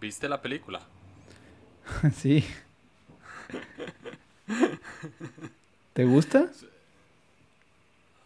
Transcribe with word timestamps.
¿Viste 0.00 0.28
la 0.28 0.42
película? 0.42 0.88
sí. 2.14 2.44
¿Te 5.92 6.04
gusta? 6.04 6.50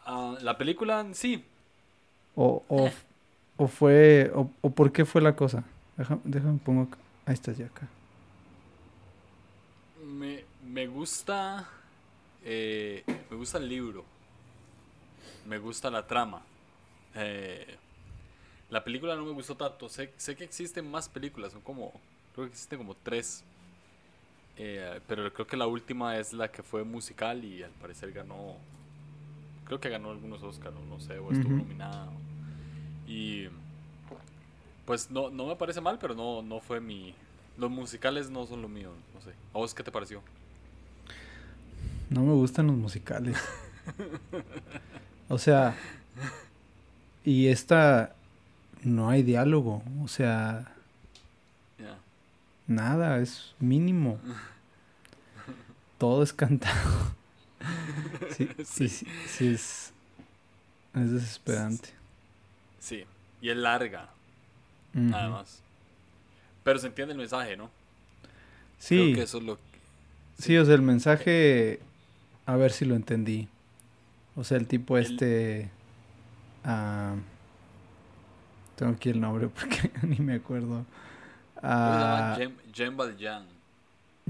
Ah, 0.04 0.36
la 0.40 0.56
película, 0.58 1.06
sí. 1.12 1.44
O, 2.34 2.64
o, 2.68 2.90
o 3.56 3.68
fue, 3.68 4.30
o, 4.34 4.50
o, 4.60 4.70
por 4.70 4.92
qué 4.92 5.04
fue 5.04 5.20
la 5.20 5.34
cosa. 5.36 5.64
Déjame, 5.96 6.20
déjame 6.24 6.58
pongo, 6.58 6.82
acá. 6.82 6.98
ahí 7.26 7.34
estás 7.34 7.56
ya 7.58 7.66
acá. 7.66 7.88
Me, 9.96 10.44
me 10.62 10.86
gusta, 10.86 11.68
eh, 12.42 13.04
me 13.30 13.36
gusta 13.36 13.58
el 13.58 13.68
libro. 13.68 14.04
Me 15.44 15.58
gusta 15.58 15.90
la 15.90 16.06
trama. 16.06 16.42
Eh, 17.14 17.80
la 18.70 18.84
película 18.84 19.16
no 19.16 19.24
me 19.24 19.32
gustó 19.32 19.56
tanto. 19.56 19.88
Sé, 19.88 20.12
sé 20.16 20.36
que 20.36 20.44
existen 20.44 20.90
más 20.90 21.08
películas, 21.08 21.52
son 21.52 21.62
como, 21.62 21.92
creo 22.34 22.46
que 22.46 22.52
existen 22.52 22.78
como 22.78 22.94
tres. 22.94 23.44
Eh, 24.56 25.00
pero 25.06 25.32
creo 25.32 25.46
que 25.46 25.56
la 25.56 25.66
última 25.66 26.18
es 26.18 26.32
la 26.32 26.50
que 26.50 26.62
fue 26.62 26.84
musical 26.84 27.44
y 27.44 27.62
al 27.62 27.70
parecer 27.72 28.12
ganó. 28.12 28.56
Creo 29.64 29.80
que 29.80 29.88
ganó 29.88 30.10
algunos 30.10 30.42
Oscars, 30.42 30.74
no 30.88 30.98
sé, 31.00 31.18
o 31.18 31.30
estuvo 31.30 31.54
Ujú. 31.54 31.56
nominada. 31.56 32.08
Y 33.06 33.48
pues 34.84 35.10
no, 35.10 35.30
no 35.30 35.46
me 35.46 35.56
parece 35.56 35.80
mal, 35.80 35.98
pero 35.98 36.14
no, 36.14 36.42
no 36.42 36.60
fue 36.60 36.80
mi. 36.80 37.14
Los 37.56 37.70
musicales 37.70 38.30
no 38.30 38.46
son 38.46 38.62
lo 38.62 38.68
mío, 38.68 38.92
no 39.14 39.20
sé. 39.20 39.30
¿A 39.52 39.58
vos 39.58 39.74
qué 39.74 39.82
te 39.82 39.92
pareció? 39.92 40.22
No 42.10 42.22
me 42.22 42.32
gustan 42.34 42.66
los 42.68 42.76
musicales. 42.76 43.36
o 45.28 45.38
sea, 45.38 45.74
y 47.24 47.48
esta 47.48 48.17
no 48.84 49.08
hay 49.10 49.22
diálogo, 49.22 49.82
o 50.02 50.08
sea, 50.08 50.72
Ya. 51.78 51.96
nada, 52.66 53.18
es 53.18 53.54
mínimo. 53.58 54.18
Todo 55.98 56.22
es 56.22 56.32
cantado. 56.32 57.12
sí, 58.36 58.48
sí, 58.64 58.88
sí, 58.88 59.06
sí 59.26 59.46
es, 59.48 59.92
es 60.94 61.12
desesperante. 61.12 61.88
Sí, 62.78 63.04
y 63.42 63.50
es 63.50 63.56
larga, 63.56 64.08
Ujú. 64.94 65.02
nada 65.04 65.28
más. 65.28 65.60
Pero 66.62 66.78
se 66.78 66.86
entiende 66.86 67.12
el 67.12 67.18
mensaje, 67.18 67.56
¿no? 67.56 67.70
Sí, 68.78 68.96
Creo 68.96 69.14
que 69.16 69.22
eso 69.22 69.38
es 69.38 69.44
lo 69.44 69.56
que. 69.56 69.62
sí, 70.38 70.56
o 70.56 70.64
sea, 70.64 70.74
el 70.76 70.82
mensaje, 70.82 71.80
a 72.46 72.54
ver 72.56 72.70
si 72.70 72.84
lo 72.84 72.94
entendí. 72.94 73.48
O 74.36 74.44
sea, 74.44 74.56
el 74.56 74.68
tipo 74.68 74.96
El- 74.98 75.04
este... 75.04 75.70
tengo 78.78 78.92
aquí 78.92 79.10
el 79.10 79.20
nombre 79.20 79.48
porque 79.54 79.90
ni 80.02 80.18
me 80.18 80.34
acuerdo. 80.34 80.86
Ah, 81.60 82.34
Jem, 82.38 82.52
Jem 82.72 82.96
Valjean. 82.96 83.42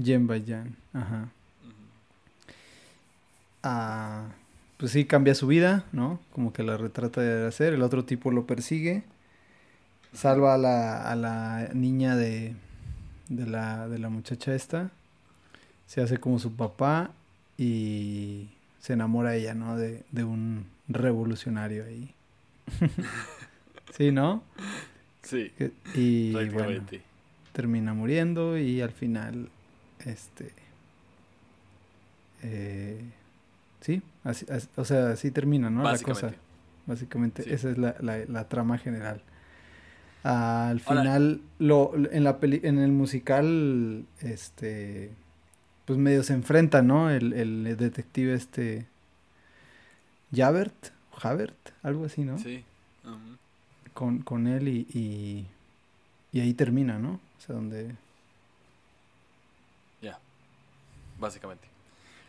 Jen 0.03 0.25
Bayan, 0.27 0.75
ajá. 0.93 1.29
Ujú. 1.63 1.73
Ah, 3.61 4.29
pues 4.77 4.91
sí, 4.91 5.05
cambia 5.05 5.35
su 5.35 5.45
vida, 5.45 5.83
¿no? 5.91 6.19
Como 6.31 6.51
que 6.51 6.63
la 6.63 6.77
retrata 6.77 7.21
de 7.21 7.47
hacer. 7.47 7.73
El 7.73 7.83
otro 7.83 8.05
tipo 8.05 8.31
lo 8.31 8.47
persigue. 8.47 9.03
Salva 10.13 10.55
a 10.55 10.57
la, 10.57 11.11
a 11.11 11.15
la 11.15 11.69
niña 11.73 12.15
de, 12.15 12.55
de, 13.27 13.45
la, 13.45 13.87
de 13.87 13.99
la 13.99 14.09
muchacha 14.09 14.55
esta. 14.55 14.89
Se 15.85 16.01
hace 16.01 16.17
como 16.17 16.39
su 16.39 16.55
papá 16.55 17.11
y 17.57 18.49
se 18.79 18.93
enamora 18.93 19.35
ella, 19.35 19.53
¿no? 19.53 19.77
De, 19.77 20.03
de 20.11 20.23
un 20.23 20.65
revolucionario 20.87 21.83
ahí. 21.85 22.15
sí, 23.95 24.11
¿no? 24.11 24.43
Sí, 25.23 25.51
Que- 25.57 25.71
Y 25.95 26.31
bueno, 26.31 26.85
termina 27.53 27.93
muriendo 27.93 28.57
y 28.57 28.81
al 28.81 28.91
final, 28.91 29.49
este, 30.05 30.51
eh, 32.43 33.01
sí, 33.81 34.01
así, 34.23 34.45
as- 34.49 34.69
o 34.75 34.85
sea, 34.85 35.11
así 35.11 35.31
termina, 35.31 35.69
¿no? 35.69 35.83
La 35.83 35.91
cosa, 35.91 36.33
Básicamente. 36.85 37.43
Sí. 37.43 37.51
esa 37.51 37.69
es 37.69 37.77
la, 37.77 37.95
la- 37.99 38.25
la 38.25 38.47
trama 38.47 38.77
general. 38.77 39.21
Al 40.23 40.79
final, 40.79 41.41
lo, 41.59 41.93
en 42.11 42.23
la 42.23 42.39
peli, 42.39 42.59
en 42.63 42.79
el 42.79 42.91
musical, 42.91 44.05
este, 44.21 45.11
pues 45.85 45.97
medio 45.99 46.23
se 46.23 46.33
enfrenta, 46.33 46.81
¿no? 46.81 47.09
El, 47.09 47.33
el 47.33 47.77
detective 47.77 48.33
este, 48.33 48.85
Javert, 50.35 50.91
Javert, 51.17 51.55
algo 51.83 52.05
así, 52.05 52.23
¿no? 52.23 52.37
Sí. 52.39 52.63
Con, 53.93 54.19
con 54.19 54.47
él 54.47 54.67
y, 54.67 54.87
y, 54.93 55.45
y 56.31 56.41
ahí 56.41 56.53
termina, 56.53 56.97
¿no? 56.97 57.13
O 57.13 57.41
sea, 57.41 57.55
donde... 57.55 57.95
Ya, 60.01 60.19
básicamente. 61.19 61.67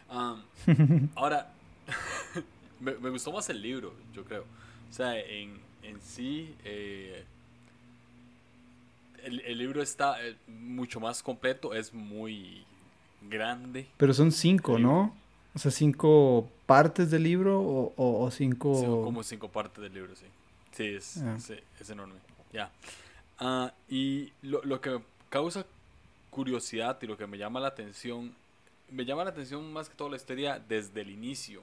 Am, 0.08 0.42
ahora, 1.14 1.52
me, 2.80 2.92
me 2.94 3.10
gustó 3.10 3.32
más 3.32 3.48
el 3.48 3.60
libro, 3.62 3.94
yo 4.12 4.24
creo. 4.24 4.44
O 4.90 4.92
sea, 4.92 5.18
en, 5.18 5.58
en 5.82 6.00
sí, 6.00 6.54
eh, 6.64 7.24
el, 9.24 9.40
el 9.40 9.58
libro 9.58 9.82
está 9.82 10.24
eh, 10.26 10.36
mucho 10.48 11.00
más 11.00 11.22
completo, 11.22 11.74
es 11.74 11.92
muy 11.94 12.64
grande. 13.28 13.86
Pero 13.96 14.12
son 14.14 14.32
cinco, 14.32 14.78
¿no? 14.78 15.14
O 15.54 15.58
sea, 15.58 15.70
cinco 15.70 16.48
partes 16.66 17.10
del 17.10 17.24
libro 17.24 17.60
o, 17.60 17.92
o, 17.96 18.24
o 18.24 18.30
cinco... 18.30 19.02
Como 19.04 19.22
cinco 19.22 19.48
partes 19.48 19.82
del 19.82 19.92
libro, 19.92 20.14
sí. 20.14 20.26
Sí, 20.72 20.86
es, 20.94 21.18
Ah. 21.18 21.38
sí, 21.38 21.54
es 21.80 21.90
enorme. 21.90 22.14
Ya. 22.52 22.70
Ah, 23.38 23.72
y 23.88 24.32
lo, 24.42 24.62
lo 24.64 24.80
que 24.80 25.00
causa 25.28 25.64
curiosidad 26.30 26.98
y 27.02 27.06
lo 27.06 27.16
que 27.16 27.26
me 27.26 27.38
llama 27.38 27.58
la 27.60 27.68
atención, 27.68 28.34
me 28.90 29.04
llama 29.04 29.24
la 29.24 29.30
atención 29.30 29.72
más 29.72 29.88
que 29.88 29.94
todo 29.96 30.08
la 30.08 30.16
historia 30.16 30.58
desde 30.68 31.00
el 31.00 31.10
inicio. 31.10 31.62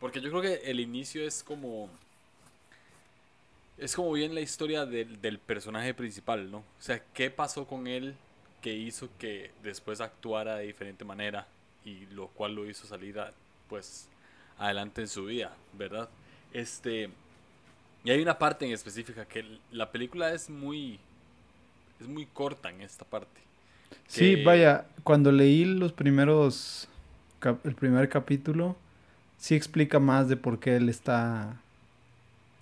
Porque 0.00 0.20
yo 0.20 0.28
creo 0.30 0.42
que 0.42 0.70
el 0.70 0.80
inicio 0.80 1.26
es 1.26 1.42
como. 1.42 1.88
Es 3.76 3.96
como 3.96 4.12
bien 4.12 4.34
la 4.34 4.40
historia 4.40 4.86
del, 4.86 5.20
del 5.20 5.38
personaje 5.38 5.94
principal, 5.94 6.50
¿no? 6.50 6.58
O 6.58 6.64
sea, 6.82 7.02
¿qué 7.12 7.30
pasó 7.30 7.66
con 7.66 7.86
él 7.88 8.14
que 8.60 8.72
hizo 8.72 9.08
que 9.18 9.50
después 9.62 10.00
actuara 10.00 10.56
de 10.56 10.66
diferente 10.66 11.04
manera? 11.04 11.46
Y 11.84 12.06
lo 12.06 12.28
cual 12.28 12.54
lo 12.54 12.68
hizo 12.68 12.86
salir, 12.86 13.18
a- 13.18 13.32
pues, 13.68 14.08
adelante 14.58 15.00
en 15.02 15.08
su 15.08 15.24
vida, 15.24 15.56
¿verdad? 15.72 16.08
Este. 16.52 17.10
Y 18.04 18.10
hay 18.10 18.20
una 18.20 18.38
parte 18.38 18.66
en 18.66 18.72
específica 18.72 19.24
que 19.24 19.58
la 19.72 19.90
película 19.90 20.32
es 20.32 20.50
muy. 20.50 20.98
Es 22.00 22.06
muy 22.06 22.26
corta 22.26 22.68
en 22.70 22.80
esta 22.82 23.04
parte. 23.04 23.40
Sí, 24.06 24.42
vaya, 24.44 24.86
cuando 25.04 25.32
leí 25.32 25.64
los 25.64 25.92
primeros... 25.92 26.88
el 27.64 27.74
primer 27.74 28.08
capítulo, 28.08 28.76
sí 29.38 29.54
explica 29.54 29.98
más 30.00 30.28
de 30.28 30.36
por 30.36 30.58
qué 30.58 30.76
él 30.76 30.88
está 30.88 31.56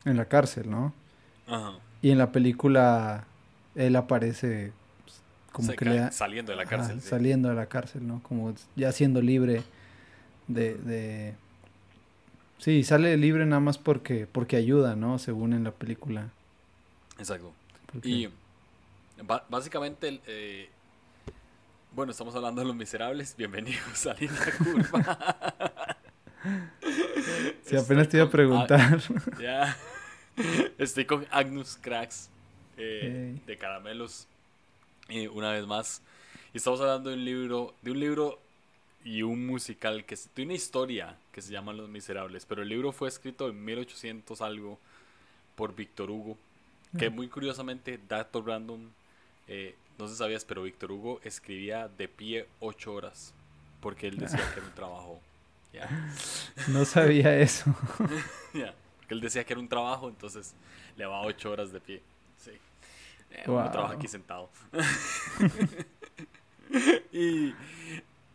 en 0.05 0.17
la 0.17 0.27
cárcel, 0.27 0.71
¿no? 0.71 0.93
Ajá. 1.47 1.73
Y 2.03 2.11
en 2.11 2.19
la 2.19 2.31
película 2.33 3.25
él 3.75 3.97
aparece 3.97 4.73
pues, 5.05 5.21
como 5.53 5.69
Se 5.69 5.77
que 5.77 5.85
le 5.87 5.97
da- 5.97 6.13
saliendo 6.13 6.53
de 6.53 6.57
la 6.57 6.63
Ajá, 6.65 6.71
cárcel. 6.77 7.01
sí. 7.01 7.09
saliendo 7.09 7.49
de 7.49 7.55
la 7.55 7.67
cárcel, 7.67 8.07
¿no? 8.07 8.23
Como 8.23 8.55
ya 8.77 8.93
siendo 8.93 9.23
libre 9.23 9.63
de, 10.49 10.75
de... 10.75 11.35
Sí, 12.63 12.85
sale 12.85 13.17
libre 13.17 13.45
nada 13.45 13.59
más 13.59 13.77
porque, 13.77 14.29
porque 14.31 14.55
ayuda, 14.55 14.95
¿no? 14.95 15.19
Según 15.19 15.53
en 15.53 15.65
la 15.65 15.73
película. 15.73 16.29
Exacto. 17.19 17.53
Y 18.05 18.29
básicamente, 19.49 20.21
eh, 20.29 20.69
bueno, 21.91 22.13
estamos 22.13 22.37
hablando 22.37 22.61
de 22.61 22.69
los 22.69 22.77
miserables. 22.77 23.35
Bienvenidos 23.37 24.07
a 24.07 24.15
Linda 24.15 24.47
Curva. 24.59 25.97
Sí, 27.65 27.77
apenas 27.77 28.09
te 28.09 28.17
iba 28.19 28.27
a 28.27 28.27
Estoy 28.27 28.31
preguntar. 28.31 29.01
ya. 29.41 29.77
Estoy 30.79 31.05
con 31.05 31.27
Agnus 31.31 31.79
Cracks 31.81 32.31
eh, 32.77 33.41
de 33.45 33.59
caramelos. 33.59 34.29
eh, 35.09 35.29
una 35.29 35.51
vez 35.51 35.67
más. 35.67 36.01
Y 36.55 36.59
estamos 36.59 36.81
hablando 36.81 37.11
de 37.11 37.17
un 37.17 37.25
libro, 37.25 37.75
de 37.83 37.91
un 37.91 37.99
libro 37.99 38.39
y 39.05 39.23
un 39.23 39.47
musical 39.47 40.05
que 40.05 40.19
de 40.35 40.43
una 40.43 40.55
historia 40.55 41.17
que 41.33 41.43
se 41.43 41.53
llama 41.53 41.73
Los 41.73 41.89
Miserables. 41.89 42.47
Pero 42.47 42.63
el 42.63 42.69
libro 42.69 42.93
fue 42.93 43.09
escrito 43.09 43.49
en 43.49 43.65
1800 43.65 44.41
algo 44.41 44.79
por 45.57 45.75
Víctor 45.75 46.11
Hugo. 46.11 46.37
Que 46.99 47.09
muy 47.09 47.27
curiosamente, 47.29 47.99
dato 48.07 48.43
random, 48.43 48.91
eh, 49.49 49.75
no 49.99 50.09
se 50.09 50.17
sabías, 50.17 50.45
pero 50.45 50.63
Víctor 50.63 50.93
Hugo 50.93 51.21
escribía 51.25 51.89
de 51.89 52.07
pie 52.07 52.47
ocho 52.61 52.93
horas. 52.93 53.33
Porque 53.81 54.09
él 54.09 54.19
decía 54.19 54.41
que 54.53 54.61
era 54.61 54.69
un 54.69 54.75
trabajo. 54.75 55.21
Ya. 55.73 55.89
No 56.69 56.85
sabía 56.85 57.37
eso. 57.39 57.75
Ya, 58.53 58.75
Porque 58.99 59.15
él 59.15 59.21
decía 59.23 59.43
que 59.45 59.55
era 59.55 59.61
un 59.61 59.69
trabajo, 59.69 60.11
entonces 60.11 60.55
le 60.97 61.07
va 61.07 61.23
ocho 61.23 61.51
horas 61.51 61.73
de 61.73 61.81
pie. 61.81 62.03
Sí. 62.37 62.51
Eh, 63.31 63.45
Wow. 63.47 63.61
Uno 63.61 63.71
trabaja 63.71 63.95
aquí 63.95 64.07
sentado. 64.07 64.51
y, 67.13 67.55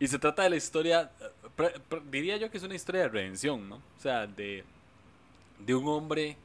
y 0.00 0.06
se 0.06 0.18
trata 0.18 0.42
de 0.42 0.50
la 0.50 0.56
historia, 0.56 1.10
eh, 1.20 1.24
pre- 1.56 1.80
pre- 1.88 2.02
diría 2.10 2.36
yo 2.36 2.50
que 2.50 2.58
es 2.58 2.62
una 2.62 2.74
historia 2.74 3.02
de 3.02 3.08
redención, 3.08 3.68
¿no? 3.68 3.76
O 3.76 4.00
sea, 4.00 4.26
de, 4.26 4.64
de 5.58 5.74
un 5.74 5.88
hombre 5.88 6.36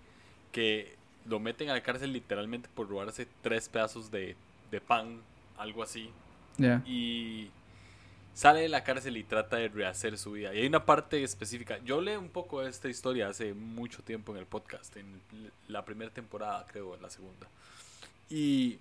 que 0.52 0.96
lo 1.26 1.40
meten 1.40 1.70
a 1.70 1.74
la 1.74 1.82
cárcel 1.82 2.14
literalmente 2.14 2.70
por 2.74 2.90
robarse 2.90 3.28
tres 3.42 3.70
pedazos 3.70 4.12
de, 4.12 4.36
de 4.72 4.82
pan, 4.82 5.22
algo 5.58 5.84
así. 5.84 6.10
Ya. 6.58 6.82
Y 6.86 7.50
sale 8.34 8.62
de 8.62 8.70
la 8.70 8.84
cárcel 8.84 9.18
y 9.18 9.24
trata 9.24 9.58
de 9.58 9.68
rehacer 9.70 10.18
su 10.18 10.34
vida. 10.34 10.54
Y 10.54 10.60
hay 10.60 10.68
una 10.68 10.86
parte 10.86 11.24
específica. 11.24 11.80
Yo 11.86 12.02
leí 12.02 12.16
un 12.16 12.30
poco 12.30 12.62
de 12.62 12.70
esta 12.70 12.90
historia 12.90 13.30
hace 13.30 13.54
mucho 13.54 14.02
tiempo 14.04 14.34
en 14.34 14.40
el 14.40 14.46
podcast, 14.46 14.96
en 14.98 15.22
la 15.68 15.86
primera 15.86 16.12
temporada, 16.12 16.66
creo, 16.68 16.96
en 16.96 17.02
la 17.02 17.10
segunda. 17.10 17.48
Y 18.30 18.80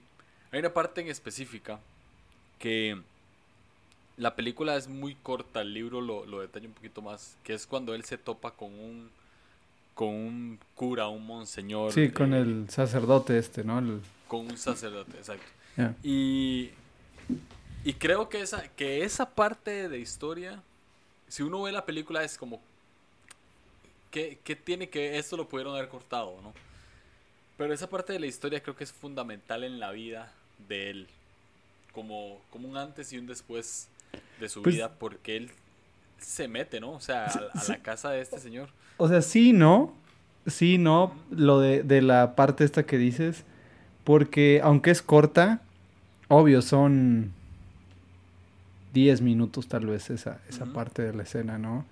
hay 0.50 0.60
una 0.60 0.72
parte 0.72 1.00
en 1.00 1.08
específica 1.08 1.78
que 2.58 3.00
la 4.22 4.34
película 4.36 4.76
es 4.76 4.88
muy 4.88 5.14
corta, 5.16 5.60
el 5.60 5.74
libro 5.74 6.00
lo, 6.00 6.24
lo 6.24 6.40
detalla 6.40 6.66
un 6.68 6.74
poquito 6.74 7.02
más, 7.02 7.36
que 7.44 7.54
es 7.54 7.66
cuando 7.66 7.94
él 7.94 8.04
se 8.04 8.16
topa 8.18 8.52
con 8.52 8.72
un 8.72 9.10
con 9.94 10.08
un 10.08 10.58
cura, 10.74 11.08
un 11.08 11.26
monseñor. 11.26 11.92
Sí, 11.92 12.10
con 12.10 12.32
eh, 12.32 12.38
el 12.40 12.70
sacerdote 12.70 13.36
este, 13.36 13.62
¿no? 13.62 13.78
El- 13.78 14.00
con 14.26 14.46
un 14.50 14.56
sacerdote, 14.56 15.18
exacto. 15.18 15.44
Y, 16.02 16.70
y 17.84 17.92
creo 17.94 18.28
que 18.30 18.40
esa, 18.40 18.66
que 18.68 19.04
esa 19.04 19.28
parte 19.34 19.88
de 19.90 19.98
historia, 19.98 20.62
si 21.28 21.42
uno 21.42 21.62
ve 21.62 21.72
la 21.72 21.84
película, 21.84 22.24
es 22.24 22.38
como. 22.38 22.60
¿Qué, 24.10 24.38
qué 24.44 24.56
tiene 24.56 24.88
que.? 24.88 25.18
Esto 25.18 25.36
lo 25.36 25.48
pudieron 25.48 25.74
haber 25.74 25.88
cortado, 25.88 26.40
¿no? 26.42 26.54
Pero 27.58 27.74
esa 27.74 27.88
parte 27.88 28.12
de 28.14 28.20
la 28.20 28.26
historia 28.26 28.62
creo 28.62 28.74
que 28.76 28.84
es 28.84 28.92
fundamental 28.92 29.64
en 29.64 29.78
la 29.78 29.90
vida 29.92 30.32
de 30.68 30.90
él. 30.90 31.08
Como, 31.92 32.40
como 32.50 32.68
un 32.68 32.78
antes 32.78 33.12
y 33.12 33.18
un 33.18 33.26
después 33.26 33.88
de 34.42 34.48
su 34.48 34.62
Pues- 34.62 34.74
vida, 34.76 34.92
porque 34.98 35.36
él 35.36 35.50
se 36.18 36.46
mete, 36.48 36.80
¿no? 36.80 36.92
O 36.92 37.00
sea, 37.00 37.24
a, 37.26 37.58
a 37.58 37.64
la 37.68 37.78
casa 37.78 38.10
de 38.10 38.20
este 38.20 38.38
señor. 38.38 38.68
O 38.98 39.08
sea, 39.08 39.22
sí, 39.22 39.52
¿no? 39.52 39.94
Sí, 40.46 40.76
no, 40.78 41.14
lo 41.30 41.60
de, 41.60 41.82
de 41.82 42.02
la 42.02 42.34
parte 42.34 42.64
esta 42.64 42.84
que 42.84 42.98
dices, 42.98 43.44
porque 44.04 44.60
aunque 44.62 44.90
es 44.90 45.00
corta, 45.02 45.62
obvio, 46.28 46.62
son 46.62 47.32
10 48.92 49.20
minutos 49.22 49.68
tal 49.68 49.86
vez 49.86 50.10
esa, 50.10 50.40
esa 50.48 50.66
parte 50.66 51.02
de 51.02 51.14
la 51.14 51.22
escena, 51.22 51.58
¿no? 51.58 51.84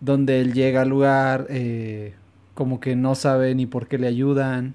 Donde 0.00 0.40
él 0.40 0.52
llega 0.52 0.82
al 0.82 0.88
lugar, 0.90 1.46
eh, 1.48 2.14
como 2.54 2.78
que 2.80 2.94
no 2.96 3.14
sabe 3.14 3.54
ni 3.54 3.66
por 3.66 3.86
qué 3.88 3.98
le 3.98 4.06
ayudan, 4.06 4.74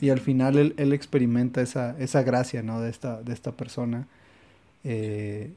y 0.00 0.10
al 0.10 0.20
final 0.20 0.56
él, 0.56 0.74
él 0.76 0.92
experimenta 0.92 1.60
esa, 1.60 1.98
esa 1.98 2.22
gracia, 2.22 2.62
¿no? 2.62 2.80
De 2.80 2.88
esta, 2.90 3.20
de 3.22 3.32
esta 3.32 3.52
persona, 3.52 4.06
eh, 4.84 5.50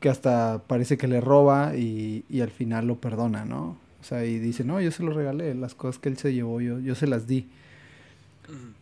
que 0.00 0.08
hasta 0.08 0.62
parece 0.66 0.96
que 0.96 1.06
le 1.06 1.20
roba 1.20 1.76
y, 1.76 2.24
y 2.28 2.40
al 2.40 2.50
final 2.50 2.86
lo 2.86 2.96
perdona, 2.96 3.44
¿no? 3.44 3.76
O 4.00 4.04
sea, 4.04 4.24
y 4.24 4.38
dice, 4.38 4.64
no, 4.64 4.80
yo 4.80 4.90
se 4.90 5.02
lo 5.02 5.12
regalé, 5.12 5.54
las 5.54 5.74
cosas 5.74 6.00
que 6.00 6.08
él 6.08 6.16
se 6.16 6.32
llevó, 6.32 6.60
yo, 6.60 6.80
yo 6.80 6.94
se 6.94 7.06
las 7.06 7.26
di. 7.26 7.46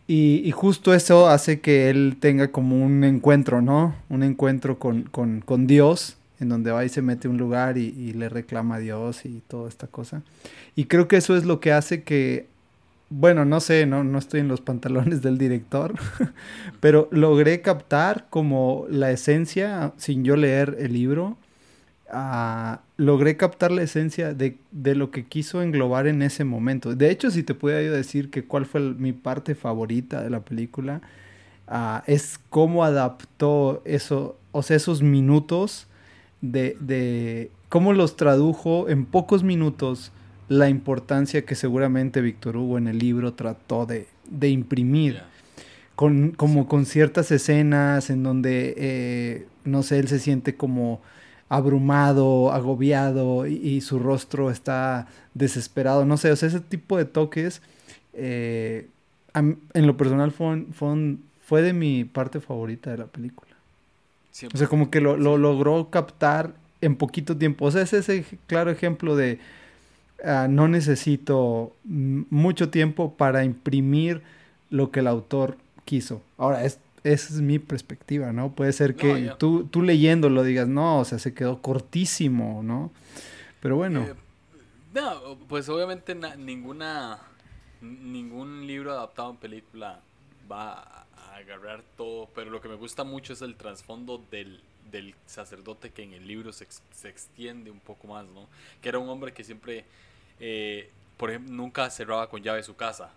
Y, 0.06 0.40
y 0.44 0.50
justo 0.52 0.94
eso 0.94 1.28
hace 1.28 1.60
que 1.60 1.90
él 1.90 2.16
tenga 2.18 2.48
como 2.48 2.82
un 2.82 3.04
encuentro, 3.04 3.60
¿no? 3.60 3.94
Un 4.08 4.22
encuentro 4.22 4.78
con, 4.78 5.02
con, 5.02 5.40
con 5.40 5.66
Dios, 5.66 6.16
en 6.40 6.48
donde 6.48 6.70
va 6.70 6.84
y 6.84 6.88
se 6.88 7.02
mete 7.02 7.26
a 7.26 7.30
un 7.30 7.36
lugar 7.36 7.76
y, 7.76 7.88
y 7.88 8.12
le 8.12 8.28
reclama 8.28 8.76
a 8.76 8.78
Dios 8.78 9.26
y 9.26 9.42
toda 9.48 9.68
esta 9.68 9.88
cosa. 9.88 10.22
Y 10.76 10.84
creo 10.84 11.08
que 11.08 11.16
eso 11.16 11.36
es 11.36 11.44
lo 11.44 11.60
que 11.60 11.72
hace 11.72 12.04
que, 12.04 12.46
bueno, 13.10 13.44
no 13.44 13.60
sé, 13.60 13.86
no, 13.86 14.04
no 14.04 14.18
estoy 14.18 14.40
en 14.40 14.48
los 14.48 14.60
pantalones 14.60 15.22
del 15.22 15.38
director, 15.38 15.94
pero 16.80 17.08
logré 17.10 17.62
captar 17.62 18.26
como 18.28 18.86
la 18.90 19.10
esencia, 19.10 19.92
sin 19.96 20.24
yo 20.24 20.36
leer 20.36 20.76
el 20.78 20.92
libro, 20.92 21.38
ah, 22.10 22.80
logré 22.98 23.36
captar 23.36 23.70
la 23.70 23.82
esencia 23.82 24.34
de, 24.34 24.58
de 24.72 24.94
lo 24.94 25.10
que 25.10 25.24
quiso 25.24 25.62
englobar 25.62 26.06
en 26.06 26.20
ese 26.20 26.44
momento. 26.44 26.94
De 26.94 27.10
hecho, 27.10 27.30
si 27.30 27.42
te 27.42 27.54
pudiera 27.54 27.82
yo 27.82 27.92
decir 27.92 28.30
que 28.30 28.44
cuál 28.44 28.66
fue 28.66 28.80
mi 28.80 29.12
parte 29.12 29.54
favorita 29.54 30.22
de 30.22 30.30
la 30.30 30.40
película, 30.40 31.00
ah, 31.66 32.04
es 32.06 32.38
cómo 32.50 32.84
adaptó 32.84 33.82
eso, 33.86 34.38
o 34.52 34.62
sea, 34.62 34.76
esos 34.76 35.02
minutos 35.02 35.86
de, 36.42 36.76
de 36.80 37.50
cómo 37.70 37.94
los 37.94 38.16
tradujo 38.16 38.88
en 38.90 39.06
pocos 39.06 39.42
minutos 39.42 40.12
la 40.48 40.68
importancia 40.68 41.44
que 41.44 41.54
seguramente 41.54 42.20
Víctor 42.20 42.56
Hugo 42.56 42.78
en 42.78 42.88
el 42.88 42.98
libro 42.98 43.34
trató 43.34 43.86
de, 43.86 44.06
de 44.30 44.48
imprimir. 44.48 45.22
Con, 45.94 46.30
como 46.30 46.68
con 46.68 46.86
ciertas 46.86 47.30
escenas 47.32 48.08
en 48.08 48.22
donde, 48.22 48.74
eh, 48.76 49.46
no 49.64 49.82
sé, 49.82 49.98
él 49.98 50.06
se 50.06 50.20
siente 50.20 50.54
como 50.54 51.00
abrumado, 51.48 52.52
agobiado 52.52 53.46
y, 53.48 53.54
y 53.56 53.80
su 53.80 53.98
rostro 53.98 54.50
está 54.50 55.08
desesperado, 55.34 56.04
no 56.04 56.16
sé, 56.16 56.30
o 56.30 56.36
sea, 56.36 56.48
ese 56.48 56.60
tipo 56.60 56.96
de 56.98 57.04
toques, 57.04 57.62
eh, 58.14 58.86
a 59.34 59.40
en 59.40 59.86
lo 59.86 59.96
personal 59.96 60.30
fue, 60.30 60.46
un- 60.48 60.72
fue, 60.72 60.88
un- 60.88 61.24
fue 61.40 61.62
de 61.62 61.72
mi 61.72 62.04
parte 62.04 62.40
favorita 62.40 62.90
de 62.92 62.98
la 62.98 63.06
película. 63.06 63.50
O 64.54 64.56
sea, 64.58 64.68
como 64.68 64.90
que 64.90 65.00
lo, 65.00 65.16
lo 65.16 65.36
logró 65.36 65.90
captar 65.90 66.54
en 66.80 66.94
poquito 66.96 67.36
tiempo. 67.36 67.64
O 67.66 67.70
sea, 67.72 67.82
es 67.82 67.92
ese 67.92 68.24
claro 68.46 68.70
ejemplo 68.70 69.16
de 69.16 69.40
ah, 70.24 70.46
no 70.48 70.68
necesito 70.68 71.74
mucho 71.84 72.70
tiempo 72.70 73.14
para 73.14 73.44
imprimir 73.44 74.22
lo 74.70 74.90
que 74.90 75.00
el 75.00 75.06
autor 75.06 75.56
quiso. 75.84 76.22
Ahora, 76.36 76.64
es, 76.64 76.78
esa 77.04 77.34
es 77.34 77.40
mi 77.40 77.58
perspectiva, 77.58 78.32
¿no? 78.32 78.52
Puede 78.52 78.72
ser 78.72 78.94
que 78.96 79.32
tú, 79.38 79.64
tú 79.64 79.82
leyéndolo 79.82 80.42
digas, 80.42 80.68
no, 80.68 81.00
o 81.00 81.04
sea, 81.04 81.18
se 81.18 81.32
quedó 81.34 81.62
cortísimo, 81.62 82.62
¿no? 82.62 82.90
Pero 83.60 83.76
bueno, 83.76 84.02
Eh, 84.02 84.14
no, 84.94 85.36
pues 85.48 85.68
obviamente 85.68 86.14
na- 86.14 86.36
ninguna 86.36 87.18
ningún 87.80 88.66
libro 88.66 88.92
adaptado 88.92 89.30
en 89.30 89.36
película 89.36 90.00
va 90.50 91.06
a 91.14 91.36
agarrar 91.36 91.82
todo, 91.96 92.28
pero 92.34 92.50
lo 92.50 92.60
que 92.60 92.68
me 92.68 92.74
gusta 92.74 93.04
mucho 93.04 93.32
es 93.32 93.42
el 93.42 93.54
trasfondo 93.54 94.24
del, 94.30 94.60
del 94.90 95.14
sacerdote 95.26 95.90
que 95.90 96.02
en 96.02 96.12
el 96.12 96.26
libro 96.26 96.52
se, 96.52 96.66
se 96.92 97.08
extiende 97.08 97.70
un 97.70 97.78
poco 97.78 98.08
más, 98.08 98.26
¿no? 98.26 98.48
Que 98.82 98.88
era 98.88 98.98
un 98.98 99.08
hombre 99.08 99.32
que 99.32 99.44
siempre, 99.44 99.84
eh, 100.40 100.90
por 101.16 101.30
ejemplo, 101.30 101.52
nunca 101.54 101.90
cerraba 101.90 102.28
con 102.30 102.42
llave 102.42 102.62
su 102.62 102.76
casa, 102.76 103.10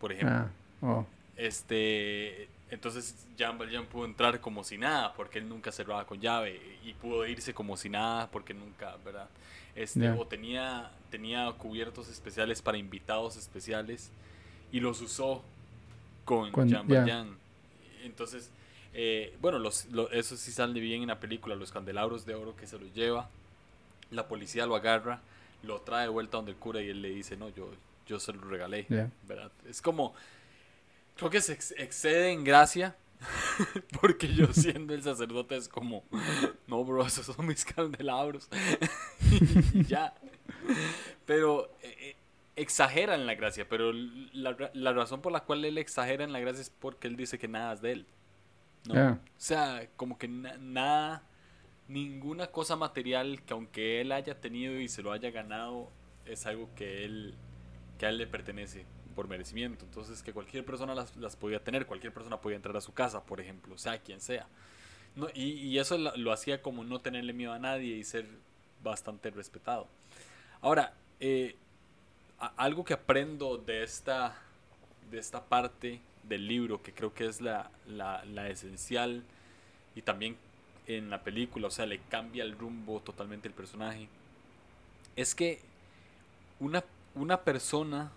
por 0.00 0.12
ejemplo. 0.12 0.30
ah, 0.30 0.50
oh, 0.82 1.06
Este, 1.36 2.48
entonces 2.70 3.26
Jean 3.36 3.58
Valjean 3.58 3.86
pudo 3.86 4.04
entrar 4.04 4.40
como 4.40 4.64
si 4.64 4.78
nada, 4.78 5.14
porque 5.14 5.38
él 5.38 5.48
nunca 5.48 5.72
cerraba 5.72 6.06
con 6.06 6.20
llave, 6.20 6.60
y 6.84 6.94
pudo 6.94 7.26
irse 7.26 7.54
como 7.54 7.76
si 7.76 7.88
nada, 7.88 8.30
porque 8.30 8.54
nunca, 8.54 8.96
¿verdad? 9.04 9.28
Este, 9.74 10.10
o 10.10 10.26
tenía, 10.26 10.90
tenía 11.10 11.50
cubiertos 11.52 12.08
especiales 12.08 12.62
para 12.62 12.78
invitados 12.78 13.36
especiales, 13.36 14.10
y 14.72 14.80
los 14.80 15.00
usó 15.00 15.42
con 16.24 16.52
Con- 16.52 16.68
Jean. 16.68 16.86
Valjean. 16.88 17.36
Entonces, 18.04 18.50
eh, 18.94 19.36
bueno, 19.40 19.58
los, 19.58 19.86
lo- 19.86 20.10
eso 20.10 20.36
sí 20.36 20.52
sale 20.52 20.80
bien 20.80 21.02
en 21.02 21.08
la 21.08 21.20
película, 21.20 21.56
los 21.56 21.72
candelabros 21.72 22.26
de 22.26 22.34
oro 22.34 22.56
que 22.56 22.66
se 22.66 22.78
los 22.78 22.92
lleva, 22.94 23.28
la 24.10 24.28
policía 24.28 24.66
lo 24.66 24.76
agarra, 24.76 25.20
lo 25.64 25.80
trae 25.82 26.02
de 26.04 26.08
vuelta 26.08 26.36
donde 26.38 26.52
el 26.52 26.58
cura 26.58 26.80
y 26.82 26.88
él 26.88 27.02
le 27.02 27.10
dice, 27.10 27.36
no, 27.36 27.48
yo, 27.50 27.70
yo 28.06 28.20
se 28.20 28.32
lo 28.32 28.42
regalé. 28.42 28.86
¿verdad? 29.26 29.50
Es 29.66 29.82
como, 29.82 30.14
creo 31.16 31.30
que 31.30 31.40
se 31.40 31.52
ex- 31.54 31.74
excede 31.78 32.30
en 32.32 32.44
gracia, 32.44 32.96
porque 34.00 34.32
yo 34.34 34.52
siendo 34.52 34.94
el 34.94 35.02
sacerdote 35.02 35.56
es 35.56 35.68
como, 35.68 36.04
no, 36.66 36.84
bro, 36.84 37.06
esos 37.06 37.26
son 37.26 37.46
mis 37.46 37.64
candelabros, 37.76 38.48
y 39.74 39.84
ya. 39.84 40.14
Pero 41.26 41.70
eh, 41.82 41.96
eh, 41.98 42.16
exagera 42.56 43.14
en 43.14 43.26
la 43.26 43.34
gracia, 43.34 43.68
pero 43.68 43.92
la, 43.92 44.70
la 44.74 44.92
razón 44.92 45.22
por 45.22 45.32
la 45.32 45.40
cual 45.40 45.64
él 45.64 45.78
exagera 45.78 46.24
en 46.24 46.32
la 46.32 46.40
gracia 46.40 46.60
es 46.62 46.70
porque 46.70 47.08
él 47.08 47.16
dice 47.16 47.38
que 47.38 47.48
nada 47.48 47.72
es 47.74 47.80
de 47.80 47.92
él. 47.92 48.06
¿no? 48.86 48.94
O 49.12 49.18
sea, 49.38 49.88
como 49.96 50.18
que 50.18 50.28
na- 50.28 50.58
nada, 50.58 51.22
ninguna 51.94 52.48
cosa 52.48 52.74
material 52.74 53.40
que 53.42 53.52
aunque 53.52 54.00
él 54.00 54.10
haya 54.10 54.40
tenido 54.40 54.80
y 54.80 54.88
se 54.88 55.00
lo 55.00 55.12
haya 55.12 55.30
ganado, 55.30 55.88
es 56.26 56.44
algo 56.44 56.68
que 56.74 57.04
él, 57.04 57.34
que 57.98 58.06
a 58.06 58.08
él 58.08 58.18
le 58.18 58.26
pertenece 58.26 58.84
por 59.14 59.28
merecimiento. 59.28 59.84
Entonces, 59.84 60.20
que 60.22 60.32
cualquier 60.32 60.64
persona 60.64 60.94
las, 60.94 61.16
las 61.16 61.36
podía 61.36 61.62
tener, 61.62 61.86
cualquier 61.86 62.12
persona 62.12 62.40
podía 62.40 62.56
entrar 62.56 62.76
a 62.76 62.80
su 62.80 62.92
casa, 62.92 63.24
por 63.24 63.40
ejemplo, 63.40 63.78
sea 63.78 63.98
quien 63.98 64.20
sea. 64.20 64.48
Y, 65.34 65.52
y 65.52 65.78
eso 65.78 65.96
lo, 65.96 66.32
hacía 66.32 66.60
como 66.60 66.82
no 66.82 67.00
tenerle 67.00 67.32
miedo 67.32 67.52
a 67.52 67.60
nadie 67.60 67.94
y 67.94 68.02
ser 68.02 68.26
bastante 68.82 69.30
respetado. 69.30 69.86
Ahora, 70.60 70.94
eh, 71.20 71.54
algo 72.56 72.84
que 72.84 72.94
aprendo 72.94 73.56
de 73.56 73.84
esta, 73.84 74.36
de 75.12 75.20
esta 75.20 75.44
parte 75.44 76.00
del 76.24 76.48
libro, 76.48 76.82
que 76.82 76.92
creo 76.92 77.14
que 77.14 77.26
es 77.26 77.40
la, 77.40 77.70
la, 77.86 78.24
la 78.24 78.48
esencial, 78.48 79.22
y 79.94 80.02
también 80.02 80.36
en 80.86 81.10
la 81.10 81.22
película, 81.22 81.68
o 81.68 81.70
sea, 81.70 81.86
le 81.86 82.00
cambia 82.00 82.44
el 82.44 82.56
rumbo 82.56 83.00
totalmente 83.00 83.48
el 83.48 83.54
personaje, 83.54 84.08
es 85.16 85.34
que 85.34 85.60
una, 86.60 86.84
una 87.14 87.42
persona 87.42 88.10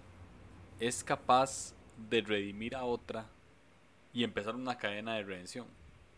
es 0.79 1.03
capaz 1.03 1.73
de 2.09 2.21
redimir 2.21 2.75
a 2.75 2.83
otra 2.83 3.25
y 4.13 4.23
empezar 4.23 4.55
una 4.55 4.77
cadena 4.77 5.15
de 5.15 5.23
redención. 5.23 5.65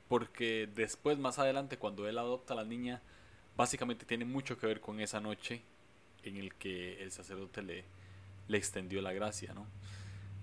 Porque 0.08 0.68
después, 0.74 1.18
más 1.20 1.38
adelante, 1.38 1.78
cuando 1.78 2.08
él 2.08 2.18
adopta 2.18 2.54
a 2.54 2.58
la 2.58 2.64
niña, 2.64 3.02
básicamente 3.56 4.06
tiene 4.06 4.26
mucho 4.26 4.58
que 4.58 4.68
ver 4.68 4.82
con 4.82 5.00
esa 5.00 5.20
noche 5.20 5.62
en 6.24 6.38
el 6.38 6.54
que 6.56 7.02
el 7.04 7.12
sacerdote 7.12 7.62
le, 7.62 7.84
le 8.48 8.58
extendió 8.58 9.02
la 9.02 9.14
gracia, 9.14 9.54
¿no? 9.54 9.68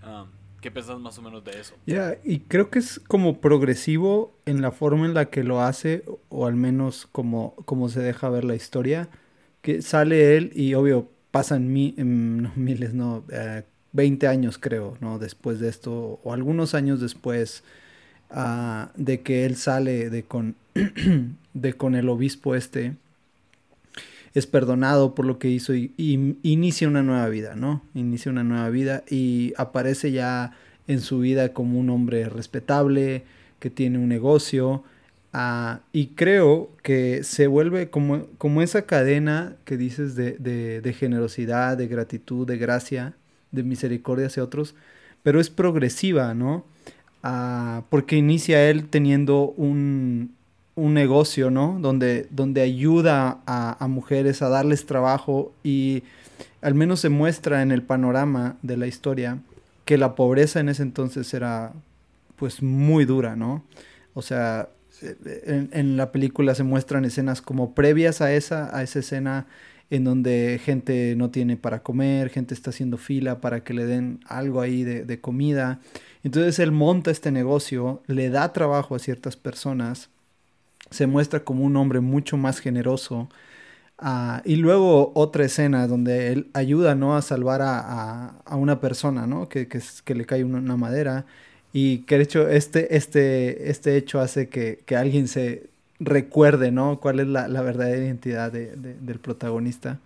Ah, 0.02 0.26
¿Qué 0.66 0.72
pensás 0.72 0.98
más 0.98 1.16
o 1.16 1.22
menos 1.22 1.44
de 1.44 1.60
eso? 1.60 1.74
Ya, 1.86 2.18
y 2.24 2.40
creo 2.40 2.70
que 2.70 2.80
es 2.80 2.98
como 2.98 3.40
progresivo 3.40 4.34
en 4.46 4.62
la 4.62 4.72
forma 4.72 5.06
en 5.06 5.14
la 5.14 5.26
que 5.26 5.44
lo 5.44 5.60
hace, 5.60 6.02
o 6.28 6.44
al 6.44 6.56
menos 6.56 7.06
como, 7.12 7.54
como 7.66 7.88
se 7.88 8.00
deja 8.00 8.28
ver 8.30 8.42
la 8.42 8.56
historia, 8.56 9.08
que 9.62 9.80
sale 9.80 10.36
él 10.36 10.50
y 10.56 10.74
obvio 10.74 11.08
pasan 11.30 11.72
miles, 11.72 12.94
no, 12.94 13.22
20 13.92 14.26
eh, 14.26 14.28
años 14.28 14.58
creo, 14.58 14.98
¿no? 15.00 15.20
Después 15.20 15.60
de 15.60 15.68
esto, 15.68 16.18
o 16.24 16.32
algunos 16.32 16.74
años 16.74 17.00
después 17.00 17.62
uh, 18.32 18.88
de 18.96 19.20
que 19.20 19.46
él 19.46 19.54
sale 19.54 20.10
de 20.10 20.24
con, 20.24 20.56
de 21.54 21.72
con 21.74 21.94
el 21.94 22.08
obispo 22.08 22.56
este, 22.56 22.96
es 24.36 24.46
perdonado 24.46 25.14
por 25.14 25.24
lo 25.24 25.38
que 25.38 25.48
hizo 25.48 25.74
y, 25.74 25.94
inicia 25.96 26.86
una 26.86 27.02
nueva 27.02 27.26
vida, 27.30 27.56
¿no? 27.56 27.80
Inicia 27.94 28.30
una 28.30 28.44
nueva 28.44 28.68
vida 28.68 29.02
y 29.08 29.54
aparece 29.56 30.12
ya 30.12 30.52
en 30.86 31.00
su 31.00 31.20
vida 31.20 31.54
como 31.54 31.80
un 31.80 31.88
hombre 31.88 32.28
respetable, 32.28 33.24
que 33.60 33.70
tiene 33.70 33.96
un 33.96 34.10
negocio. 34.10 34.84
Uh, 35.32 35.78
y 35.90 36.08
creo 36.08 36.70
que 36.82 37.24
se 37.24 37.46
vuelve 37.46 37.88
como, 37.88 38.26
como 38.36 38.60
esa 38.60 38.82
cadena 38.82 39.56
que 39.64 39.78
dices 39.78 40.16
de, 40.16 40.32
de, 40.32 40.92
generosidad, 40.92 41.78
de 41.78 41.88
gratitud, 41.88 42.46
de 42.46 42.58
gracia, 42.58 43.14
de 43.52 43.62
misericordia 43.62 44.26
hacia 44.26 44.44
otros, 44.44 44.74
pero 45.22 45.40
es 45.40 45.48
progresiva, 45.48 46.34
¿no? 46.34 46.66
Uh, 47.24 47.84
porque 47.88 48.16
inicia 48.16 48.68
él 48.68 48.90
teniendo 48.90 49.48
un, 49.56 50.35
un 50.76 50.92
negocio, 50.92 51.50
¿no? 51.50 51.78
Donde, 51.80 52.28
donde 52.30 52.60
ayuda 52.60 53.40
a, 53.46 53.86
mujeres 53.88 54.42
a 54.42 54.50
darles 54.50 54.86
trabajo 54.86 55.52
y 55.64 56.04
al 56.60 56.74
menos 56.74 57.00
se 57.00 57.08
muestra 57.08 57.62
en 57.62 57.72
el 57.72 57.82
panorama 57.82 58.56
de 58.62 58.76
la 58.76 58.86
historia 58.86 59.38
que 59.86 59.96
la 59.96 60.14
pobreza 60.14 60.60
en 60.60 60.68
ese 60.68 60.82
entonces 60.82 61.32
era 61.32 61.72
pues 62.36 62.62
muy 62.62 63.06
dura, 63.06 63.36
¿no? 63.36 63.64
O 64.12 64.20
sea, 64.20 64.68
en, 65.00 65.70
en, 65.72 65.96
la 65.96 66.12
película 66.12 66.54
se 66.54 66.62
muestran 66.62 67.06
escenas 67.06 67.40
como 67.40 67.74
previas 67.74 68.20
a 68.20 68.32
esa, 68.34 68.76
a 68.76 68.82
esa 68.82 68.98
escena 68.98 69.46
en 69.88 70.04
donde 70.04 70.60
gente 70.62 71.14
no 71.16 71.30
tiene 71.30 71.56
para 71.56 71.82
comer, 71.82 72.28
gente 72.28 72.52
está 72.52 72.70
haciendo 72.70 72.98
fila 72.98 73.40
para 73.40 73.62
que 73.62 73.72
le 73.72 73.86
den 73.86 74.20
algo 74.26 74.60
ahí 74.60 74.84
de, 74.84 75.04
de 75.04 75.20
comida. 75.20 75.80
Entonces 76.22 76.58
él 76.58 76.72
monta 76.72 77.10
este 77.10 77.30
negocio, 77.30 78.02
le 78.06 78.28
da 78.28 78.52
trabajo 78.52 78.94
a 78.94 78.98
ciertas 78.98 79.36
personas 79.36 80.10
se 80.90 81.06
muestra 81.06 81.40
como 81.44 81.64
un 81.64 81.76
hombre 81.76 82.00
mucho 82.00 82.36
más 82.36 82.60
generoso. 82.60 83.28
Ah, 83.98 84.42
y 84.44 84.56
luego 84.56 85.12
otra 85.14 85.44
escena 85.44 85.86
donde 85.86 86.32
él 86.32 86.50
ayuda 86.52 86.94
¿no? 86.94 87.16
a 87.16 87.22
salvar 87.22 87.62
a, 87.62 88.28
a, 88.44 88.56
una 88.56 88.78
persona 88.80 89.26
¿no? 89.26 89.48
que, 89.48 89.68
que, 89.68 89.80
que, 90.04 90.14
le 90.14 90.26
cae 90.26 90.44
una, 90.44 90.76
madera 90.76 91.24
y 91.72 92.00
que 92.00 92.18
de 92.18 92.24
hecho 92.24 92.48
este, 92.48 92.94
este, 92.94 93.70
este 93.70 93.96
hecho 93.96 94.20
hace 94.20 94.50
que, 94.50 94.82
que 94.84 94.96
alguien 94.96 95.28
se 95.28 95.70
recuerde 95.98 96.72
¿no? 96.72 97.00
cuál 97.00 97.20
es 97.20 97.26
la, 97.26 97.48
la 97.48 97.62
verdadera 97.62 98.04
identidad 98.04 98.52
de, 98.52 98.76
del 98.76 99.18
protagonista. 99.18 99.98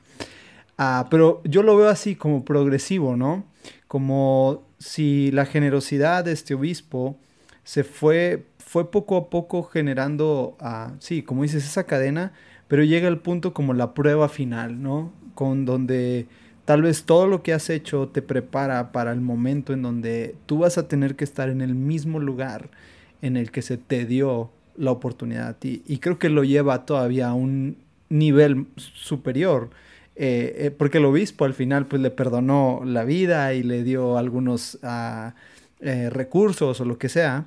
Ah, 0.79 1.09
pero 1.11 1.43
yo 1.45 1.63
lo 1.63 1.77
veo 1.77 1.89
así 1.91 2.15
como 2.17 2.43
progresivo, 2.43 3.15
¿no? 3.15 3.45
Como 3.87 4.63
si 4.79 5.31
la 5.31 5.45
generosidad 5.45 6.25
de 6.25 6.33
este 6.33 6.55
obispo 6.55 7.19
se 7.65 7.85
fue 7.85 8.45
fue 8.71 8.93
poco 8.93 9.17
a 9.17 9.31
poco 9.31 9.65
generando, 9.65 10.57
uh, 10.61 10.95
sí, 11.01 11.25
como 11.25 11.43
dices, 11.43 11.67
esa 11.67 11.87
cadena, 11.87 12.33
pero 12.69 12.85
llega 12.85 13.09
el 13.09 13.19
punto 13.19 13.53
como 13.53 13.75
la 13.75 13.95
prueba 13.95 14.29
final, 14.29 14.81
¿no? 14.81 15.13
Con 15.35 15.65
donde 15.65 16.29
tal 16.67 16.83
vez 16.83 17.03
todo 17.03 17.27
lo 17.27 17.43
que 17.43 17.53
has 17.53 17.69
hecho 17.69 18.11
te 18.11 18.23
prepara 18.23 18.93
para 18.93 19.11
el 19.11 19.21
momento 19.21 19.73
en 19.73 19.83
donde 19.83 20.37
tú 20.47 20.59
vas 20.59 20.79
a 20.79 20.87
tener 20.87 21.17
que 21.17 21.25
estar 21.25 21.49
en 21.49 21.63
el 21.63 21.75
mismo 21.75 22.21
lugar 22.21 22.71
en 23.23 23.37
el 23.37 23.51
que 23.51 23.63
se 23.63 23.77
te 23.77 24.07
dio 24.07 24.53
la 24.77 24.93
oportunidad 24.93 25.49
a 25.49 25.55
ti. 25.55 25.83
Y 25.89 25.99
creo 25.99 26.21
que 26.21 26.29
lo 26.29 26.45
lleva 26.45 26.87
todavía 26.87 27.31
a 27.31 27.35
un 27.35 27.77
nivel 28.09 28.69
superior. 28.77 29.71
Eh, 30.15 30.67
eh, 30.67 30.71
porque 30.71 30.99
el 30.99 31.07
obispo 31.07 31.45
al 31.45 31.55
final 31.55 31.87
pues 31.87 32.01
le 32.01 32.13
perdonó 32.13 32.83
la 32.85 33.03
vida 33.03 33.53
y 33.53 33.65
le 33.65 33.83
dio 33.83 34.17
algunos 34.17 34.79
uh, 34.85 35.33
eh, 35.81 36.09
recursos 36.09 36.81
o 36.81 36.85
lo 36.85 36.99
que 36.99 37.09
sea, 37.09 37.47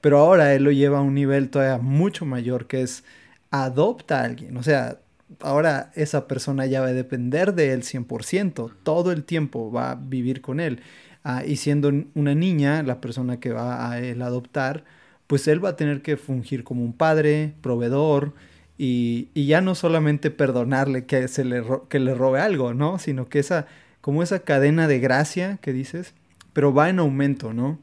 pero 0.00 0.18
ahora 0.18 0.54
él 0.54 0.64
lo 0.64 0.72
lleva 0.72 0.98
a 0.98 1.02
un 1.02 1.14
nivel 1.14 1.50
todavía 1.50 1.78
mucho 1.78 2.24
mayor, 2.24 2.66
que 2.66 2.82
es 2.82 3.04
adopta 3.50 4.20
a 4.20 4.24
alguien. 4.24 4.56
O 4.56 4.62
sea, 4.62 4.98
ahora 5.40 5.90
esa 5.94 6.26
persona 6.26 6.66
ya 6.66 6.80
va 6.80 6.88
a 6.88 6.92
depender 6.92 7.54
de 7.54 7.72
él 7.72 7.82
100%, 7.82 8.72
todo 8.82 9.12
el 9.12 9.24
tiempo 9.24 9.70
va 9.70 9.92
a 9.92 9.94
vivir 9.94 10.40
con 10.40 10.60
él. 10.60 10.80
Ah, 11.24 11.44
y 11.44 11.56
siendo 11.56 11.92
una 12.14 12.34
niña, 12.34 12.82
la 12.82 13.00
persona 13.00 13.40
que 13.40 13.52
va 13.52 13.90
a 13.90 14.00
él 14.00 14.22
adoptar, 14.22 14.84
pues 15.26 15.46
él 15.48 15.62
va 15.64 15.70
a 15.70 15.76
tener 15.76 16.02
que 16.02 16.16
fungir 16.16 16.64
como 16.64 16.82
un 16.82 16.92
padre, 16.92 17.54
proveedor, 17.60 18.34
y, 18.78 19.28
y 19.34 19.46
ya 19.46 19.60
no 19.60 19.74
solamente 19.74 20.30
perdonarle 20.30 21.04
que, 21.04 21.26
se 21.28 21.44
le, 21.44 21.62
que 21.88 21.98
le 21.98 22.14
robe 22.14 22.40
algo, 22.40 22.74
¿no? 22.74 22.98
Sino 22.98 23.28
que 23.28 23.40
esa, 23.40 23.66
como 24.00 24.22
esa 24.22 24.40
cadena 24.40 24.86
de 24.86 25.00
gracia 25.00 25.58
que 25.60 25.72
dices, 25.72 26.14
pero 26.52 26.72
va 26.72 26.88
en 26.88 27.00
aumento, 27.00 27.52
¿no? 27.52 27.78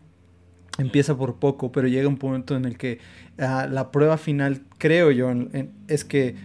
Empieza 0.77 1.17
por 1.17 1.35
poco, 1.35 1.71
pero 1.71 1.87
llega 1.87 2.07
un 2.07 2.17
punto 2.17 2.55
en 2.55 2.65
el 2.65 2.77
que 2.77 2.99
ah, 3.39 3.67
la 3.69 3.91
prueba 3.91 4.17
final, 4.17 4.61
creo 4.77 5.11
yo, 5.11 5.31
es 5.87 6.05
que 6.05 6.35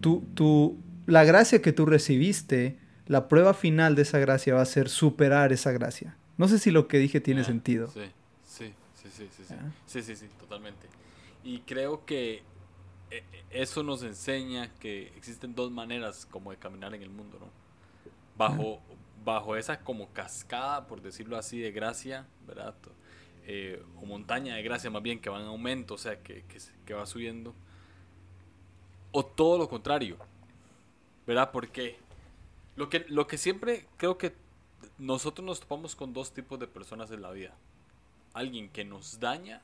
tú, 0.00 0.24
tú, 0.34 0.78
la 1.06 1.24
gracia 1.24 1.62
que 1.62 1.72
tú 1.72 1.86
recibiste, 1.86 2.78
la 3.06 3.28
prueba 3.28 3.54
final 3.54 3.94
de 3.94 4.02
esa 4.02 4.18
gracia 4.18 4.54
va 4.54 4.62
a 4.62 4.66
ser 4.66 4.88
superar 4.88 5.52
esa 5.52 5.72
gracia. 5.72 6.16
No 6.36 6.48
sé 6.48 6.58
si 6.58 6.70
lo 6.70 6.88
que 6.88 6.98
dije 6.98 7.20
tiene 7.20 7.44
sentido. 7.44 7.88
Sí, 7.88 8.00
sí, 8.44 8.72
sí, 8.94 9.08
sí, 9.10 9.28
sí, 9.36 9.44
sí. 9.46 9.54
sí, 9.86 10.02
sí, 10.02 10.16
sí, 10.16 10.26
totalmente. 10.38 10.86
Y 11.44 11.60
creo 11.60 12.04
que 12.04 12.42
eh, 13.10 13.24
eso 13.50 13.82
nos 13.82 14.02
enseña 14.02 14.70
que 14.78 15.08
existen 15.16 15.54
dos 15.54 15.70
maneras 15.70 16.26
como 16.30 16.50
de 16.50 16.56
caminar 16.56 16.94
en 16.94 17.02
el 17.02 17.10
mundo, 17.10 17.38
¿no? 17.40 17.46
Bajo, 18.36 18.80
bajo 19.24 19.56
esa 19.56 19.80
como 19.80 20.08
cascada, 20.12 20.86
por 20.86 21.02
decirlo 21.02 21.36
así, 21.36 21.58
de 21.58 21.72
gracia, 21.72 22.26
¿verdad? 22.46 22.74
Eh, 23.46 23.82
o 23.96 24.06
montaña 24.06 24.54
de 24.56 24.62
gracia 24.62 24.90
más 24.90 25.02
bien 25.02 25.20
que 25.20 25.30
va 25.30 25.40
en 25.40 25.46
aumento, 25.46 25.94
o 25.94 25.98
sea, 25.98 26.22
que, 26.22 26.44
que, 26.84 26.94
va 26.94 27.06
subiendo. 27.06 27.54
O 29.12 29.24
todo 29.24 29.58
lo 29.58 29.68
contrario, 29.68 30.16
¿verdad? 31.26 31.50
Porque 31.52 31.96
lo 32.76 32.88
que, 32.88 33.04
lo 33.08 33.26
que 33.26 33.38
siempre 33.38 33.86
creo 33.96 34.18
que 34.18 34.34
nosotros 34.98 35.44
nos 35.44 35.60
topamos 35.60 35.96
con 35.96 36.12
dos 36.12 36.32
tipos 36.32 36.58
de 36.58 36.66
personas 36.66 37.10
en 37.10 37.22
la 37.22 37.30
vida. 37.30 37.54
Alguien 38.34 38.68
que 38.68 38.84
nos 38.84 39.18
daña 39.18 39.62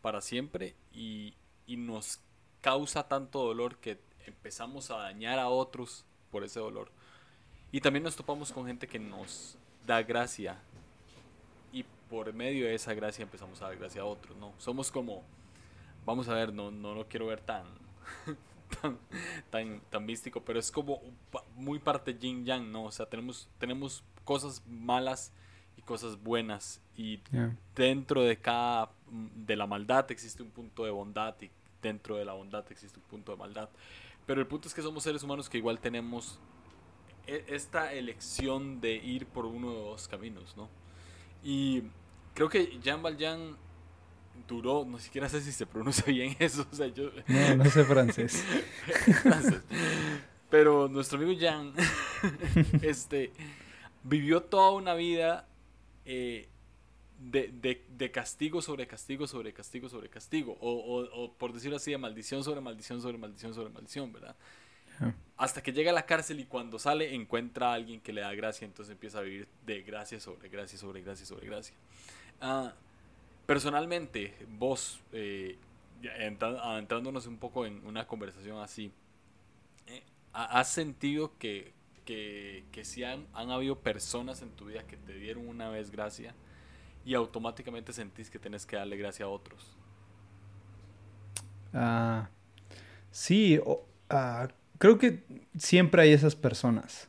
para 0.00 0.20
siempre 0.20 0.74
y, 0.92 1.34
y 1.66 1.76
nos 1.76 2.20
causa 2.60 3.06
tanto 3.06 3.44
dolor 3.44 3.76
que 3.76 4.00
empezamos 4.26 4.90
a 4.90 4.96
dañar 4.96 5.38
a 5.38 5.48
otros 5.48 6.04
por 6.30 6.42
ese 6.42 6.58
dolor. 6.58 6.90
Y 7.70 7.80
también 7.80 8.02
nos 8.02 8.16
topamos 8.16 8.52
con 8.52 8.66
gente 8.66 8.88
que 8.88 8.98
nos 8.98 9.56
da 9.86 10.02
gracia 10.02 10.60
por 12.12 12.30
medio 12.34 12.66
de 12.66 12.74
esa 12.74 12.92
gracia 12.92 13.22
empezamos 13.22 13.62
a 13.62 13.68
dar 13.68 13.78
gracia 13.78 14.02
a 14.02 14.04
otros, 14.04 14.36
¿no? 14.36 14.52
Somos 14.58 14.92
como, 14.92 15.24
vamos 16.04 16.28
a 16.28 16.34
ver, 16.34 16.52
no, 16.52 16.70
no 16.70 16.94
lo 16.94 17.08
quiero 17.08 17.28
ver 17.28 17.40
tan, 17.40 17.64
tan, 19.50 19.80
tan, 19.88 20.04
místico, 20.04 20.44
pero 20.44 20.58
es 20.58 20.70
como 20.70 21.00
muy 21.56 21.78
parte 21.78 22.12
yin 22.12 22.44
yang, 22.44 22.70
¿no? 22.70 22.84
O 22.84 22.92
sea, 22.92 23.06
tenemos, 23.06 23.48
tenemos 23.56 24.04
cosas 24.26 24.62
malas 24.68 25.32
y 25.78 25.80
cosas 25.80 26.22
buenas 26.22 26.82
y 26.98 27.22
dentro 27.74 28.20
de 28.20 28.36
cada, 28.36 28.90
mm, 29.10 29.46
de 29.46 29.56
la 29.56 29.66
maldad 29.66 30.10
existe 30.10 30.42
un 30.42 30.50
punto 30.50 30.84
de 30.84 30.90
bondad 30.90 31.34
y 31.40 31.50
dentro 31.80 32.16
de 32.16 32.26
la 32.26 32.34
bondad 32.34 32.70
existe 32.70 32.98
un 32.98 33.06
punto 33.06 33.32
de 33.32 33.38
maldad. 33.38 33.70
Pero 34.26 34.42
el 34.42 34.46
punto 34.46 34.68
es 34.68 34.74
que 34.74 34.82
somos 34.82 35.02
seres 35.02 35.22
humanos 35.22 35.48
que 35.48 35.56
igual 35.56 35.80
tenemos 35.80 36.38
e, 37.26 37.42
esta 37.48 37.94
elección 37.94 38.82
de 38.82 38.96
ir 38.96 39.24
por 39.24 39.46
uno 39.46 39.70
de 39.70 39.78
dos 39.78 40.08
caminos, 40.08 40.58
¿no? 40.58 40.68
Y 41.42 41.84
creo 42.34 42.48
que 42.48 42.78
Jean 42.80 43.02
Valjean 43.02 43.56
duró, 44.48 44.84
no 44.84 44.98
siquiera 44.98 45.28
sé 45.28 45.40
si 45.40 45.52
se 45.52 45.66
pronuncia 45.66 46.04
bien 46.08 46.36
eso. 46.38 46.66
O 46.70 46.74
sea, 46.74 46.86
yo... 46.88 47.10
No, 47.26 47.56
no 47.56 47.70
sé 47.70 47.84
francés. 47.84 48.44
Pero 50.50 50.88
nuestro 50.88 51.18
amigo 51.18 51.32
Jean 51.32 51.72
este, 52.82 53.32
vivió 54.02 54.42
toda 54.42 54.70
una 54.72 54.94
vida 54.94 55.48
eh, 56.04 56.48
de, 57.18 57.48
de, 57.48 57.86
de, 57.88 58.10
castigo 58.10 58.60
sobre 58.60 58.86
castigo 58.86 59.26
sobre 59.26 59.54
castigo 59.54 59.88
sobre 59.88 60.10
castigo. 60.10 60.58
O, 60.60 60.70
o, 60.70 61.24
o, 61.24 61.32
por 61.32 61.54
decirlo 61.54 61.76
así, 61.76 61.90
de 61.90 61.98
maldición 61.98 62.44
sobre 62.44 62.60
maldición 62.60 63.00
sobre 63.00 63.16
maldición 63.16 63.54
sobre 63.54 63.70
maldición, 63.70 64.12
¿verdad? 64.12 64.36
Hasta 65.36 65.62
que 65.62 65.72
llega 65.72 65.90
a 65.90 65.94
la 65.94 66.06
cárcel 66.06 66.38
y 66.38 66.44
cuando 66.44 66.78
sale 66.78 67.14
encuentra 67.14 67.70
a 67.70 67.74
alguien 67.74 68.00
que 68.00 68.12
le 68.12 68.20
da 68.20 68.32
gracia, 68.34 68.64
entonces 68.64 68.92
empieza 68.92 69.18
a 69.18 69.22
vivir 69.22 69.48
de 69.64 69.82
gracia 69.82 70.20
sobre 70.20 70.48
gracia 70.48 70.78
sobre 70.78 71.00
gracia 71.00 71.26
sobre 71.26 71.46
gracia. 71.46 71.74
Ah, 72.42 72.74
personalmente, 73.46 74.34
vos, 74.58 75.00
eh, 75.12 75.56
adentrándonos 76.40 77.26
un 77.26 77.38
poco 77.38 77.64
en 77.64 77.86
una 77.86 78.06
conversación 78.06 78.58
así, 78.58 78.92
eh, 79.86 80.02
¿has 80.34 80.68
sentido 80.68 81.32
que 81.38 81.72
que, 82.04 82.64
que 82.72 82.84
sí 82.84 83.04
han, 83.04 83.26
han 83.32 83.50
habido 83.50 83.78
personas 83.78 84.42
en 84.42 84.50
tu 84.50 84.66
vida 84.66 84.84
que 84.86 84.96
te 84.96 85.14
dieron 85.14 85.48
una 85.48 85.68
vez 85.68 85.90
gracia 85.90 86.34
y 87.04 87.14
automáticamente 87.14 87.92
sentís 87.92 88.30
que 88.30 88.38
tienes 88.38 88.66
que 88.66 88.76
darle 88.76 88.96
gracia 88.96 89.26
a 89.26 89.28
otros? 89.28 89.76
Ah, 91.72 92.28
sí, 93.10 93.60
ah, 94.10 94.48
creo 94.78 94.98
que 94.98 95.24
siempre 95.56 96.02
hay 96.02 96.12
esas 96.12 96.34
personas. 96.34 97.08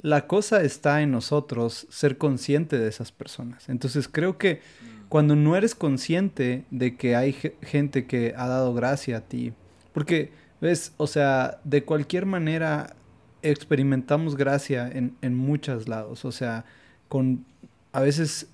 La 0.00 0.26
cosa 0.26 0.62
está 0.62 1.02
en 1.02 1.10
nosotros 1.10 1.86
ser 1.90 2.18
consciente 2.18 2.78
de 2.78 2.88
esas 2.88 3.10
personas. 3.10 3.68
Entonces 3.68 4.08
creo 4.08 4.38
que 4.38 4.54
mm. 4.54 5.08
cuando 5.08 5.34
no 5.34 5.56
eres 5.56 5.74
consciente 5.74 6.64
de 6.70 6.96
que 6.96 7.16
hay 7.16 7.34
gente 7.62 8.06
que 8.06 8.34
ha 8.36 8.46
dado 8.46 8.74
gracia 8.74 9.18
a 9.18 9.20
ti, 9.22 9.52
porque, 9.92 10.30
ves, 10.60 10.92
o 10.96 11.06
sea, 11.06 11.58
de 11.64 11.84
cualquier 11.84 12.26
manera 12.26 12.94
experimentamos 13.42 14.36
gracia 14.36 14.88
en, 14.88 15.16
en 15.22 15.34
muchos 15.34 15.88
lados. 15.88 16.24
O 16.24 16.32
sea, 16.32 16.64
con 17.08 17.44
a 17.92 18.00
veces 18.00 18.48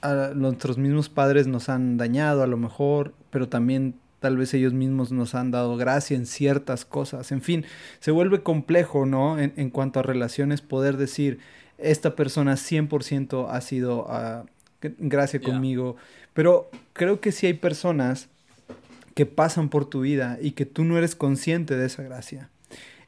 a 0.00 0.32
nuestros 0.34 0.78
mismos 0.78 1.08
padres 1.08 1.46
nos 1.46 1.68
han 1.68 1.96
dañado 1.96 2.42
a 2.42 2.46
lo 2.46 2.56
mejor, 2.56 3.14
pero 3.30 3.48
también 3.48 3.94
tal 4.22 4.38
vez 4.38 4.54
ellos 4.54 4.72
mismos 4.72 5.12
nos 5.12 5.34
han 5.34 5.50
dado 5.50 5.76
gracia 5.76 6.16
en 6.16 6.24
ciertas 6.24 6.86
cosas. 6.86 7.32
En 7.32 7.42
fin, 7.42 7.66
se 8.00 8.12
vuelve 8.12 8.42
complejo, 8.42 9.04
¿no? 9.04 9.38
En, 9.38 9.68
cuanto 9.70 10.00
a 10.00 10.02
relaciones, 10.02 10.62
poder 10.62 10.96
decir, 10.96 11.40
esta 11.76 12.16
persona 12.16 12.54
100% 12.54 13.48
ha 13.50 13.60
sido 13.60 14.06
uh, 14.06 14.46
gracia 14.98 15.40
conmigo, 15.40 15.96
pero 16.32 16.70
creo 16.92 17.20
que 17.20 17.32
sí 17.32 17.46
hay 17.46 17.54
personas 17.54 18.28
que 19.14 19.26
pasan 19.26 19.68
por 19.68 19.84
tu 19.84 20.02
vida 20.02 20.38
y 20.40 20.52
que 20.52 20.64
tú 20.64 20.84
no 20.84 20.96
eres 20.96 21.14
consciente 21.14 21.76
de 21.76 21.86
esa 21.86 22.02
gracia. 22.04 22.48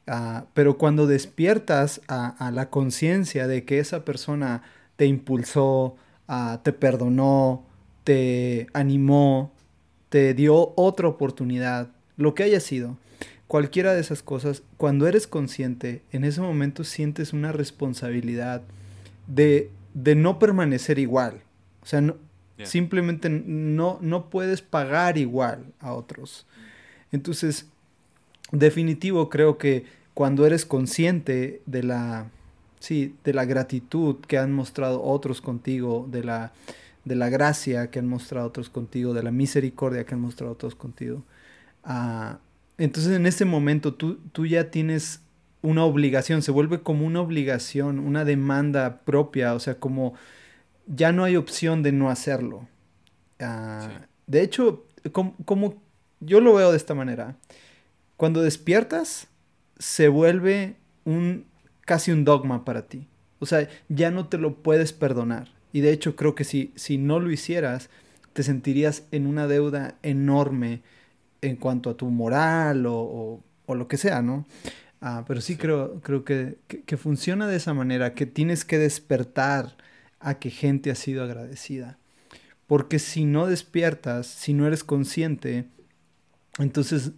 Uh, 0.07 0.45
pero 0.53 0.77
cuando 0.77 1.07
despiertas 1.07 2.01
a, 2.07 2.27
a 2.45 2.51
la 2.51 2.69
conciencia 2.69 3.47
de 3.47 3.63
que 3.63 3.79
esa 3.79 4.05
persona 4.05 4.61
te 4.97 5.05
impulsó, 5.05 5.95
uh, 6.27 6.57
te 6.61 6.73
perdonó, 6.73 7.65
te 8.03 8.67
animó, 8.73 9.54
te 10.15 10.33
dio 10.33 10.71
otra 10.77 11.09
oportunidad, 11.09 11.89
lo 12.15 12.35
que 12.35 12.43
haya 12.43 12.61
sido, 12.61 12.95
cualquiera 13.47 13.93
de 13.93 13.99
esas 13.99 14.23
cosas, 14.23 14.63
cuando 14.77 15.09
eres 15.09 15.27
consciente, 15.27 16.03
en 16.13 16.23
ese 16.23 16.39
momento 16.39 16.85
sientes 16.85 17.33
una 17.33 17.51
responsabilidad 17.51 18.61
de, 19.27 19.71
de 19.93 20.15
no 20.15 20.39
permanecer 20.39 20.99
igual. 20.99 21.41
O 21.83 21.85
sea, 21.85 21.99
no, 21.99 22.15
simplemente 22.63 23.29
no, 23.29 23.99
no 23.99 24.29
puedes 24.29 24.61
pagar 24.61 25.17
igual 25.17 25.65
a 25.81 25.91
otros. 25.91 26.45
Entonces, 27.11 27.65
definitivo 28.53 29.29
creo 29.29 29.57
que 29.57 29.83
cuando 30.13 30.45
eres 30.45 30.65
consciente 30.65 31.61
de 31.65 31.83
la, 31.83 32.29
sí, 32.79 33.15
de 33.25 33.33
la 33.33 33.43
gratitud 33.43 34.15
que 34.29 34.37
han 34.37 34.53
mostrado 34.53 35.03
otros 35.03 35.41
contigo, 35.41 36.07
de 36.09 36.23
la 36.23 36.53
de 37.05 37.15
la 37.15 37.29
gracia 37.29 37.89
que 37.91 37.99
han 37.99 38.07
mostrado 38.07 38.47
otros 38.47 38.69
contigo, 38.69 39.13
de 39.13 39.23
la 39.23 39.31
misericordia 39.31 40.05
que 40.05 40.15
han 40.15 40.21
mostrado 40.21 40.51
otros 40.53 40.75
contigo. 40.75 41.23
Ah, 41.83 42.39
entonces 42.77 43.13
en 43.13 43.25
ese 43.25 43.45
momento 43.45 43.93
tú, 43.93 44.17
tú 44.31 44.45
ya 44.45 44.71
tienes 44.71 45.21
una 45.61 45.83
obligación, 45.83 46.41
se 46.41 46.51
vuelve 46.51 46.81
como 46.81 47.05
una 47.05 47.21
obligación, 47.21 47.99
una 47.99 48.25
demanda 48.25 49.01
propia, 49.05 49.53
o 49.53 49.59
sea, 49.59 49.79
como 49.79 50.13
ya 50.87 51.11
no 51.11 51.23
hay 51.23 51.35
opción 51.35 51.83
de 51.83 51.91
no 51.91 52.09
hacerlo. 52.09 52.67
Ah, 53.39 54.07
de 54.27 54.41
hecho, 54.41 54.85
como, 55.11 55.35
como, 55.45 55.81
yo 56.19 56.41
lo 56.41 56.53
veo 56.55 56.71
de 56.71 56.77
esta 56.77 56.95
manera, 56.95 57.35
cuando 58.17 58.41
despiertas 58.41 59.27
se 59.77 60.07
vuelve 60.07 60.75
un 61.03 61.45
casi 61.85 62.11
un 62.11 62.25
dogma 62.25 62.65
para 62.65 62.87
ti. 62.87 63.07
O 63.39 63.45
sea, 63.45 63.67
ya 63.89 64.11
no 64.11 64.27
te 64.27 64.37
lo 64.37 64.55
puedes 64.55 64.91
perdonar. 64.91 65.49
Y 65.75 65.81
de 65.81 65.91
hecho 65.91 66.15
creo 66.15 66.35
que 66.35 66.45
si, 66.45 66.71
si 66.75 66.97
no 66.97 67.19
lo 67.19 67.29
hicieras, 67.29 67.89
te 68.31 68.43
sentirías 68.43 69.03
en 69.11 69.27
una 69.27 69.45
deuda 69.45 69.95
enorme 70.03 70.83
en 71.41 71.57
cuanto 71.57 71.89
a 71.89 71.97
tu 71.97 72.09
moral 72.09 72.85
o, 72.87 73.43
lo 73.67 73.87
que 73.89 73.97
sea, 73.97 74.21
¿no? 74.21 74.45
Ah, 75.01 75.25
pero 75.27 75.41
sí, 75.41 75.57
Creo, 75.57 75.99
creo 75.99 76.23
que, 76.23 76.55
funciona 76.95 77.45
de 77.45 77.57
esa 77.57 77.73
manera, 77.73 78.13
que 78.13 78.25
tienes 78.25 78.63
que 78.63 78.77
despertar 78.77 79.75
a 80.21 80.39
que 80.39 80.49
gente 80.49 80.91
ha 80.91 80.95
sido 80.95 81.25
agradecida. 81.25 81.97
Porque 82.67 82.97
si 82.97 83.25
no 83.25 83.45
despiertas, 83.45 84.27
si 84.27 84.53
no 84.53 84.67
eres 84.67 84.85
consciente, 84.85 85.65
entonces 86.57 87.11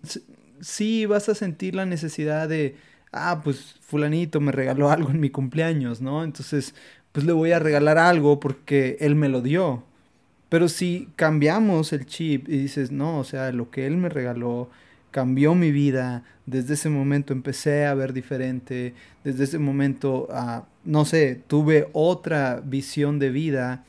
sí 0.62 1.06
vas 1.06 1.30
a 1.30 1.36
sentir 1.36 1.76
la 1.76 1.86
necesidad 1.86 2.50
de, 2.50 2.76
ah, 3.12 3.42
pues 3.44 3.76
fulanito 3.82 4.42
me 4.42 4.52
regaló 4.52 4.90
algo 4.90 5.12
en 5.12 5.20
mi 5.20 5.30
cumpleaños, 5.30 6.02
¿no? 6.02 6.24
Entonces 6.24 6.74
pues 7.18 7.26
le 7.26 7.34
voy 7.34 7.52
a 7.52 7.58
regalar 7.58 7.98
algo 7.98 8.40
porque 8.40 8.96
él 9.00 9.16
me 9.16 9.28
lo 9.28 9.42
dio. 9.42 9.84
Pero 10.50 10.70
si 10.70 11.10
cambiamos 11.16 11.92
el 11.92 12.06
chip 12.06 12.48
y 12.48 12.60
dices, 12.60 12.92
no, 12.92 13.18
o 13.18 13.24
sea, 13.24 13.52
lo 13.52 13.72
que 13.72 13.88
él 13.88 13.98
me 13.98 14.08
regaló 14.08 14.70
cambió 15.10 15.56
mi 15.56 15.72
vida, 15.72 16.24
desde 16.46 16.76
ese 16.76 16.90
momento 16.90 17.34
empecé 17.34 17.88
a 17.88 17.96
ver 17.96 18.14
diferente, 18.14 18.94
desde 19.24 19.46
ese 19.46 19.58
momento, 19.58 20.28
uh, 20.30 20.62
no 20.86 21.06
sé, 21.06 21.42
tuve 21.48 21.90
otra 21.92 22.62
visión 22.64 23.18
de 23.18 23.32
vida, 23.32 23.84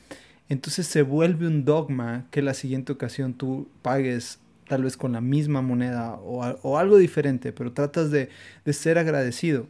entonces 0.47 0.87
se 0.87 1.03
vuelve 1.03 1.45
un 1.45 1.65
dogma 1.65 2.25
que 2.31 2.41
la 2.41 2.55
siguiente 2.55 2.93
ocasión 2.93 3.35
tú 3.35 3.69
pagues 3.83 4.39
tal 4.67 4.81
vez 4.81 4.97
con 4.97 5.11
la 5.11 5.21
misma 5.21 5.61
moneda 5.61 6.15
o, 6.15 6.79
algo 6.79 6.97
diferente, 6.97 7.53
pero 7.53 7.73
tratas 7.73 8.09
de, 8.09 8.29
ser 8.73 8.97
agradecido. 8.97 9.67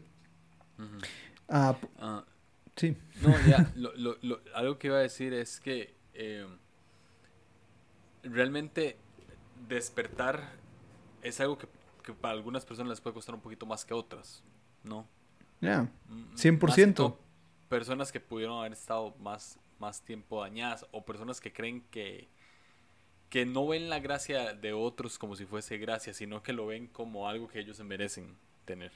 Ah, 1.50 1.76
ah, 2.00 2.24
sí. 2.78 2.95
No, 3.21 3.36
ya, 3.47 3.71
lo, 3.75 3.91
lo, 3.95 4.41
algo 4.53 4.77
que 4.77 4.88
iba 4.88 4.97
a 4.97 5.01
decir 5.01 5.34
es 5.34 5.60
que 5.60 5.93
eh, 6.13 6.47
realmente 8.23 8.97
despertar 9.67 10.49
es 11.21 11.39
algo 11.39 11.58
que, 11.58 11.67
para 12.13 12.34
algunas 12.34 12.65
personas 12.65 12.89
les 12.89 13.01
puede 13.01 13.13
costar 13.13 13.36
un 13.36 13.41
poquito 13.41 13.65
más 13.65 13.86
que 13.86 13.93
otras, 13.93 14.43
¿no? 14.84 15.08
Ya, 15.62 15.89
100%. 16.36 17.17
personas 17.67 18.12
que 18.12 18.19
pudieron 18.19 18.60
haber 18.60 18.73
estado 18.73 19.13
más, 19.19 19.60
más 19.79 20.01
tiempo 20.01 20.41
dañadas 20.41 20.86
o 20.91 21.03
personas 21.03 21.41
que 21.41 21.51
creen 21.51 21.82
que, 21.91 22.29
que 23.29 23.45
no 23.45 23.67
ven 23.67 23.89
la 23.89 23.99
gracia 23.99 24.53
de 24.53 24.73
otros 24.73 25.19
como 25.19 25.36
si 25.36 25.45
fuese 25.45 25.77
gracia, 25.77 26.13
sino 26.13 26.41
que 26.41 26.53
lo 26.53 26.65
ven 26.67 26.88
como 26.88 27.27
algo 27.27 27.47
que 27.47 27.60
ellos 27.60 27.77
se 27.77 27.84
merecen 27.84 28.38
tener. 28.65 28.91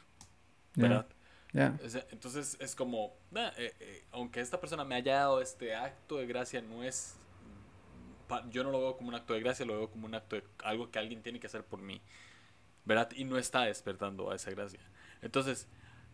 ¿Verdad? 0.75 1.05
Entonces 1.53 2.57
es 2.59 2.75
como, 2.75 3.13
eh, 3.35 3.73
eh, 3.79 4.03
aunque 4.11 4.41
esta 4.41 4.59
persona 4.59 4.83
me 4.83 4.95
haya 4.95 5.15
dado 5.15 5.41
este 5.41 5.75
acto 5.75 6.17
de 6.17 6.25
gracia, 6.25 6.61
no 6.61 6.83
es, 6.83 7.15
yo 8.49 8.63
no 8.63 8.71
lo 8.71 8.79
veo 8.79 8.97
como 8.97 9.09
un 9.09 9.15
acto 9.15 9.33
de 9.33 9.39
gracia, 9.41 9.65
lo 9.65 9.77
veo 9.77 9.89
como 9.89 10.07
un 10.07 10.15
acto 10.15 10.35
de 10.35 10.43
algo 10.63 10.89
que 10.89 10.97
alguien 10.97 11.21
tiene 11.21 11.39
que 11.39 11.47
hacer 11.47 11.63
por 11.63 11.79
mí, 11.79 12.01
¿verdad? 12.85 13.11
Y 13.15 13.23
no 13.23 13.37
está 13.37 13.61
despertando 13.61 14.31
a 14.31 14.35
esa 14.35 14.49
gracia. 14.49 14.79
Entonces, 15.21 15.67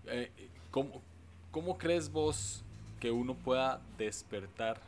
eh, 0.07 0.31
¿cómo, 0.71 1.01
¿cómo 1.51 1.77
crees 1.77 2.11
vos 2.11 2.65
que 2.99 3.11
uno 3.11 3.33
pueda 3.33 3.81
despertar 3.97 4.81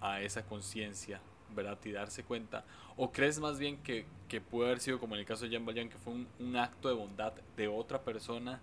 a 0.00 0.20
esa 0.22 0.44
conciencia, 0.44 1.20
¿verdad? 1.54 1.78
Y 1.84 1.92
darse 1.92 2.24
cuenta. 2.24 2.64
¿O 2.96 3.12
crees 3.12 3.38
más 3.38 3.60
bien 3.60 3.80
que, 3.82 4.06
que 4.28 4.40
puede 4.40 4.70
haber 4.70 4.80
sido 4.80 4.98
como 4.98 5.14
en 5.14 5.20
el 5.20 5.26
caso 5.26 5.46
de 5.46 5.52
Jan 5.52 5.64
Valjean, 5.64 5.88
que 5.88 5.98
fue 5.98 6.12
un, 6.12 6.26
un, 6.40 6.56
acto 6.56 6.88
de 6.88 6.94
bondad 6.94 7.32
de 7.56 7.68
otra 7.68 8.02
persona 8.02 8.60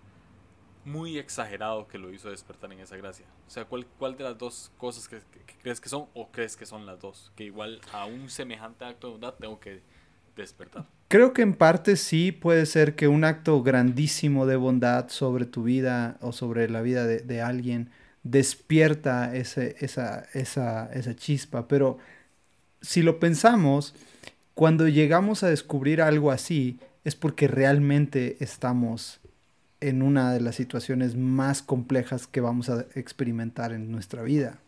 muy 0.84 1.18
exagerado 1.18 1.86
que 1.86 1.98
lo 1.98 2.12
hizo 2.12 2.30
despertar 2.30 2.72
en 2.72 2.80
esa 2.80 2.96
gracia. 2.96 3.26
O 3.46 3.50
sea, 3.50 3.64
¿cuál, 3.64 3.86
cuál 3.98 4.16
de 4.16 4.24
las 4.24 4.38
dos 4.38 4.72
cosas 4.78 5.08
que, 5.08 5.20
crees 5.62 5.80
que 5.80 5.88
son 5.88 6.06
o 6.14 6.30
crees 6.30 6.56
que 6.56 6.66
son 6.66 6.86
las 6.86 7.00
dos? 7.00 7.32
Que 7.36 7.44
igual 7.44 7.80
a 7.92 8.06
un 8.06 8.28
semejante 8.28 8.84
acto 8.84 9.06
de 9.06 9.12
bondad 9.12 9.34
tengo 9.34 9.60
que 9.60 9.80
despertar. 10.36 10.86
Creo 11.08 11.32
que 11.32 11.42
en 11.42 11.54
parte 11.54 11.96
sí 11.96 12.32
puede 12.32 12.66
ser 12.66 12.96
que 12.96 13.06
un 13.06 13.24
acto 13.24 13.62
grandísimo 13.62 14.46
de 14.46 14.56
bondad 14.56 15.08
sobre 15.08 15.44
tu 15.44 15.62
vida 15.62 16.16
o 16.20 16.32
sobre 16.32 16.68
la 16.68 16.80
vida 16.80 17.06
de, 17.06 17.42
alguien 17.42 17.90
despierta 18.22 19.34
ese, 19.34 19.76
esa, 19.80 20.26
esa, 20.32 20.90
esa 20.92 21.14
chispa, 21.14 21.68
pero 21.68 21.98
si 22.80 23.02
lo 23.02 23.20
pensamos, 23.20 23.94
cuando 24.54 24.88
llegamos 24.88 25.42
a 25.42 25.48
descubrir 25.48 26.00
algo 26.00 26.30
así, 26.30 26.78
es 27.04 27.14
porque 27.14 27.48
realmente 27.48 28.36
estamos 28.40 29.20
en 29.82 30.02
una 30.02 30.32
de 30.32 30.40
las 30.40 30.54
situaciones 30.54 31.16
más 31.16 31.60
complejas 31.60 32.26
que 32.26 32.40
vamos 32.40 32.70
a 32.70 32.86
experimentar 32.94 33.72
en 33.72 33.90
nuestra 33.90 34.22
vida. 34.22 34.58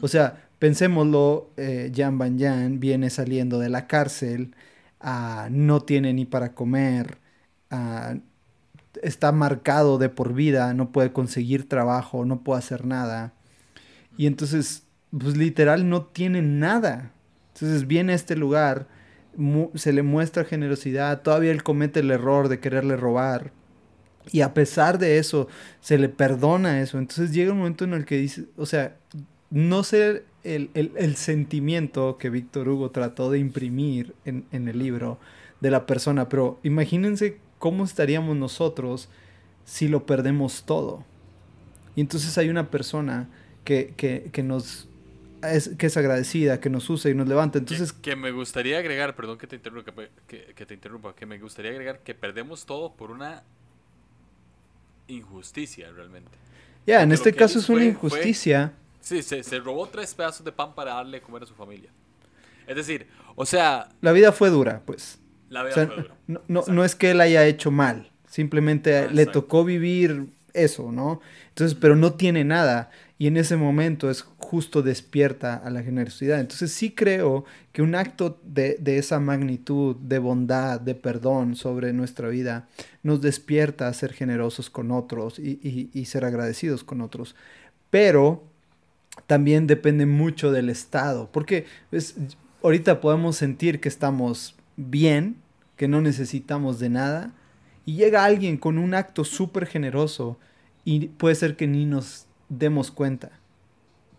O 0.00 0.08
sea, 0.08 0.48
pensémoslo, 0.58 1.50
eh, 1.56 1.90
Jan 1.94 2.18
Banyan 2.18 2.78
viene 2.78 3.10
saliendo 3.10 3.58
de 3.58 3.70
la 3.70 3.86
cárcel, 3.86 4.54
ah, 5.00 5.48
no 5.50 5.80
tiene 5.80 6.12
ni 6.12 6.26
para 6.26 6.52
comer, 6.52 7.18
ah, 7.70 8.16
está 9.02 9.32
marcado 9.32 9.98
de 9.98 10.10
por 10.10 10.34
vida, 10.34 10.74
no 10.74 10.92
puede 10.92 11.12
conseguir 11.12 11.68
trabajo, 11.68 12.24
no 12.24 12.42
puede 12.42 12.58
hacer 12.58 12.84
nada. 12.84 13.32
Y 14.18 14.26
entonces, 14.26 14.84
pues 15.18 15.36
literal 15.36 15.88
no 15.88 16.04
tiene 16.04 16.42
nada. 16.42 17.12
Entonces 17.54 17.86
viene 17.86 18.12
a 18.12 18.16
este 18.16 18.36
lugar, 18.36 18.86
se 19.74 19.92
le 19.92 20.02
muestra 20.02 20.44
generosidad, 20.44 21.22
todavía 21.22 21.52
él 21.52 21.62
comete 21.62 22.00
el 22.00 22.10
error 22.10 22.48
de 22.48 22.60
quererle 22.60 22.96
robar 22.96 23.52
Y 24.32 24.40
a 24.40 24.54
pesar 24.54 24.98
de 24.98 25.18
eso, 25.18 25.48
se 25.80 25.98
le 25.98 26.08
perdona 26.08 26.80
eso. 26.80 26.98
Entonces 26.98 27.32
llega 27.32 27.52
un 27.52 27.58
momento 27.58 27.84
en 27.84 27.94
el 27.94 28.04
que 28.04 28.16
dice, 28.16 28.46
o 28.56 28.66
sea, 28.66 28.96
no 29.50 29.84
sé 29.84 30.24
el, 30.42 30.70
el, 30.74 31.16
sentimiento 31.16 32.18
que 32.18 32.30
Víctor 32.30 32.68
Hugo 32.68 32.90
trató 32.90 33.30
de 33.30 33.38
imprimir 33.38 34.14
en, 34.24 34.44
en, 34.52 34.68
el 34.68 34.78
libro 34.78 35.18
de 35.60 35.70
la 35.70 35.86
persona, 35.86 36.28
pero 36.28 36.60
imagínense 36.62 37.38
cómo 37.58 37.84
estaríamos 37.84 38.36
nosotros 38.36 39.08
si 39.64 39.88
lo 39.88 40.06
perdemos 40.06 40.64
todo. 40.64 41.04
Y 41.94 42.00
entonces 42.00 42.36
hay 42.38 42.48
una 42.48 42.70
persona 42.70 43.28
que, 43.64 43.94
que, 43.96 44.30
que 44.32 44.42
nos 44.42 44.88
es, 45.42 45.70
que 45.76 45.86
es 45.86 45.96
agradecida, 45.96 46.60
que 46.60 46.70
nos 46.70 46.88
usa 46.88 47.10
y 47.10 47.14
nos 47.14 47.28
levanta. 47.28 47.58
Entonces, 47.58 47.92
que, 47.92 48.16
me 48.16 48.30
gustaría 48.30 48.78
agregar, 48.78 49.14
perdón 49.16 49.38
que 49.38 49.46
te 49.46 49.56
interrumpa, 49.56 49.92
que, 50.26 50.54
que, 50.54 50.66
te 50.66 50.74
interrumpa, 50.74 51.14
que 51.14 51.26
me 51.26 51.38
gustaría 51.38 51.70
agregar 51.72 52.00
que 52.00 52.14
perdemos 52.14 52.66
todo 52.66 52.94
por 52.94 53.10
una 53.10 53.44
injusticia 55.08 55.90
realmente. 55.90 56.30
Ya, 56.86 57.02
en 57.02 57.12
este 57.12 57.32
caso 57.32 57.58
es 57.58 57.68
una 57.68 57.84
injusticia. 57.84 58.72
sí, 59.00 59.22
se, 59.22 59.42
se, 59.42 59.58
robó 59.58 59.86
tres 59.88 60.14
pedazos 60.14 60.44
de 60.44 60.52
pan 60.52 60.74
para 60.74 60.94
darle 60.94 61.18
a 61.18 61.22
comer 61.22 61.42
a 61.42 61.46
su 61.46 61.54
familia. 61.54 61.90
Es 62.66 62.76
decir, 62.76 63.06
o 63.34 63.44
sea... 63.46 63.88
La 64.00 64.12
vida 64.12 64.32
fue 64.32 64.50
dura, 64.50 64.82
pues. 64.84 65.18
La 65.48 65.62
vida 65.62 65.74
fue 65.74 65.86
dura. 65.86 66.16
No, 66.26 66.42
no, 66.48 66.64
no, 66.66 66.84
es 66.84 66.94
que 66.94 67.10
él 67.10 67.20
haya 67.20 67.44
hecho 67.46 67.70
mal, 67.70 68.10
simplemente 68.28 69.10
le 69.10 69.26
tocó 69.26 69.64
vivir 69.64 70.28
eso, 70.56 70.90
¿no? 70.92 71.20
Entonces, 71.48 71.76
pero 71.80 71.96
no 71.96 72.14
tiene 72.14 72.44
nada 72.44 72.90
y 73.18 73.28
en 73.28 73.36
ese 73.36 73.56
momento 73.56 74.10
es 74.10 74.22
justo 74.38 74.82
despierta 74.82 75.54
a 75.56 75.70
la 75.70 75.82
generosidad. 75.82 76.38
Entonces 76.38 76.70
sí 76.72 76.90
creo 76.90 77.44
que 77.72 77.82
un 77.82 77.94
acto 77.94 78.38
de, 78.44 78.78
esa 78.84 79.20
magnitud, 79.20 79.96
de 79.96 80.18
bondad, 80.18 80.80
de 80.80 80.94
perdón 80.94 81.56
sobre 81.56 81.92
nuestra 81.92 82.28
vida, 82.28 82.68
nos 83.02 83.22
despierta 83.22 83.88
a 83.88 83.94
ser 83.94 84.12
generosos 84.12 84.68
con 84.68 84.90
otros 84.90 85.38
y, 85.38 86.04
ser 86.04 86.24
agradecidos 86.24 86.84
con 86.84 87.00
otros. 87.00 87.34
Pero 87.90 88.44
también 89.26 89.66
depende 89.66 90.04
mucho 90.04 90.52
del 90.52 90.68
estado, 90.68 91.30
porque 91.32 91.64
pues, 91.88 92.16
ahorita 92.62 93.00
podemos 93.00 93.36
sentir 93.36 93.80
que 93.80 93.88
estamos 93.88 94.54
bien, 94.76 95.36
que 95.76 95.88
no 95.88 96.02
necesitamos 96.02 96.78
de 96.78 96.90
nada, 96.90 97.32
y 97.86 97.94
llega 97.94 98.24
alguien 98.24 98.58
con 98.58 98.76
un 98.76 98.92
acto 98.92 99.24
súper 99.24 99.66
generoso 99.66 100.38
y 100.84 101.06
puede 101.08 101.34
ser 101.36 101.56
que 101.56 101.66
ni 101.66 101.86
nos 101.86 102.26
demos 102.48 102.90
cuenta, 102.90 103.30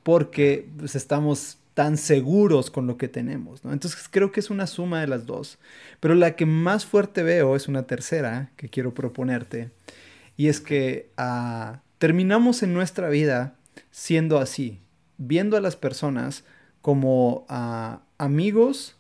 porque 0.03 0.67
pues, 0.77 0.95
estamos 0.95 1.60
tan 1.73 1.97
seguros 1.97 2.71
con 2.71 2.88
lo 2.88 2.97
que 2.97 3.08
tenemos. 3.08 3.63
¿no? 3.63 3.71
Entonces 3.71 4.08
creo 4.10 4.32
que 4.32 4.39
es 4.39 4.49
una 4.49 4.65
suma 4.65 5.01
de 5.01 5.06
las 5.06 5.27
dos. 5.27 5.60
Pero 5.99 6.15
la 6.15 6.36
que 6.36 6.47
más 6.47 6.88
fuerte 6.88 7.21
veo 7.21 7.56
es 7.56 7.67
una 7.67 7.84
tercera 7.84 8.49
que 8.58 8.67
quiero 8.67 8.95
proponerte. 8.95 9.69
Y 10.38 10.47
es 10.47 10.60
que 10.60 11.12
ah, 11.17 11.82
terminamos 11.99 12.63
en 12.63 12.73
nuestra 12.73 13.10
vida 13.10 13.53
siendo 13.91 14.39
así, 14.39 14.80
viendo 15.19 15.56
a 15.56 15.62
las 15.62 15.75
personas 15.75 16.45
como 16.82 17.45
ah, 17.47 18.01
amigos 18.17 18.95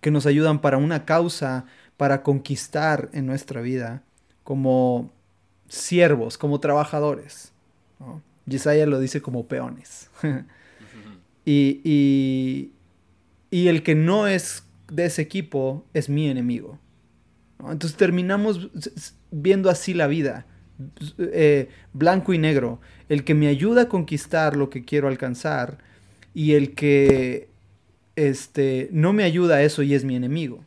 que 0.00 0.12
nos 0.12 0.26
ayudan 0.26 0.60
para 0.60 0.76
una 0.76 1.04
causa, 1.04 1.64
para 1.96 2.22
conquistar 2.22 3.08
en 3.12 3.26
nuestra 3.26 3.60
vida, 3.60 4.02
como 4.42 5.10
siervos, 5.68 6.38
como 6.38 6.60
trabajadores. 6.60 7.52
¿no? 8.00 8.22
Lo 8.46 8.98
dice 9.00 9.22
como 9.22 9.46
peones. 9.46 10.10
y, 11.44 12.70
y, 13.50 13.68
el 13.68 13.82
que 13.82 13.94
no 13.94 14.26
es 14.26 14.64
de 14.90 15.06
ese 15.06 15.22
equipo 15.22 15.84
es 15.94 16.08
mi 16.08 16.28
enemigo. 16.28 16.78
Entonces 17.60 17.96
terminamos 17.96 18.68
viendo 19.30 19.70
así 19.70 19.94
la 19.94 20.06
vida, 20.06 20.44
eh, 21.18 21.68
blanco 21.92 22.34
y 22.34 22.38
negro. 22.38 22.80
El 23.08 23.24
que 23.24 23.34
me 23.34 23.46
ayuda 23.46 23.82
a 23.82 23.88
conquistar 23.88 24.56
lo 24.56 24.68
que 24.70 24.84
quiero 24.84 25.08
alcanzar 25.08 25.78
y 26.34 26.52
el 26.52 26.74
que 26.74 27.48
este, 28.16 28.88
no 28.92 29.12
me 29.12 29.24
ayuda 29.24 29.56
a 29.56 29.62
eso 29.62 29.82
y 29.82 29.94
es 29.94 30.04
mi 30.04 30.16
enemigo. 30.16 30.64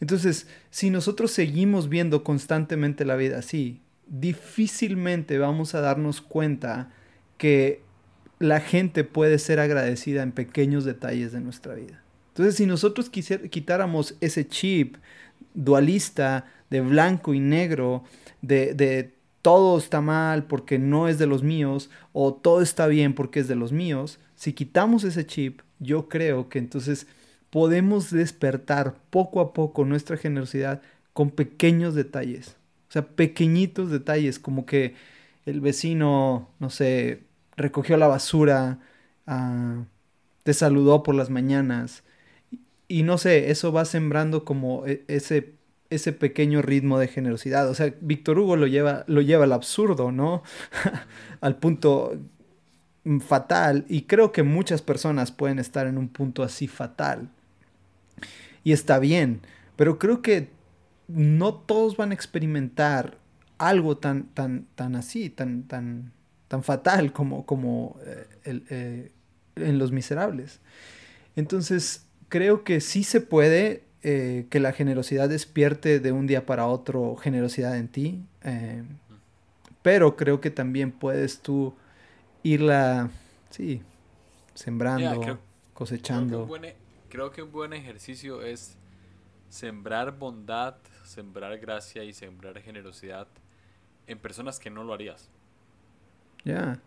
Entonces, 0.00 0.46
si 0.70 0.90
nosotros 0.90 1.30
seguimos 1.30 1.88
viendo 1.88 2.22
constantemente 2.24 3.04
la 3.04 3.16
vida 3.16 3.38
así, 3.38 3.80
difícilmente 4.06 5.38
vamos 5.38 5.74
a 5.74 5.80
darnos 5.80 6.20
cuenta 6.20 6.90
que 7.36 7.82
la 8.38 8.60
gente 8.60 9.04
puede 9.04 9.38
ser 9.38 9.60
agradecida 9.60 10.22
en 10.22 10.32
pequeños 10.32 10.84
detalles 10.84 11.32
de 11.32 11.40
nuestra 11.40 11.74
vida. 11.74 12.02
Entonces, 12.28 12.54
si 12.54 12.66
nosotros 12.66 13.10
quitáramos 13.10 14.16
ese 14.20 14.46
chip 14.46 14.96
dualista 15.54 16.46
de 16.70 16.80
blanco 16.80 17.34
y 17.34 17.40
negro, 17.40 18.04
de, 18.42 18.74
de 18.74 19.14
todo 19.42 19.78
está 19.78 20.00
mal 20.00 20.44
porque 20.44 20.78
no 20.78 21.08
es 21.08 21.18
de 21.18 21.26
los 21.26 21.42
míos, 21.42 21.90
o 22.12 22.32
todo 22.34 22.62
está 22.62 22.86
bien 22.86 23.14
porque 23.14 23.40
es 23.40 23.48
de 23.48 23.56
los 23.56 23.72
míos, 23.72 24.20
si 24.36 24.52
quitamos 24.52 25.02
ese 25.02 25.26
chip, 25.26 25.62
yo 25.80 26.08
creo 26.08 26.48
que 26.48 26.60
entonces 26.60 27.08
podemos 27.50 28.10
despertar 28.10 28.94
poco 29.10 29.40
a 29.40 29.52
poco 29.52 29.84
nuestra 29.84 30.16
generosidad 30.16 30.82
con 31.12 31.30
pequeños 31.30 31.94
detalles. 31.94 32.56
O 32.88 32.92
sea, 32.92 33.06
pequeñitos 33.06 33.90
detalles, 33.90 34.38
como 34.38 34.66
que 34.66 34.94
el 35.46 35.60
vecino, 35.60 36.48
no 36.58 36.70
sé, 36.70 37.24
recogió 37.56 37.96
la 37.96 38.06
basura, 38.06 38.78
ah, 39.26 39.84
te 40.44 40.54
saludó 40.54 41.02
por 41.02 41.14
las 41.14 41.30
mañanas. 41.30 42.04
Y, 42.88 43.02
no 43.02 43.18
sé, 43.18 43.50
eso 43.50 43.72
va 43.72 43.84
sembrando 43.84 44.44
como 44.44 44.86
e, 44.86 45.04
ese, 45.08 45.54
ese 45.90 46.12
pequeño 46.12 46.62
ritmo 46.62 46.98
de 46.98 47.08
generosidad. 47.08 47.68
O 47.68 47.74
sea, 47.74 47.94
Víctor 48.00 48.38
Hugo 48.38 48.56
lo 48.56 48.66
lleva, 48.66 49.04
lo 49.08 49.20
lleva 49.22 49.44
al 49.44 49.52
absurdo, 49.52 50.12
¿no? 50.12 50.42
al 51.40 51.56
punto 51.56 52.18
fatal. 53.20 53.84
Y 53.88 54.02
creo 54.02 54.32
que 54.32 54.42
muchas 54.42 54.82
personas 54.82 55.32
pueden 55.32 55.58
estar 55.58 55.86
en 55.86 55.98
un 55.98 56.08
punto 56.08 56.42
así 56.42 56.68
fatal. 56.68 57.30
Y 58.64 58.72
está 58.72 58.98
bien. 58.98 59.40
Pero 59.76 59.98
creo 59.98 60.22
que 60.22 60.48
no 61.08 61.54
todos 61.54 61.96
van 61.96 62.10
a 62.10 62.14
experimentar 62.14 63.18
algo 63.58 63.96
tan, 63.96 64.24
tan, 64.34 64.66
tan 64.74 64.94
así, 64.94 65.30
tan, 65.30 65.64
tan, 65.64 66.12
tan 66.48 66.62
fatal 66.62 67.12
como, 67.12 67.44
como 67.44 67.96
eh, 68.04 68.62
eh, 68.70 69.12
en 69.56 69.78
Los 69.78 69.92
Miserables. 69.92 70.60
Entonces, 71.36 72.06
creo 72.28 72.64
que 72.64 72.80
sí 72.80 73.04
se 73.04 73.20
puede 73.20 73.84
eh, 74.02 74.46
que 74.50 74.60
la 74.60 74.72
generosidad 74.72 75.28
despierte 75.28 75.98
de 76.00 76.12
un 76.12 76.26
día 76.26 76.46
para 76.46 76.66
otro 76.66 77.16
generosidad 77.16 77.76
en 77.76 77.88
ti, 77.88 78.24
pero 79.82 80.16
creo 80.16 80.40
que 80.40 80.50
también 80.50 80.92
puedes 80.92 81.40
tú 81.40 81.74
irla, 82.42 83.10
sí, 83.50 83.82
sembrando, 84.54 85.38
cosechando. 85.74 86.46
creo 86.46 86.87
que 87.08 87.42
un 87.42 87.52
buen 87.52 87.72
ejercicio 87.72 88.42
es 88.42 88.76
sembrar 89.48 90.18
bondad 90.18 90.76
sembrar 91.08 91.58
gracia 91.58 92.04
y 92.04 92.12
sembrar 92.12 92.60
generosidad 92.60 93.26
en 94.06 94.18
personas 94.18 94.58
que 94.58 94.70
no 94.70 94.84
lo 94.84 94.92
harías. 94.92 95.30
Ya, 96.44 96.80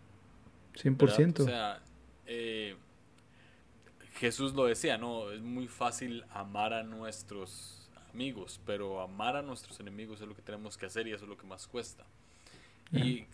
100%. 0.74 1.40
O 1.40 1.44
sea, 1.44 1.82
eh, 2.26 2.76
Jesús 4.14 4.54
lo 4.54 4.66
decía, 4.66 4.96
¿no? 4.96 5.30
Es 5.30 5.42
muy 5.42 5.68
fácil 5.68 6.24
amar 6.30 6.72
a 6.72 6.82
nuestros 6.82 7.90
amigos, 8.12 8.60
pero 8.64 9.00
amar 9.00 9.36
a 9.36 9.42
nuestros 9.42 9.78
enemigos 9.80 10.20
es 10.20 10.28
lo 10.28 10.34
que 10.34 10.42
tenemos 10.42 10.76
que 10.76 10.86
hacer 10.86 11.06
y 11.08 11.12
eso 11.12 11.24
es 11.24 11.28
lo 11.28 11.36
que 11.36 11.46
más 11.46 11.66
cuesta. 11.66 12.04
Y 12.92 13.26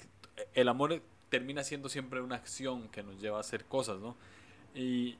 el 0.54 0.68
amor 0.68 1.02
termina 1.30 1.64
siendo 1.64 1.88
siempre 1.88 2.20
una 2.20 2.36
acción 2.36 2.88
que 2.88 3.02
nos 3.02 3.20
lleva 3.20 3.38
a 3.38 3.40
hacer 3.40 3.64
cosas, 3.64 3.98
¿no? 3.98 4.16
Y, 4.74 5.18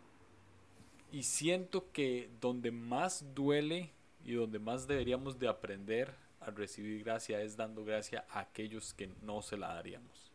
y 1.10 1.22
siento 1.22 1.90
que 1.92 2.30
donde 2.40 2.70
más 2.70 3.34
duele 3.34 3.92
y 4.24 4.34
donde 4.34 4.58
más 4.58 4.86
deberíamos 4.86 5.38
de 5.38 5.48
aprender 5.48 6.14
a 6.40 6.50
recibir 6.50 7.02
gracia 7.02 7.40
es 7.40 7.56
dando 7.56 7.84
gracia 7.84 8.26
a 8.30 8.40
aquellos 8.40 8.94
que 8.94 9.10
no 9.22 9.42
se 9.42 9.56
la 9.56 9.74
daríamos. 9.74 10.32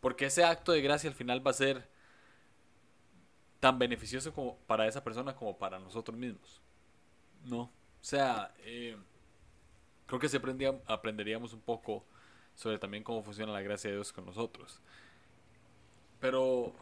Porque 0.00 0.26
ese 0.26 0.44
acto 0.44 0.72
de 0.72 0.82
gracia 0.82 1.10
al 1.10 1.16
final 1.16 1.46
va 1.46 1.50
a 1.50 1.54
ser 1.54 1.88
tan 3.60 3.78
beneficioso 3.78 4.32
como 4.32 4.56
para 4.66 4.86
esa 4.86 5.04
persona 5.04 5.34
como 5.36 5.56
para 5.56 5.78
nosotros 5.78 6.16
mismos. 6.16 6.60
¿No? 7.44 7.62
O 7.62 7.70
sea, 8.02 8.54
eh, 8.60 8.96
creo 10.06 10.20
que 10.20 10.28
se 10.28 10.40
aprenderíamos 10.86 11.52
un 11.52 11.60
poco 11.60 12.04
sobre 12.54 12.78
también 12.78 13.04
cómo 13.04 13.22
funciona 13.22 13.52
la 13.52 13.62
gracia 13.62 13.90
de 13.90 13.96
Dios 13.96 14.12
con 14.12 14.26
nosotros. 14.26 14.80
Pero 16.20 16.74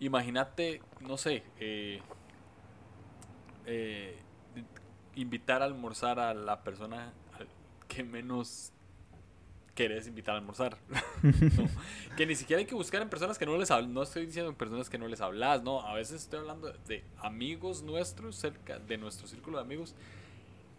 imagínate, 0.00 0.82
no 1.00 1.16
sé, 1.16 1.44
eh, 1.58 2.00
eh, 3.66 4.16
invitar 5.14 5.62
a 5.62 5.64
almorzar 5.64 6.18
a 6.18 6.34
la 6.34 6.62
persona 6.62 7.12
que 7.88 8.04
menos 8.04 8.72
querés 9.74 10.06
invitar 10.06 10.34
a 10.34 10.38
almorzar. 10.38 10.76
Que 12.16 12.26
ni 12.26 12.34
siquiera 12.34 12.60
hay 12.60 12.66
que 12.66 12.74
buscar 12.74 13.00
en 13.00 13.08
personas 13.08 13.38
que 13.38 13.46
no 13.46 13.56
les 13.56 13.70
hablas. 13.70 13.88
No 13.88 14.02
estoy 14.02 14.26
diciendo 14.26 14.50
en 14.50 14.56
personas 14.56 14.90
que 14.90 14.98
no 14.98 15.08
les 15.08 15.20
hablas, 15.20 15.62
no. 15.62 15.80
A 15.80 15.94
veces 15.94 16.22
estoy 16.22 16.40
hablando 16.40 16.70
de 16.86 17.02
amigos 17.18 17.82
nuestros, 17.82 18.36
cerca 18.36 18.78
de 18.78 18.98
nuestro 18.98 19.26
círculo 19.26 19.56
de 19.56 19.64
amigos, 19.64 19.94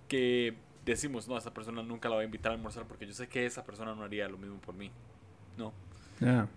que 0.08 0.56
decimos, 0.86 1.28
no, 1.28 1.38
esa 1.38 1.54
persona 1.54 1.82
nunca 1.82 2.10
la 2.10 2.16
voy 2.16 2.24
a 2.24 2.26
invitar 2.26 2.52
a 2.52 2.56
almorzar 2.56 2.86
porque 2.86 3.08
yo 3.08 3.14
sé 3.14 3.28
que 3.28 3.46
esa 3.46 3.64
persona 3.64 3.96
no 3.96 4.04
haría 4.04 4.28
lo 4.28 4.38
mismo 4.38 4.60
por 4.60 4.76
mí. 4.76 4.92
No. 5.58 5.74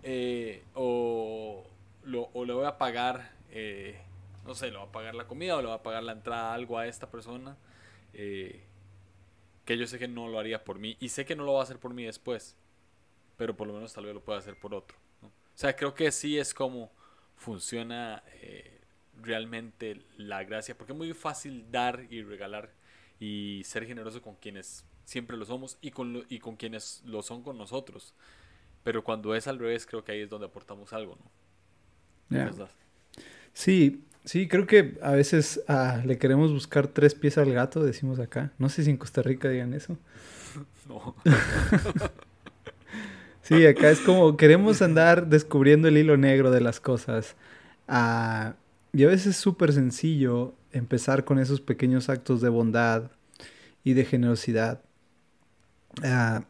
Eh, 0.02 0.62
o, 0.74 1.64
lo, 2.04 2.28
o 2.34 2.44
le 2.44 2.52
voy 2.52 2.66
a 2.66 2.76
pagar, 2.76 3.32
eh, 3.50 4.02
no 4.44 4.54
sé, 4.54 4.70
le 4.70 4.78
voy 4.78 4.88
a 4.88 4.92
pagar 4.92 5.14
la 5.14 5.26
comida 5.26 5.56
o 5.56 5.60
le 5.60 5.66
voy 5.66 5.76
a 5.76 5.82
pagar 5.82 6.02
la 6.02 6.12
entrada, 6.12 6.54
algo 6.54 6.78
a 6.78 6.86
esta 6.86 7.10
persona. 7.10 7.56
Eh, 8.12 8.64
que 9.64 9.78
yo 9.78 9.86
sé 9.86 9.98
que 9.98 10.08
no 10.08 10.28
lo 10.28 10.38
haría 10.38 10.62
por 10.62 10.78
mí 10.78 10.96
y 11.00 11.08
sé 11.08 11.24
que 11.24 11.34
no 11.34 11.44
lo 11.44 11.54
va 11.54 11.60
a 11.60 11.62
hacer 11.62 11.78
por 11.78 11.94
mí 11.94 12.04
después, 12.04 12.56
pero 13.36 13.56
por 13.56 13.66
lo 13.66 13.72
menos 13.72 13.92
tal 13.94 14.04
vez 14.04 14.14
lo 14.14 14.22
pueda 14.22 14.38
hacer 14.38 14.58
por 14.58 14.74
otro. 14.74 14.96
O 15.22 15.56
sea, 15.56 15.74
creo 15.74 15.94
que 15.94 16.10
sí 16.12 16.38
es 16.38 16.52
como 16.52 16.92
funciona 17.36 18.22
realmente 19.20 20.02
la 20.16 20.44
gracia, 20.44 20.76
porque 20.76 20.92
es 20.92 20.98
muy 20.98 21.12
fácil 21.14 21.70
dar 21.70 22.06
y 22.10 22.22
regalar 22.22 22.72
y 23.20 23.62
ser 23.64 23.86
generoso 23.86 24.20
con 24.20 24.34
quienes 24.36 24.84
siempre 25.04 25.36
lo 25.36 25.44
somos 25.44 25.78
y 25.80 25.90
con, 25.90 26.24
y 26.28 26.38
con 26.38 26.56
quienes 26.56 27.02
lo 27.04 27.22
son 27.22 27.42
con 27.42 27.56
nosotros. 27.56 28.14
Pero 28.82 29.02
cuando 29.02 29.34
es 29.34 29.46
al 29.46 29.58
revés, 29.58 29.86
creo 29.86 30.04
que 30.04 30.12
ahí 30.12 30.20
es 30.20 30.30
donde 30.30 30.46
aportamos 30.46 30.92
algo, 30.92 31.16
¿no? 31.16 31.30
Sí, 33.52 34.04
sí, 34.24 34.48
creo 34.48 34.66
que 34.66 34.98
a 35.02 35.12
veces 35.12 35.62
ah, 35.68 36.02
le 36.04 36.18
queremos 36.18 36.52
buscar 36.52 36.88
tres 36.88 37.14
pies 37.14 37.38
al 37.38 37.52
gato, 37.52 37.84
decimos 37.84 38.18
acá. 38.18 38.52
No 38.58 38.68
sé 38.68 38.84
si 38.84 38.90
en 38.90 38.96
Costa 38.96 39.22
Rica 39.22 39.48
digan 39.48 39.74
eso. 39.74 39.98
no. 40.88 41.14
sí, 43.42 43.66
acá 43.66 43.90
es 43.90 44.00
como 44.00 44.36
queremos 44.36 44.82
andar 44.82 45.28
descubriendo 45.28 45.88
el 45.88 45.98
hilo 45.98 46.16
negro 46.16 46.50
de 46.50 46.60
las 46.60 46.80
cosas. 46.80 47.36
Ah, 47.88 48.54
y 48.92 49.04
a 49.04 49.08
veces 49.08 49.28
es 49.28 49.36
súper 49.36 49.72
sencillo 49.72 50.54
empezar 50.72 51.24
con 51.24 51.38
esos 51.38 51.60
pequeños 51.60 52.08
actos 52.08 52.40
de 52.40 52.48
bondad 52.48 53.10
y 53.82 53.94
de 53.94 54.04
generosidad. 54.04 54.82
Ah, 56.02 56.44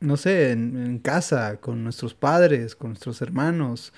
no 0.00 0.16
sé, 0.16 0.52
en, 0.52 0.98
casa, 0.98 1.58
con 1.58 1.82
nuestros 1.82 2.14
padres, 2.14 2.76
con 2.76 2.90
nuestros 2.90 3.22
hermanos, 3.22 3.92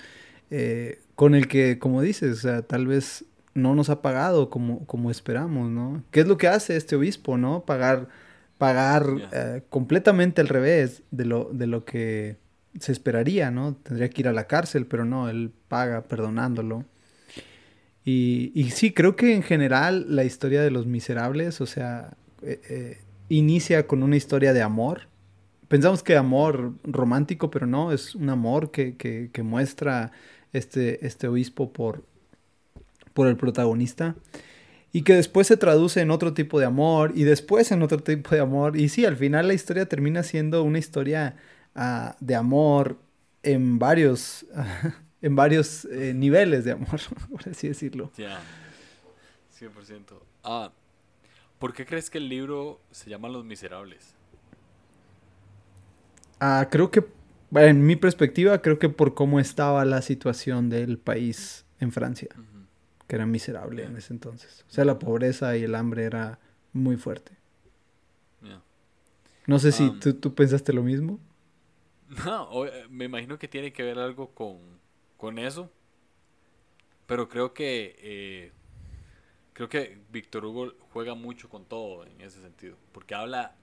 eh, 0.51 1.01
con 1.19 1.35
el 1.35 1.49
que, 1.49 1.81
como 1.81 2.01
dices, 2.01 2.47
tal 2.69 2.87
vez 2.87 3.25
no 3.53 3.75
nos 3.75 3.91
ha 3.91 4.03
pagado 4.03 4.51
como, 4.51 4.87
como 4.87 5.11
esperamos, 5.11 5.69
¿no? 5.69 6.05
¿Qué 6.13 6.21
es 6.21 6.29
lo 6.29 6.39
que 6.39 6.47
hace 6.47 6.77
este 6.77 6.95
obispo, 6.95 7.37
¿no? 7.37 7.65
Pagar, 7.65 8.07
pagar 8.57 9.05
eh, 9.33 9.63
completamente 9.69 10.41
al 10.41 10.47
revés 10.47 11.03
de 11.11 11.25
lo, 11.25 11.51
de 11.53 11.67
lo 11.67 11.85
que 11.85 12.37
se 12.79 12.93
esperaría, 12.93 13.51
¿no? 13.51 13.75
Tendría 13.75 14.09
que 14.11 14.21
ir 14.21 14.29
a 14.29 14.33
la 14.33 14.47
cárcel, 14.47 14.87
pero 14.87 15.05
no, 15.05 15.29
él 15.29 15.51
paga 15.67 16.03
perdonándolo. 16.03 16.85
Y, 18.05 18.53
y 18.55 18.71
sí, 18.71 18.93
creo 18.93 19.17
que 19.17 19.35
en 19.35 19.43
general 19.43 20.07
la 20.15 20.23
historia 20.23 20.63
de 20.63 20.71
los 20.71 20.87
miserables, 20.87 21.61
o 21.61 21.67
sea, 21.67 22.17
eh, 22.43 22.99
inicia 23.29 23.89
con 23.89 24.05
una 24.05 24.15
historia 24.15 24.53
de 24.53 24.63
amor, 24.63 25.09
pensamos 25.67 26.05
que 26.05 26.17
amor 26.17 26.75
romántico, 26.85 27.51
pero 27.51 27.67
no, 27.67 27.91
es 27.91 28.15
un 28.15 28.31
amor 28.31 28.71
que, 28.71 28.97
que, 28.97 29.31
que 29.33 29.43
muestra 29.43 30.13
este, 30.53 31.07
este 31.07 31.29
obispo 31.29 31.73
por, 31.73 32.05
por 33.15 33.27
el 33.29 33.37
protagonista. 33.37 34.17
Y 34.93 35.03
que 35.03 35.15
después 35.15 35.47
se 35.47 35.57
traduce 35.57 36.01
en 36.01 36.11
otro 36.11 36.33
tipo 36.33 36.59
de 36.59 36.67
amor 36.67 37.13
y 37.15 37.25
después 37.25 37.71
en 37.73 37.83
otro 37.83 37.99
tipo 37.99 38.31
de 38.31 38.41
amor. 38.41 38.77
Y 38.77 38.89
sí, 38.89 39.05
al 39.05 39.17
final 39.17 39.49
la 39.49 39.55
historia 39.55 39.87
termina 39.87 40.23
siendo 40.23 40.63
una 40.63 40.79
historia 40.79 41.37
uh, 41.77 42.13
de 42.21 42.35
amor 42.35 42.97
en 43.43 43.79
varios, 43.79 44.47
uh, 44.55 44.89
en 45.23 45.37
varios 45.37 45.85
eh, 45.87 46.15
niveles 46.15 46.65
de 46.65 46.73
amor, 46.73 47.01
por 47.31 47.49
así 47.49 47.69
decirlo. 47.69 48.11
Ya, 48.17 48.41
100%. 49.61 50.05
Ah, 50.43 50.73
¿por 51.59 51.75
qué 51.75 51.85
crees 51.85 52.09
que 52.09 52.19
el 52.19 52.29
libro 52.29 52.81
se 52.91 53.11
llama 53.11 53.29
Los 53.29 53.45
Miserables? 53.45 54.15
Ah, 56.41 56.69
creo 56.71 56.91
que, 56.91 57.05
en 57.53 57.87
mi 57.87 57.97
perspectiva, 57.97 58.61
creo 58.63 58.79
que 58.79 58.89
por 58.89 59.15
cómo 59.15 59.41
estaba 59.41 59.85
la 59.85 60.03
situación 60.03 60.69
del 60.69 60.99
país 60.99 61.65
en 61.81 61.93
Francia, 61.93 62.29
que 63.07 63.17
era 63.17 63.27
miserable 63.27 63.85
en 63.85 63.97
ese 63.97 64.13
entonces. 64.13 64.65
O 64.69 64.71
sea, 64.71 64.85
la 64.85 64.99
pobreza 64.99 65.57
y 65.57 65.65
el 65.65 65.75
hambre 65.75 66.05
era 66.05 66.39
muy 66.73 66.97
fuerte. 66.97 67.33
No 69.47 69.59
sé 69.59 69.73
si 69.73 69.85
um, 69.85 69.99
tú, 69.99 70.35
pensaste 70.35 70.73
lo 70.73 70.83
mismo. 70.83 71.19
No, 72.25 72.65
eh, 72.65 72.87
me 72.89 73.05
imagino 73.05 73.39
que 73.39 73.49
tiene 73.49 73.71
que 73.71 73.83
ver 73.83 73.99
algo 73.99 74.31
con, 74.31 74.59
con 75.19 75.39
eso. 75.39 75.71
Pero 77.07 77.29
creo 77.29 77.53
que 77.53 77.97
eh, 77.99 78.53
creo 79.53 79.69
que 79.69 79.99
Víctor 80.11 80.47
Hugo 80.47 80.73
juega 80.93 81.15
mucho 81.15 81.51
con 81.51 81.67
todo 81.67 82.07
en 82.07 82.21
ese 82.23 82.41
sentido. 82.41 82.77
Porque 82.93 83.15
habla 83.15 83.55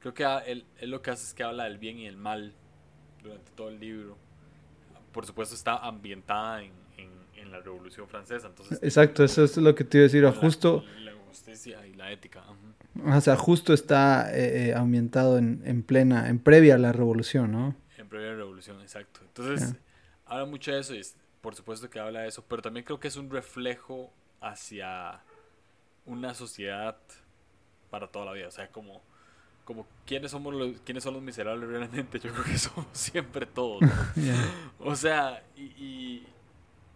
Creo 0.00 0.14
que 0.14 0.24
él, 0.46 0.64
lo 0.82 1.02
que 1.02 1.10
hace 1.10 1.24
es 1.24 1.34
que 1.34 1.42
habla 1.42 1.64
del 1.64 1.78
bien 1.78 1.98
y 1.98 2.06
el 2.06 2.16
mal 2.16 2.54
durante 3.22 3.50
todo 3.52 3.68
el 3.68 3.80
libro. 3.80 4.16
Por 5.12 5.26
supuesto 5.26 5.54
está 5.54 5.76
ambientada 5.78 6.62
en, 6.62 6.72
en, 6.96 7.50
la 7.50 7.58
Revolución 7.60 8.06
Francesa. 8.06 8.46
Entonces, 8.46 8.78
Exacto, 8.80 9.24
eso 9.24 9.42
es 9.42 9.56
lo 9.56 9.74
que 9.74 9.82
te 9.82 9.98
iba 9.98 10.02
a 10.02 10.06
decir. 10.06 10.22
La, 10.22 10.30
justo, 10.30 10.84
la 11.00 11.12
justicia 11.26 11.84
y 11.84 11.94
la 11.94 12.12
ética. 12.12 12.44
O 13.04 13.20
sea, 13.20 13.34
justo 13.36 13.72
está 13.72 14.30
eh, 14.32 14.68
eh, 14.68 14.74
ambientado 14.74 15.36
en, 15.36 15.60
en, 15.64 15.82
plena, 15.82 16.28
en 16.28 16.38
previa 16.38 16.76
a 16.76 16.78
la 16.78 16.92
Revolución, 16.92 17.50
¿no? 17.50 17.74
En 17.98 18.08
previa 18.08 18.28
a 18.28 18.32
la 18.32 18.38
Revolución, 18.38 18.80
exacto. 18.82 19.20
Entonces, 19.22 19.74
habla 20.26 20.44
mucho 20.44 20.72
de 20.72 20.78
eso 20.78 20.94
y 20.94 21.02
por 21.40 21.54
supuesto 21.54 21.88
que 21.90 21.98
habla 21.98 22.20
de 22.20 22.28
eso, 22.28 22.44
pero 22.46 22.62
también 22.62 22.84
creo 22.84 23.00
que 23.00 23.08
es 23.08 23.16
un 23.16 23.30
reflejo 23.30 24.12
hacia 24.40 25.22
una 26.06 26.34
sociedad 26.34 26.96
para 27.90 28.08
toda 28.08 28.26
la 28.26 28.32
vida. 28.32 28.48
O 28.48 28.52
sea, 28.52 28.68
como 28.70 29.02
como 29.70 29.86
quiénes 30.04 30.32
somos 30.32 30.52
los 30.52 30.80
quiénes 30.80 31.04
son 31.04 31.14
los 31.14 31.22
miserables 31.22 31.68
realmente 31.68 32.18
yo 32.18 32.32
creo 32.32 32.42
que 32.44 32.58
somos 32.58 32.88
siempre 32.90 33.46
todos 33.46 33.80
o 34.80 34.96
sea 34.96 35.44
y, 35.56 36.26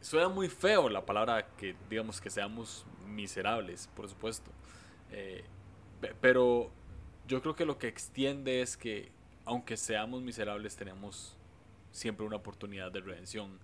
suena 0.00 0.28
muy 0.28 0.48
feo 0.48 0.88
la 0.88 1.06
palabra 1.06 1.46
que 1.56 1.76
digamos 1.88 2.20
que 2.20 2.30
seamos 2.30 2.84
miserables 3.06 3.88
por 3.94 4.08
supuesto. 4.08 4.50
Eh, 5.12 5.44
pero 6.20 6.72
yo 7.28 7.40
creo 7.42 7.54
que 7.54 7.64
lo 7.64 7.78
que 7.78 7.86
extiende 7.86 8.60
es 8.60 8.76
que 8.76 9.12
aunque 9.44 9.76
seamos 9.76 10.20
miserables 10.22 10.74
tenemos 10.74 11.36
siempre 11.92 12.26
una 12.26 12.36
oportunidad 12.36 12.90
de 12.90 13.02
redención 13.02 13.56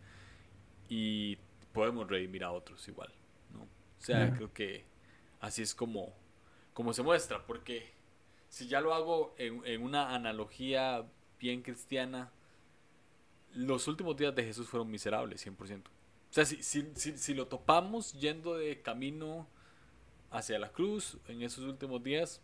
y 0.89 1.37
podemos 1.73 2.09
redimir 2.09 2.45
a 2.45 2.53
otros 2.53 2.87
igual 2.87 3.13
no 3.53 3.63
o 3.63 3.67
sea 3.99 4.33
creo 4.33 4.53
que 4.53 4.85
así 5.41 5.63
es 5.63 5.75
como 5.75 6.15
como 6.75 6.93
se 6.93 7.03
muestra 7.03 7.45
porque 7.45 7.99
si 8.51 8.67
ya 8.67 8.81
lo 8.81 8.93
hago 8.93 9.33
en, 9.39 9.81
una 9.81 10.13
analogía 10.15 11.07
bien 11.39 11.63
cristiana, 11.63 12.31
los 13.55 13.87
últimos 13.87 14.17
días 14.17 14.35
de 14.35 14.45
Jesús 14.45 14.69
fueron 14.69 14.91
miserables, 14.91 15.47
100%. 15.47 15.83
O 15.87 16.33
sea, 16.33 16.45
si, 16.45 16.63
si, 16.63 16.93
si, 16.95 17.35
lo 17.35 17.47
topamos 17.47 18.13
yendo 18.13 18.57
de 18.57 18.83
camino 18.83 19.47
hacia 20.31 20.59
la 20.59 20.71
cruz 20.71 21.17
en 21.29 21.43
esos 21.43 21.65
últimos 21.65 22.03
días, 22.03 22.43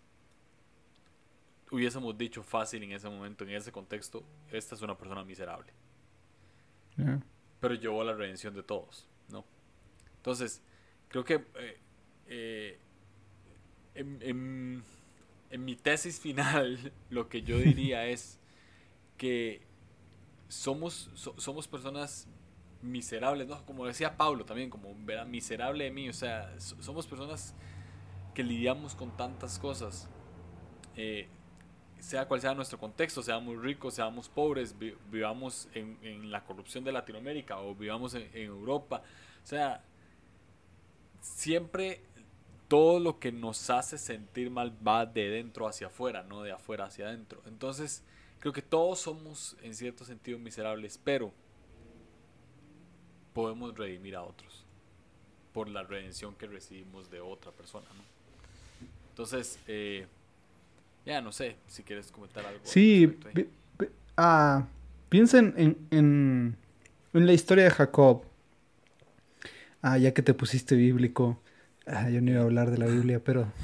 hubiésemos 1.73 2.17
dicho 2.17 2.43
fácil 2.45 2.85
en 2.85 2.93
ese 2.93 3.09
momento, 3.09 3.43
en 3.43 3.51
ese 3.51 3.73
contexto, 3.73 4.25
esta 4.53 4.77
es 4.77 4.83
una 4.83 4.97
persona 4.97 5.25
miserable. 5.25 5.73
Pero 7.61 7.75
llevó 7.75 8.03
a 8.03 8.05
la 8.05 8.15
redención 8.15 8.55
de 8.55 8.63
todos, 8.63 9.09
¿no? 9.29 9.45
Entonces, 10.19 10.63
creo 11.09 11.25
que 11.25 11.45
eh, 11.57 11.81
eh, 12.29 12.79
en 13.95 14.23
en 14.23 14.83
mi 15.59 15.77
tesis 15.77 16.21
final, 16.21 16.93
lo 17.11 17.29
que 17.29 17.43
yo 17.43 17.59
diría 17.59 18.07
es 18.07 18.39
que 19.17 19.63
somos, 20.49 21.11
somos 21.15 21.67
personas 21.67 22.29
miserables, 22.83 23.49
¿no? 23.49 23.65
Como 23.65 23.87
decía 23.87 24.17
Pablo 24.17 24.45
también, 24.45 24.71
como 24.71 24.95
miserable 25.27 25.85
de 25.85 25.91
mí, 25.91 26.09
o 26.09 26.13
sea, 26.13 26.55
somos 26.59 27.07
personas 27.07 27.55
que 28.35 28.43
lidiamos 28.43 28.95
con 28.95 29.17
tantas 29.17 29.59
cosas, 29.59 30.09
eh, 30.97 31.29
sea 31.99 32.29
cual 32.29 32.41
sea 32.41 32.55
nuestro 32.55 32.79
contexto, 32.79 33.23
seamos 33.23 33.61
ricos, 33.61 33.95
seamos 33.95 34.29
pobres, 34.29 34.77
vivamos 35.11 35.69
en, 35.75 36.31
la 36.31 36.45
corrupción 36.45 36.85
de 36.85 36.93
Latinoamérica 36.93 37.59
o 37.59 37.75
vivamos 37.75 38.15
en 38.15 38.29
Europa, 38.35 39.03
o 39.43 39.47
sea, 39.47 39.83
siempre 41.21 42.03
todo 42.69 42.99
lo 43.01 43.19
que 43.19 43.33
nos 43.33 43.71
hace 43.71 43.99
sentir 43.99 44.51
mal 44.51 44.73
va 44.87 45.07
de 45.07 45.29
dentro 45.29 45.69
hacia 45.69 45.87
afuera, 45.87 46.23
no 46.25 46.43
de 46.43 46.53
afuera 46.53 46.87
hacia 46.87 47.07
adentro. 47.07 47.43
Entonces, 47.47 48.03
creo 48.41 48.53
que 48.53 48.63
todos 48.63 49.01
somos 49.01 49.57
en 49.63 49.75
cierto 49.75 50.05
sentido 50.05 50.39
miserables, 50.39 51.01
pero 51.03 51.33
podemos 53.33 53.77
redimir 53.77 54.17
a 54.17 54.23
otros 54.23 54.65
por 55.53 55.69
la 55.69 55.83
redención 55.83 56.35
que 56.35 56.47
recibimos 56.47 57.11
de 57.11 57.21
otra 57.21 57.53
persona, 57.53 57.87
¿no? 57.97 58.03
Entonces, 59.11 59.59
eh, 59.67 60.07
ya 61.07 61.23
no 61.23 61.33
sé 61.33 61.57
si 61.67 61.83
quieres 61.83 62.11
comentar 62.13 62.45
algo. 62.45 62.61
Sí, 62.65 63.19
ah, 64.17 64.67
piensa 65.09 65.39
en, 65.39 65.55
en, 65.91 66.57
en, 67.15 67.27
la 67.27 67.33
historia 67.33 67.65
de 67.65 67.71
Jacob. 67.71 68.23
Ah, 69.81 69.97
ya 69.97 70.13
que 70.13 70.21
te 70.21 70.35
pusiste 70.35 70.75
bíblico. 70.75 71.41
Ah, 71.87 72.11
yo 72.11 72.21
no 72.21 72.33
iba 72.33 72.41
a 72.41 72.45
hablar 72.45 72.71
de 72.71 72.79
la 72.79 72.87
Biblia, 72.87 73.21
pero... 73.25 73.47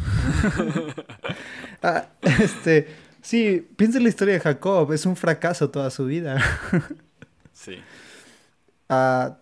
Ah, 1.84 2.06
este, 2.40 2.86
sí, 3.20 3.66
piensa 3.76 3.98
en 3.98 4.04
la 4.04 4.10
historia 4.10 4.34
de 4.34 4.40
Jacob, 4.40 4.92
es 4.92 5.04
un 5.04 5.16
fracaso 5.16 5.70
toda 5.70 5.90
su 5.90 6.06
vida. 6.06 6.40
sí. 7.52 7.76
Ah, 8.88 9.38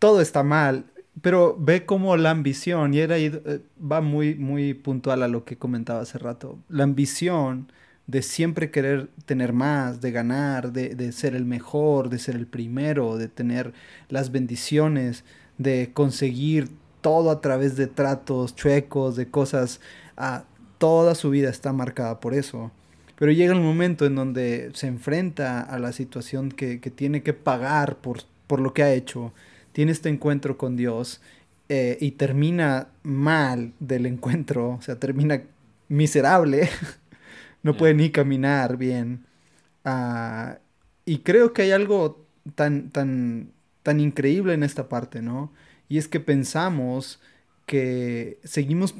todo 0.00 0.20
está 0.20 0.42
mal, 0.42 0.86
pero 1.22 1.56
ve 1.56 1.86
cómo 1.86 2.16
la 2.16 2.30
ambición, 2.30 2.94
y 2.94 2.98
era, 2.98 3.16
eh, 3.16 3.60
va 3.80 4.00
muy, 4.00 4.34
muy 4.34 4.74
puntual 4.74 5.22
a 5.22 5.28
lo 5.28 5.44
que 5.44 5.56
comentaba 5.56 6.00
hace 6.00 6.18
rato, 6.18 6.58
la 6.68 6.82
ambición 6.82 7.70
de 8.08 8.22
siempre 8.22 8.72
querer 8.72 9.08
tener 9.24 9.52
más, 9.52 10.00
de 10.00 10.10
ganar, 10.10 10.72
de, 10.72 10.96
de, 10.96 11.12
ser 11.12 11.36
el 11.36 11.44
mejor, 11.44 12.10
de 12.10 12.18
ser 12.18 12.34
el 12.34 12.48
primero, 12.48 13.16
de 13.16 13.28
tener 13.28 13.72
las 14.08 14.32
bendiciones, 14.32 15.24
de 15.58 15.92
conseguir 15.94 16.68
todo 17.04 17.30
a 17.30 17.42
través 17.42 17.76
de 17.76 17.86
tratos 17.86 18.56
chuecos, 18.56 19.14
de 19.14 19.28
cosas, 19.28 19.80
a 20.16 20.44
toda 20.78 21.14
su 21.14 21.28
vida 21.28 21.50
está 21.50 21.74
marcada 21.74 22.18
por 22.18 22.32
eso. 22.32 22.70
Pero 23.18 23.30
llega 23.30 23.52
el 23.52 23.60
momento 23.60 24.06
en 24.06 24.14
donde 24.14 24.70
se 24.72 24.86
enfrenta 24.86 25.60
a 25.60 25.78
la 25.78 25.92
situación 25.92 26.50
que, 26.50 26.80
que 26.80 26.90
tiene 26.90 27.22
que 27.22 27.34
pagar 27.34 27.96
por, 27.96 28.22
por 28.46 28.58
lo 28.58 28.72
que 28.72 28.82
ha 28.82 28.94
hecho, 28.94 29.34
tiene 29.72 29.92
este 29.92 30.08
encuentro 30.08 30.56
con 30.56 30.76
Dios 30.76 31.20
eh, 31.68 31.98
y 32.00 32.12
termina 32.12 32.88
mal 33.02 33.74
del 33.80 34.06
encuentro, 34.06 34.70
o 34.70 34.80
sea, 34.80 34.96
termina 34.98 35.42
miserable 35.88 36.70
no 37.62 37.76
puede 37.76 37.92
ni 37.92 38.08
caminar 38.08 38.78
bien. 38.78 39.26
Ah, 39.84 40.56
y 41.04 41.18
creo 41.18 41.52
que 41.52 41.62
hay 41.62 41.72
algo 41.72 42.24
tan, 42.54 42.88
tan, 42.88 43.50
tan 43.82 44.00
increíble 44.00 44.54
en 44.54 44.62
esta 44.62 44.88
parte, 44.88 45.20
¿no? 45.20 45.52
Y 45.88 45.98
es 45.98 46.08
que 46.08 46.20
pensamos 46.20 47.20
que 47.66 48.38
seguimos 48.44 48.94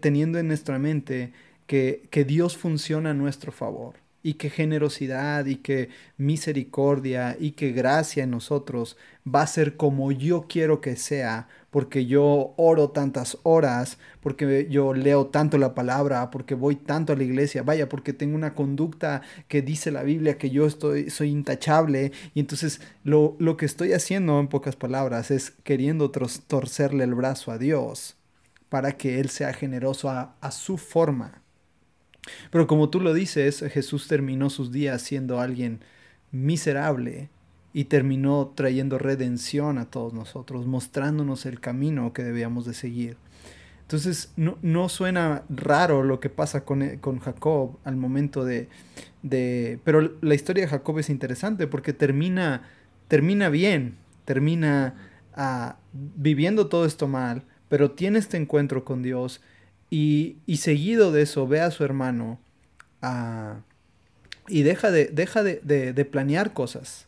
teniendo 0.00 0.38
en 0.38 0.48
nuestra 0.48 0.78
mente 0.78 1.32
que, 1.66 2.02
que 2.10 2.24
Dios 2.24 2.56
funciona 2.56 3.10
a 3.10 3.14
nuestro 3.14 3.52
favor 3.52 3.94
y 4.22 4.34
que 4.34 4.50
generosidad 4.50 5.46
y 5.46 5.56
que 5.56 5.88
misericordia 6.16 7.36
y 7.38 7.52
que 7.52 7.70
gracia 7.70 8.24
en 8.24 8.30
nosotros 8.30 8.96
va 9.24 9.42
a 9.42 9.46
ser 9.46 9.76
como 9.76 10.10
yo 10.10 10.46
quiero 10.48 10.80
que 10.80 10.96
sea, 10.96 11.46
porque 11.76 12.06
yo 12.06 12.54
oro 12.56 12.88
tantas 12.88 13.36
horas, 13.42 13.98
porque 14.22 14.66
yo 14.70 14.94
leo 14.94 15.26
tanto 15.26 15.58
la 15.58 15.74
palabra, 15.74 16.30
porque 16.30 16.54
voy 16.54 16.74
tanto 16.74 17.12
a 17.12 17.16
la 17.16 17.22
iglesia, 17.22 17.62
vaya, 17.62 17.86
porque 17.86 18.14
tengo 18.14 18.34
una 18.34 18.54
conducta 18.54 19.20
que 19.46 19.60
dice 19.60 19.90
la 19.90 20.02
Biblia 20.02 20.38
que 20.38 20.48
yo 20.48 20.64
estoy, 20.64 21.10
soy 21.10 21.28
intachable, 21.28 22.12
y 22.32 22.40
entonces 22.40 22.80
lo, 23.04 23.36
lo 23.40 23.58
que 23.58 23.66
estoy 23.66 23.92
haciendo 23.92 24.40
en 24.40 24.48
pocas 24.48 24.74
palabras 24.74 25.30
es 25.30 25.50
queriendo 25.64 26.10
torcerle 26.10 27.04
el 27.04 27.14
brazo 27.14 27.52
a 27.52 27.58
Dios 27.58 28.16
para 28.70 28.92
que 28.92 29.20
Él 29.20 29.28
sea 29.28 29.52
generoso 29.52 30.08
a, 30.08 30.34
a 30.40 30.52
su 30.52 30.78
forma. 30.78 31.42
Pero 32.50 32.66
como 32.66 32.88
tú 32.88 33.02
lo 33.02 33.12
dices, 33.12 33.62
Jesús 33.70 34.08
terminó 34.08 34.48
sus 34.48 34.72
días 34.72 35.02
siendo 35.02 35.40
alguien 35.40 35.80
miserable 36.32 37.28
y 37.76 37.84
terminó 37.84 38.54
trayendo 38.54 38.96
redención 38.96 39.76
a 39.76 39.90
todos 39.90 40.14
nosotros, 40.14 40.66
mostrándonos 40.66 41.44
el 41.44 41.60
camino 41.60 42.14
que 42.14 42.24
debíamos 42.24 42.64
de 42.64 42.72
seguir. 42.72 43.18
Entonces 43.82 44.32
no, 44.34 44.56
no 44.62 44.88
suena 44.88 45.42
raro 45.50 46.02
lo 46.02 46.18
que 46.18 46.30
pasa 46.30 46.64
con, 46.64 46.96
con 47.00 47.18
Jacob 47.18 47.76
al 47.84 47.96
momento 47.96 48.46
de, 48.46 48.70
de, 49.22 49.78
Pero 49.84 50.00
la 50.22 50.34
historia 50.34 50.64
de 50.64 50.70
Jacob 50.70 50.98
es 51.00 51.10
interesante 51.10 51.66
porque 51.66 51.92
termina, 51.92 52.62
termina 53.08 53.50
bien, 53.50 53.98
termina 54.24 54.94
ah, 55.34 55.76
viviendo 55.92 56.68
todo 56.68 56.86
esto 56.86 57.08
mal, 57.08 57.42
pero 57.68 57.90
tiene 57.90 58.20
este 58.20 58.38
encuentro 58.38 58.86
con 58.86 59.02
Dios 59.02 59.42
y, 59.90 60.38
seguido 60.56 61.12
de 61.12 61.20
eso 61.20 61.46
ve 61.46 61.60
a 61.60 61.70
su 61.70 61.84
hermano 61.84 62.40
ah, 63.02 63.58
y 64.48 64.62
deja, 64.62 64.90
de, 64.90 65.08
deja 65.08 65.42
de, 65.42 66.08
planear 66.10 66.54
cosas. 66.54 67.06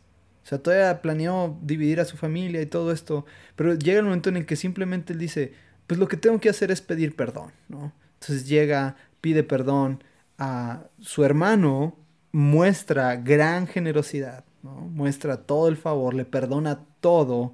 O 0.49 0.55
sea, 0.57 0.57
todavía 0.57 1.03
planeó 1.03 1.59
dividir 1.61 1.99
a 1.99 2.05
su 2.05 2.17
familia 2.17 2.59
y 2.59 2.65
todo 2.65 2.91
esto, 2.91 3.23
pero 3.55 3.75
llega 3.75 3.99
el 3.99 4.05
momento 4.05 4.29
en 4.29 4.37
el 4.37 4.47
que 4.47 4.55
simplemente 4.55 5.13
él 5.13 5.19
dice, 5.19 5.53
pues 5.85 5.99
lo 5.99 6.07
que 6.07 6.17
tengo 6.17 6.39
que 6.39 6.49
hacer 6.49 6.71
es 6.71 6.81
pedir 6.81 7.15
perdón, 7.15 7.51
¿no? 7.67 7.93
Entonces 8.19 8.47
llega, 8.47 8.95
pide 9.21 9.43
perdón 9.43 10.03
a 10.39 10.85
su 10.99 11.23
hermano, 11.23 11.95
muestra 12.31 13.15
gran 13.15 13.67
generosidad, 13.67 14.43
¿no? 14.63 14.71
Muestra 14.71 15.37
todo 15.37 15.67
el 15.67 15.77
favor, 15.77 16.15
le 16.15 16.25
perdona 16.25 16.79
todo 16.99 17.53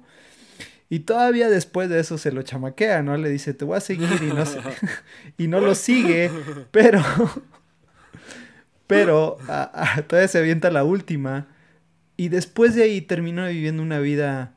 y 0.88 1.00
todavía 1.00 1.50
después 1.50 1.90
de 1.90 2.00
eso 2.00 2.16
se 2.16 2.32
lo 2.32 2.40
chamaquea, 2.40 3.02
¿no? 3.02 3.14
Le 3.18 3.28
dice, 3.28 3.52
te 3.52 3.66
voy 3.66 3.76
a 3.76 3.80
seguir 3.80 4.08
y 4.22 4.26
no, 4.26 4.44
y 5.36 5.48
no 5.48 5.60
lo 5.60 5.74
sigue, 5.74 6.30
pero, 6.70 7.02
pero 8.86 9.36
todavía 10.08 10.28
se 10.28 10.38
avienta 10.38 10.70
la 10.70 10.84
última. 10.84 11.48
Y 12.16 12.28
después 12.28 12.74
de 12.74 12.84
ahí 12.84 13.00
terminó 13.00 13.46
viviendo 13.46 13.82
una 13.82 13.98
vida 13.98 14.54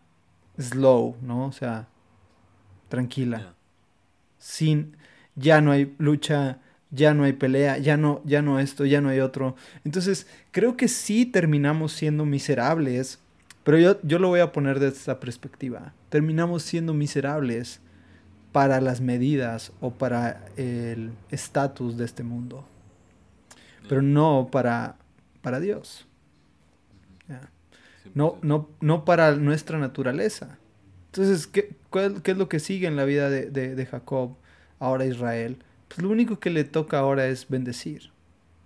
slow, 0.57 1.15
¿no? 1.21 1.45
O 1.45 1.51
sea, 1.51 1.87
tranquila. 2.87 3.53
Sin, 4.37 4.95
ya 5.35 5.61
no 5.61 5.71
hay 5.71 5.93
lucha, 5.97 6.59
ya 6.91 7.13
no 7.13 7.23
hay 7.23 7.33
pelea, 7.33 7.77
ya 7.77 7.97
no, 7.97 8.21
ya 8.23 8.41
no 8.41 8.59
esto, 8.59 8.85
ya 8.85 9.01
no 9.01 9.09
hay 9.09 9.19
otro. 9.19 9.55
Entonces, 9.83 10.27
creo 10.51 10.77
que 10.77 10.87
sí 10.87 11.25
terminamos 11.25 11.91
siendo 11.91 12.25
miserables 12.25 13.19
pero 13.69 13.77
yo, 13.77 14.01
yo 14.01 14.17
lo 14.17 14.29
voy 14.29 14.39
a 14.39 14.51
poner 14.51 14.79
desde 14.79 14.97
esta 14.97 15.19
perspectiva. 15.19 15.93
Terminamos 16.09 16.63
siendo 16.63 16.95
miserables 16.95 17.81
para 18.51 18.81
las 18.81 18.99
medidas 18.99 19.71
o 19.79 19.91
para 19.91 20.43
el 20.57 21.11
estatus 21.29 21.95
de 21.95 22.05
este 22.05 22.23
mundo, 22.23 22.65
pero 23.87 24.01
no 24.01 24.49
para, 24.51 24.95
para 25.43 25.59
Dios. 25.59 26.07
No, 28.13 28.37
no, 28.41 28.69
no 28.81 29.05
para 29.05 29.35
nuestra 29.35 29.77
naturaleza. 29.77 30.57
Entonces, 31.07 31.47
¿qué, 31.47 31.75
¿qué, 31.91 32.31
es 32.31 32.37
lo 32.37 32.49
que 32.49 32.59
sigue 32.59 32.87
en 32.87 32.95
la 32.95 33.05
vida 33.05 33.29
de, 33.29 33.49
de, 33.49 33.75
de 33.75 33.85
Jacob, 33.85 34.35
ahora 34.79 35.05
Israel? 35.05 35.57
Pues 35.87 36.01
lo 36.01 36.09
único 36.09 36.39
que 36.39 36.49
le 36.49 36.63
toca 36.63 36.99
ahora 36.99 37.27
es 37.27 37.49
bendecir. 37.49 38.11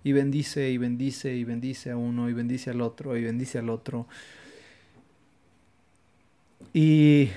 Y 0.02 0.12
bendice 0.12 0.70
y 0.70 0.76
bendice 0.76 1.34
y 1.34 1.44
bendice 1.44 1.90
a 1.90 1.96
uno 1.96 2.28
y 2.28 2.34
bendice 2.34 2.70
al 2.70 2.82
otro 2.82 3.16
y 3.16 3.24
bendice 3.24 3.58
al 3.58 3.70
otro. 3.70 4.06
Y, 6.74 7.30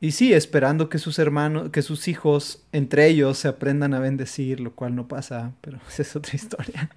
y 0.00 0.12
sí, 0.12 0.32
esperando 0.32 0.88
que 0.88 0.98
sus 0.98 1.18
hermanos, 1.18 1.70
que 1.70 1.82
sus 1.82 2.08
hijos, 2.08 2.64
entre 2.72 3.06
ellos, 3.06 3.38
se 3.38 3.48
aprendan 3.48 3.94
a 3.94 4.00
bendecir, 4.00 4.60
lo 4.60 4.74
cual 4.74 4.96
no 4.96 5.06
pasa, 5.06 5.52
pero 5.60 5.78
esa 5.88 6.02
es 6.02 6.16
otra 6.16 6.34
historia. 6.34 6.90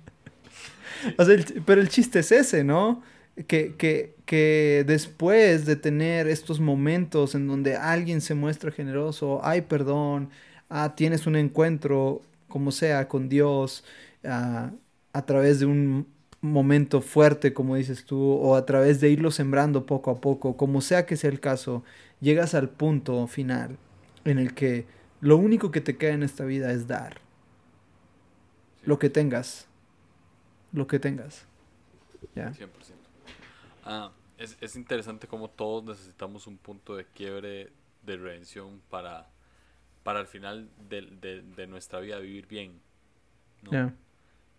Pero 1.66 1.82
el 1.82 1.90
chiste 1.90 2.20
es 2.20 2.32
ese, 2.32 2.64
¿no? 2.64 3.02
Que, 3.48 3.76
que, 3.78 4.16
que, 4.26 4.84
después 4.88 5.66
de 5.66 5.76
tener 5.76 6.28
estos 6.28 6.60
momentos 6.60 7.36
en 7.36 7.48
donde 7.48 7.76
alguien 7.76 8.22
se 8.22 8.34
muestra 8.34 8.72
generoso, 8.72 9.42
hay 9.44 9.62
perdón, 9.62 10.30
ah, 10.70 10.96
tienes 10.96 11.28
un 11.28 11.36
encuentro, 11.36 12.22
como 12.48 12.72
sea, 12.72 13.08
con 13.08 13.30
Dios, 13.30 13.84
ah, 14.26 14.72
a 15.14 15.26
través 15.26 15.60
de 15.60 15.68
un 15.68 16.08
momento 16.42 17.02
fuerte, 17.02 17.54
como 17.54 17.76
dices 17.76 18.06
tú, 18.06 18.20
o 18.20 18.56
a 18.56 18.66
través 18.66 19.00
de 19.02 19.10
irlo 19.10 19.32
sembrando 19.32 19.86
poco 19.86 20.12
a 20.12 20.22
poco, 20.22 20.58
como 20.58 20.82
sea 20.82 21.06
que 21.06 21.18
sea 21.18 21.30
el 21.30 21.40
caso, 21.40 21.84
llegas 22.22 22.54
al 22.56 22.70
punto 22.70 23.28
final 23.28 23.78
en 24.26 24.40
el 24.40 24.54
que 24.54 24.86
lo 25.22 25.38
único 25.38 25.72
que 25.72 25.82
te 25.82 25.98
queda 25.98 26.14
en 26.14 26.24
esta 26.24 26.46
vida 26.46 26.72
es 26.72 26.88
dar. 26.88 27.22
Lo 28.84 29.00
que 29.00 29.10
tengas. 29.10 29.68
Lo 30.78 30.86
que 30.86 31.00
tengas. 31.00 31.48
¿Ya? 32.36 32.52
100%. 32.52 32.68
Ah, 33.84 34.12
es, 34.38 34.58
es, 34.62 34.76
interesante 34.76 35.28
como 35.28 35.50
todos 35.50 35.84
necesitamos 35.84 36.46
un 36.46 36.60
punto 36.60 36.96
de 36.96 37.06
quiebre 37.06 37.72
de 38.04 38.18
redención 38.18 38.80
para, 38.92 39.28
para 40.04 40.20
al 40.20 40.28
final 40.28 40.70
de, 40.88 41.02
de, 41.02 41.42
de 41.42 41.66
nuestra 41.66 42.00
vida 42.00 42.20
vivir 42.20 42.46
bien. 42.46 42.80
¿no? 43.64 43.92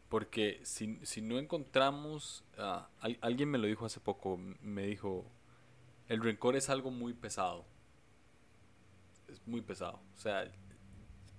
Porque 0.09 0.61
si, 0.65 0.99
si 1.05 1.21
no 1.21 1.39
encontramos, 1.39 2.43
ah, 2.57 2.89
alguien 3.21 3.49
me 3.49 3.59
lo 3.59 3.69
dijo 3.69 3.87
hace 3.87 4.01
poco, 4.01 4.41
me 4.61 4.87
dijo, 4.87 5.25
el 6.09 6.21
rencor 6.21 6.57
es 6.57 6.69
algo 6.69 6.91
muy 6.91 7.13
pesado. 7.13 7.65
Es 9.29 9.47
muy 9.47 9.61
pesado. 9.61 10.01
O 10.17 10.19
sea, 10.19 10.51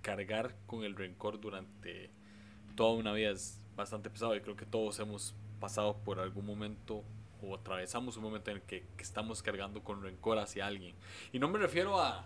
cargar 0.01 0.56
con 0.68 0.86
el 0.86 0.95
rencor 0.95 1.41
durante 1.41 2.12
toda 2.76 2.93
una 2.93 3.12
vida 3.12 3.32
es 3.32 3.59
bastante 3.80 4.09
pesado 4.09 4.36
y 4.36 4.41
creo 4.41 4.55
que 4.55 4.65
todos 4.65 4.99
hemos 4.99 5.34
pasado 5.59 5.97
por 5.97 6.19
algún 6.19 6.45
momento 6.45 7.03
o 7.41 7.55
atravesamos 7.55 8.17
un 8.17 8.23
momento 8.23 8.51
en 8.51 8.57
el 8.57 8.63
que 8.63 8.86
estamos 8.97 9.41
cargando 9.41 9.82
con 9.84 10.03
rencor 10.03 10.38
hacia 10.38 10.67
alguien. 10.67 10.95
Y 11.32 11.39
no 11.39 11.47
me 11.47 11.57
refiero 11.57 11.99
a 11.99 12.25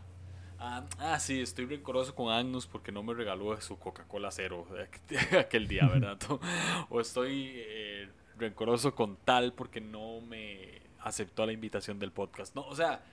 Ah, 0.65 0.85
ah, 0.99 1.19
sí, 1.19 1.41
estoy 1.41 1.65
rencoroso 1.65 2.15
con 2.15 2.31
Agnus 2.31 2.67
porque 2.67 2.93
no 2.93 3.03
me 3.03 3.13
regaló 3.13 3.59
su 3.59 3.77
Coca-Cola 3.77 4.31
cero 4.31 4.65
aquel 5.37 5.67
día, 5.67 5.85
¿verdad? 5.87 6.17
o 6.89 7.01
estoy 7.01 7.51
eh, 7.55 8.07
rencoroso 8.37 8.95
con 8.95 9.17
tal 9.17 9.51
porque 9.51 9.81
no 9.81 10.21
me 10.21 10.81
aceptó 11.01 11.45
la 11.45 11.51
invitación 11.51 11.99
del 11.99 12.13
podcast. 12.13 12.55
No, 12.55 12.65
o 12.65 12.75
sea, 12.75 13.03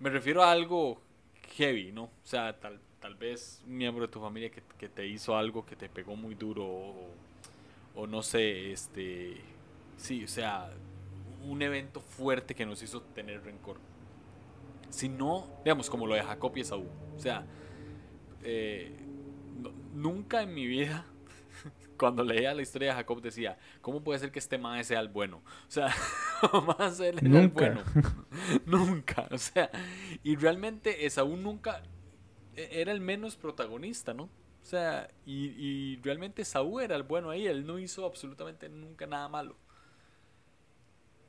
me 0.00 0.10
refiero 0.10 0.42
a 0.42 0.50
algo 0.50 1.00
heavy, 1.56 1.92
¿no? 1.92 2.04
O 2.04 2.10
sea, 2.24 2.58
tal, 2.58 2.80
tal 2.98 3.14
vez 3.14 3.62
un 3.64 3.76
miembro 3.76 4.04
de 4.04 4.12
tu 4.12 4.20
familia 4.20 4.50
que, 4.50 4.64
que 4.76 4.88
te 4.88 5.06
hizo 5.06 5.36
algo 5.36 5.64
que 5.64 5.76
te 5.76 5.88
pegó 5.88 6.16
muy 6.16 6.34
duro 6.34 6.64
o 6.66 7.08
o 7.96 8.06
no 8.06 8.22
sé, 8.22 8.72
este, 8.72 9.40
sí, 9.96 10.22
o 10.22 10.28
sea, 10.28 10.70
un 11.44 11.62
evento 11.62 12.00
fuerte 12.00 12.54
que 12.54 12.66
nos 12.66 12.82
hizo 12.82 13.00
tener 13.02 13.42
rencor. 13.42 13.78
Si 14.90 15.08
no, 15.08 15.48
digamos, 15.64 15.90
como 15.90 16.06
lo 16.06 16.14
de 16.14 16.22
Jacob 16.22 16.52
y 16.56 16.60
Esaú. 16.60 16.86
O 17.16 17.18
sea, 17.18 17.44
eh, 18.42 18.92
nunca 19.94 20.42
en 20.42 20.54
mi 20.54 20.66
vida, 20.66 21.06
cuando 21.98 22.22
leía 22.22 22.54
la 22.54 22.62
historia 22.62 22.88
de 22.88 22.94
Jacob, 22.96 23.22
decía, 23.22 23.58
¿cómo 23.80 24.04
puede 24.04 24.18
ser 24.18 24.30
que 24.30 24.38
este 24.40 24.58
mae 24.58 24.84
sea 24.84 25.00
el 25.00 25.08
bueno? 25.08 25.38
O 25.66 25.70
sea, 25.70 25.88
jamás 25.90 27.00
él 27.00 27.18
era 27.22 27.40
el 27.40 27.48
bueno. 27.48 27.82
nunca. 28.66 29.26
O 29.30 29.38
sea, 29.38 29.70
y 30.22 30.36
realmente 30.36 31.06
Esaú 31.06 31.36
nunca 31.36 31.82
e, 32.54 32.80
era 32.82 32.92
el 32.92 33.00
menos 33.00 33.36
protagonista, 33.36 34.12
¿no? 34.12 34.28
O 34.66 34.68
sea, 34.68 35.08
y, 35.24 35.50
y 35.56 36.00
realmente 36.02 36.42
Esaú 36.42 36.80
era 36.80 36.96
el 36.96 37.04
bueno 37.04 37.30
ahí, 37.30 37.46
él 37.46 37.64
no 37.64 37.78
hizo 37.78 38.04
absolutamente 38.04 38.68
nunca 38.68 39.06
nada 39.06 39.28
malo. 39.28 39.54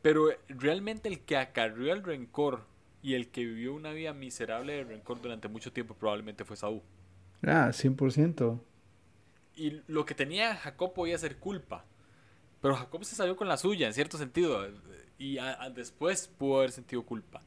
Pero 0.01 0.29
realmente 0.47 1.07
el 1.07 1.19
que 1.19 1.37
acarrió 1.37 1.93
el 1.93 2.03
rencor 2.03 2.63
y 3.03 3.13
el 3.13 3.29
que 3.29 3.45
vivió 3.45 3.75
una 3.75 3.91
vida 3.91 4.11
miserable 4.11 4.73
de 4.73 4.85
rencor 4.85 5.21
durante 5.21 5.49
mucho 5.49 5.71
tiempo 5.71 5.93
probablemente 5.93 6.45
fue 6.45 6.57
Saúl. 6.57 6.81
Ah, 7.43 7.69
100%. 7.69 8.59
Y 9.55 9.81
lo 9.85 10.03
que 10.03 10.15
tenía 10.15 10.55
Jacob 10.55 10.95
podía 10.95 11.19
ser 11.19 11.37
culpa. 11.37 11.85
Pero 12.59 12.75
Jacob 12.75 13.05
se 13.05 13.15
salió 13.15 13.35
con 13.35 13.47
la 13.47 13.57
suya, 13.57 13.85
en 13.85 13.93
cierto 13.93 14.17
sentido. 14.17 14.67
Y 15.19 15.37
después 15.75 16.27
pudo 16.27 16.57
haber 16.57 16.71
sentido 16.71 17.03
culpa. 17.03 17.43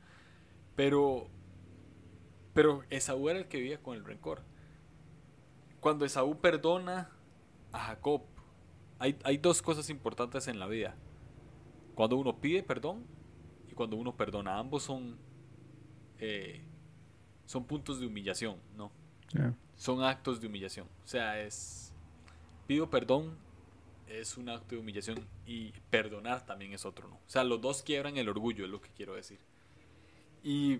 Pero, 0.77 1.27
pero 2.55 2.85
Esaú 2.91 3.29
era 3.29 3.41
el 3.41 3.49
que 3.49 3.59
vivía 3.59 3.83
con 3.83 3.97
el 3.97 4.05
rencor. 4.05 4.49
Cuando 5.81 6.05
Esaú 6.05 6.39
perdona 6.39 7.11
a 7.73 7.79
Jacob, 7.79 8.23
hay, 8.99 9.17
hay 9.25 9.39
dos 9.39 9.63
cosas 9.63 9.89
importantes 9.91 10.47
en 10.49 10.59
la 10.59 10.67
vida. 10.67 10.95
Cuando 11.95 12.17
uno 12.17 12.39
pide 12.39 12.63
perdón 12.63 13.05
y 13.71 13.75
cuando 13.75 13.97
uno 13.97 14.15
perdona. 14.17 14.59
Ambos 14.59 14.83
son 14.83 15.17
eh, 16.21 16.61
son 17.47 17.65
puntos 17.65 17.99
de 17.99 18.07
humillación, 18.07 18.57
¿no? 18.77 18.93
Son 19.75 20.05
actos 20.05 20.41
de 20.41 20.47
humillación. 20.47 20.87
O 21.05 21.09
sea, 21.09 21.41
es. 21.41 21.93
Pido 22.67 22.89
perdón, 22.89 23.37
es 24.07 24.37
un 24.37 24.49
acto 24.49 24.77
de 24.77 24.81
humillación 24.81 25.27
y 25.47 25.73
perdonar 25.91 26.47
también 26.47 26.73
es 26.73 26.85
otro, 26.85 27.09
¿no? 27.09 27.17
O 27.17 27.29
sea, 27.31 27.43
los 27.43 27.61
dos 27.61 27.83
quiebran 27.83 28.17
el 28.19 28.29
orgullo, 28.29 28.65
es 28.65 28.71
lo 28.71 28.81
que 28.81 28.91
quiero 28.91 29.15
decir. 29.15 29.41
Y 30.45 30.79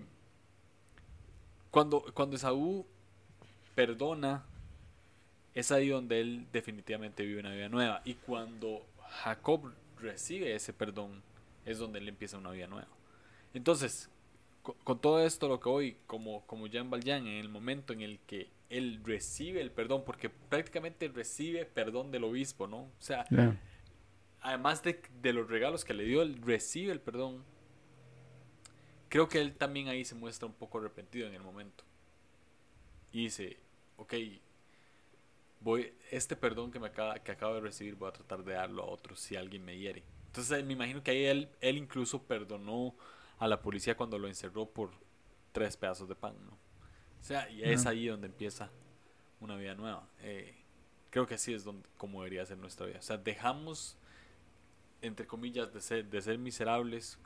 cuando, 1.71 2.05
cuando 2.13 2.37
Esaú 2.37 2.85
perdona, 3.75 4.45
es 5.53 5.71
ahí 5.71 5.89
donde 5.89 6.21
él 6.21 6.47
definitivamente 6.51 7.25
vive 7.25 7.39
una 7.39 7.53
vida 7.53 7.69
nueva. 7.69 8.01
Y 8.05 8.15
cuando 8.15 8.85
Jacob 9.23 9.73
recibe 9.99 10.55
ese 10.55 10.73
perdón, 10.73 11.21
es 11.65 11.77
donde 11.77 11.99
él 11.99 12.07
empieza 12.07 12.37
una 12.37 12.51
vida 12.51 12.67
nueva. 12.67 12.87
Entonces, 13.53 14.09
con, 14.61 14.99
todo 14.99 15.25
esto 15.25 15.47
lo 15.47 15.59
que 15.59 15.69
hoy, 15.69 15.97
como, 16.07 16.45
como 16.45 16.67
Jean 16.67 16.89
Valjean, 16.89 17.27
en 17.27 17.39
el 17.39 17.49
momento 17.49 17.93
en 17.93 18.01
el 18.01 18.19
que 18.19 18.49
él 18.69 19.01
recibe 19.03 19.61
el 19.61 19.71
perdón, 19.71 20.03
porque 20.05 20.29
prácticamente 20.29 21.07
recibe 21.09 21.65
perdón 21.65 22.11
del 22.11 22.23
obispo, 22.23 22.67
¿no? 22.67 22.83
O 22.83 22.91
sea, 22.99 23.25
además 24.39 24.81
de, 24.83 25.01
de, 25.21 25.33
los 25.33 25.49
regalos 25.49 25.83
que 25.83 25.93
le 25.93 26.05
dio, 26.05 26.21
él 26.21 26.41
recibe 26.41 26.93
el 26.93 27.01
perdón. 27.01 27.43
Creo 29.09 29.27
que 29.27 29.41
él 29.41 29.53
también 29.55 29.89
ahí 29.89 30.05
se 30.05 30.15
muestra 30.15 30.47
un 30.47 30.53
poco 30.53 30.77
arrepentido 30.77 31.27
en 31.27 31.33
el 31.33 31.43
momento. 31.43 31.83
Y 33.11 33.23
dice, 33.23 33.57
ok, 33.97 34.13
voy, 35.61 35.93
este 36.11 36.35
perdón 36.35 36.71
que, 36.71 36.79
me 36.79 36.87
acaba, 36.87 37.19
que 37.19 37.31
acabo 37.31 37.55
de 37.55 37.61
recibir 37.61 37.95
voy 37.95 38.09
a 38.09 38.13
tratar 38.13 38.43
de 38.43 38.53
darlo 38.53 38.83
a 38.83 38.87
otros 38.87 39.19
si 39.19 39.35
alguien 39.35 39.63
me 39.63 39.77
hiere. 39.77 40.03
Entonces 40.27 40.63
me 40.65 40.73
imagino 40.73 41.03
que 41.03 41.11
ahí 41.11 41.25
él, 41.25 41.49
él 41.61 41.77
incluso 41.77 42.23
perdonó 42.23 42.95
a 43.39 43.47
la 43.47 43.61
policía 43.61 43.95
cuando 43.95 44.17
lo 44.17 44.27
encerró 44.27 44.65
por 44.67 44.91
tres 45.51 45.77
pedazos 45.77 46.07
de 46.07 46.15
pan, 46.15 46.35
¿no? 46.45 46.51
O 46.51 47.23
sea, 47.23 47.49
y 47.49 47.63
es 47.63 47.85
ahí 47.85 48.07
donde 48.07 48.27
empieza 48.27 48.71
una 49.39 49.55
vida 49.55 49.75
nueva. 49.75 50.07
Eh, 50.21 50.55
creo 51.11 51.27
que 51.27 51.35
así 51.35 51.53
es 51.53 51.63
donde, 51.63 51.87
como 51.97 52.21
debería 52.23 52.45
ser 52.45 52.57
nuestra 52.57 52.87
vida. 52.87 52.97
O 52.99 53.03
sea, 53.03 53.17
dejamos, 53.17 53.95
entre 55.01 55.27
comillas, 55.27 55.71
de 55.71 55.81
ser, 55.81 56.09
de 56.09 56.21
ser 56.21 56.39
miserables 56.39 57.19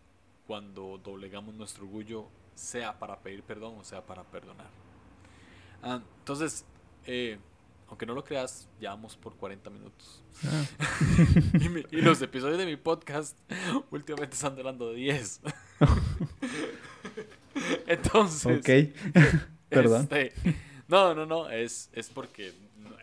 cuando 0.47 0.99
doblegamos 1.01 1.55
nuestro 1.55 1.85
orgullo, 1.85 2.27
sea 2.55 2.97
para 2.99 3.19
pedir 3.19 3.43
perdón 3.43 3.77
o 3.79 3.83
sea 3.83 4.05
para 4.05 4.23
perdonar. 4.23 4.69
Ah, 5.81 6.01
entonces, 6.19 6.65
eh, 7.05 7.39
aunque 7.87 8.05
no 8.05 8.13
lo 8.13 8.23
creas, 8.23 8.67
llevamos 8.79 9.15
por 9.15 9.35
40 9.35 9.69
minutos. 9.69 10.23
Ah. 10.43 10.65
y, 11.91 12.01
los 12.01 12.21
episodios 12.21 12.57
de 12.57 12.65
mi 12.65 12.77
podcast 12.77 13.37
últimamente 13.91 14.35
están 14.35 14.55
durando 14.55 14.91
10. 14.91 15.41
Entonces. 17.87 18.59
Ok. 18.59 19.39
Perdón. 19.69 20.03
Este, 20.03 20.33
no, 20.87 21.13
no, 21.13 21.25
no. 21.25 21.49
Es, 21.49 21.89
es 21.93 22.09
porque 22.09 22.53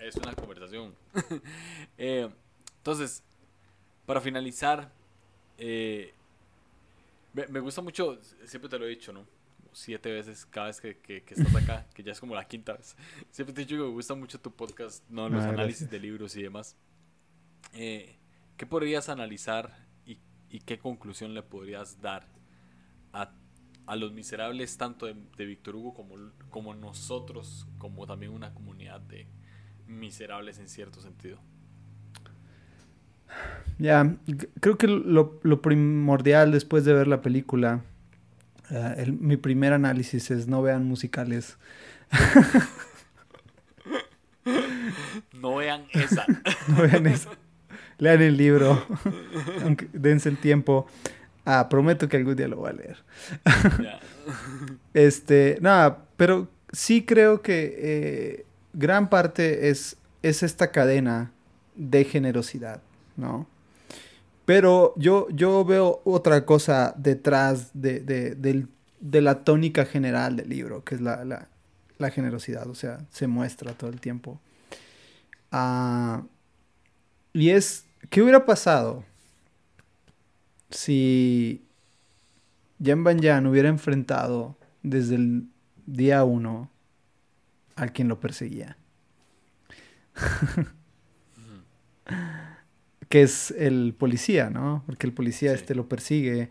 es 0.00 0.16
una 0.16 0.34
conversación. 0.34 0.94
Eh, 1.96 2.28
entonces, 2.78 3.22
para 4.04 4.20
finalizar, 4.20 4.92
eh, 5.58 6.12
me, 7.32 7.46
me 7.46 7.60
gusta 7.60 7.80
mucho, 7.80 8.18
siempre 8.44 8.68
te 8.68 8.78
lo 8.78 8.86
he 8.86 8.88
dicho, 8.88 9.12
¿no? 9.12 9.24
Siete 9.72 10.12
veces 10.12 10.46
cada 10.46 10.66
vez 10.66 10.80
que, 10.80 10.98
que, 10.98 11.24
estás 11.28 11.54
acá, 11.54 11.86
que 11.94 12.02
ya 12.02 12.12
es 12.12 12.20
como 12.20 12.34
la 12.34 12.46
quinta 12.46 12.74
vez. 12.74 12.96
Siempre 13.30 13.54
te 13.54 13.62
he 13.62 13.64
dicho 13.64 13.76
que 13.76 13.82
me 13.82 13.88
gusta 13.88 14.14
mucho 14.14 14.40
tu 14.40 14.54
podcast, 14.54 15.08
no 15.08 15.28
los 15.28 15.42
ah, 15.44 15.50
análisis 15.50 15.90
de 15.90 15.98
libros 15.98 16.36
y 16.36 16.42
demás. 16.42 16.76
Eh, 17.72 18.16
¿Qué 18.56 18.66
podrías 18.66 19.08
analizar 19.08 19.74
y, 20.06 20.18
y, 20.50 20.60
qué 20.60 20.78
conclusión 20.78 21.34
le 21.34 21.42
podrías 21.42 22.00
dar 22.00 22.26
a, 23.12 23.32
a 23.86 23.96
los 23.96 24.12
miserables, 24.12 24.76
tanto 24.76 25.06
de, 25.06 25.16
de, 25.36 25.44
Víctor 25.46 25.76
Hugo 25.76 25.94
como, 25.94 26.16
como 26.50 26.74
nosotros, 26.74 27.66
como 27.78 28.06
también 28.06 28.32
una 28.32 28.52
comunidad 28.54 29.00
de 29.00 29.26
miserables 29.86 30.58
en 30.58 30.68
cierto 30.68 31.00
sentido? 31.00 31.38
Ya, 33.78 34.16
creo 34.60 34.76
que 34.76 34.86
lo, 34.86 35.40
lo 35.42 35.62
primordial 35.62 36.52
después 36.52 36.84
de 36.84 36.92
ver 36.92 37.08
la 37.08 37.22
película 37.22 37.82
Ah, 38.74 38.94
mi 39.06 39.36
primer 39.36 39.74
análisis 39.74 40.30
es 40.30 40.48
no 40.48 40.62
vean 40.62 40.86
musicales. 40.86 41.58
no 45.34 45.56
vean 45.56 45.84
esa. 45.92 46.24
no 46.68 46.82
vean 46.82 47.06
esa. 47.06 47.30
Lean 47.98 48.22
el 48.22 48.36
libro. 48.36 48.84
dense 49.92 50.30
el 50.30 50.38
tiempo. 50.38 50.86
Ah, 51.44 51.68
prometo 51.68 52.08
que 52.08 52.16
algún 52.16 52.36
día 52.36 52.48
lo 52.48 52.56
voy 52.56 52.70
a 52.70 52.72
leer. 52.72 52.96
este, 54.94 55.58
nada, 55.60 56.06
pero 56.16 56.48
sí 56.72 57.04
creo 57.04 57.42
que 57.42 57.74
eh, 57.76 58.46
gran 58.72 59.10
parte 59.10 59.68
es, 59.68 59.98
es 60.22 60.42
esta 60.42 60.70
cadena 60.70 61.30
de 61.74 62.04
generosidad, 62.04 62.80
¿no? 63.16 63.46
Pero 64.44 64.94
yo, 64.96 65.28
yo 65.30 65.64
veo 65.64 66.02
otra 66.04 66.44
cosa 66.44 66.94
detrás 66.96 67.70
de, 67.74 68.66
la 69.00 69.44
tónica 69.44 69.84
general 69.84 70.36
del 70.36 70.48
libro, 70.48 70.84
que 70.84 70.96
es 70.96 71.00
la, 71.00 71.48
generosidad, 72.10 72.68
o 72.68 72.74
sea, 72.74 73.06
se 73.10 73.28
muestra 73.28 73.74
todo 73.74 73.90
el 73.90 74.00
tiempo. 74.00 74.40
Ah, 75.52 76.24
y 77.32 77.50
es, 77.50 77.86
¿qué 78.10 78.22
hubiera 78.22 78.44
pasado 78.44 79.04
si 80.70 81.64
Jan 82.82 83.04
Banyan 83.04 83.46
hubiera 83.46 83.68
enfrentado 83.68 84.56
desde 84.82 85.14
el 85.14 85.46
día 85.86 86.24
uno 86.24 86.68
al 87.76 87.92
quien 87.92 88.08
lo 88.08 88.18
perseguía? 88.18 88.76
que 93.12 93.20
es 93.20 93.50
el 93.50 93.92
policía, 93.92 94.48
¿no? 94.48 94.84
Porque 94.86 95.06
el 95.06 95.12
policía 95.12 95.52
este 95.52 95.74
lo 95.74 95.86
persigue 95.86 96.48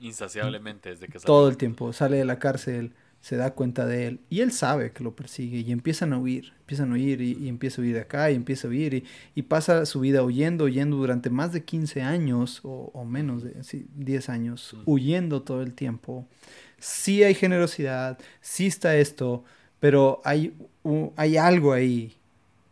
insaciablemente 0.00 0.90
desde 0.90 1.06
que 1.06 1.18
sale. 1.18 1.26
Todo 1.26 1.48
el 1.48 1.56
tiempo, 1.56 1.94
sale 1.94 2.18
de 2.18 2.26
la 2.26 2.38
cárcel, 2.38 2.92
se 3.22 3.36
da 3.36 3.54
cuenta 3.54 3.86
de 3.86 4.06
él 4.06 4.20
y 4.28 4.40
él 4.40 4.52
sabe 4.52 4.92
que 4.92 5.02
lo 5.02 5.16
persigue 5.16 5.60
y 5.60 5.72
empiezan 5.72 6.12
a 6.12 6.18
huir, 6.18 6.52
empiezan 6.60 6.90
a 6.90 6.96
huir 6.96 7.22
y, 7.22 7.48
empieza 7.48 7.80
a 7.80 7.84
huir 7.84 7.94
de 7.94 8.02
acá 8.02 8.30
y 8.30 8.34
empieza 8.34 8.68
a 8.68 8.70
huir 8.70 9.02
y, 9.34 9.42
pasa 9.44 9.86
su 9.86 10.00
vida 10.00 10.22
huyendo, 10.22 10.64
huyendo 10.64 10.98
durante 10.98 11.30
más 11.30 11.54
de 11.54 11.64
15 11.64 12.02
años 12.02 12.60
o, 12.62 13.06
menos 13.06 13.42
de 13.42 13.54
10 13.94 14.28
años, 14.28 14.76
huyendo 14.84 15.40
todo 15.40 15.62
el 15.62 15.72
tiempo. 15.72 16.28
Sí 16.78 17.24
hay 17.24 17.32
generosidad, 17.34 18.18
sí 18.42 18.66
está 18.66 18.94
esto, 18.94 19.42
pero 19.80 20.20
hay, 20.22 20.52
hay 21.16 21.38
algo 21.38 21.72
ahí 21.72 22.14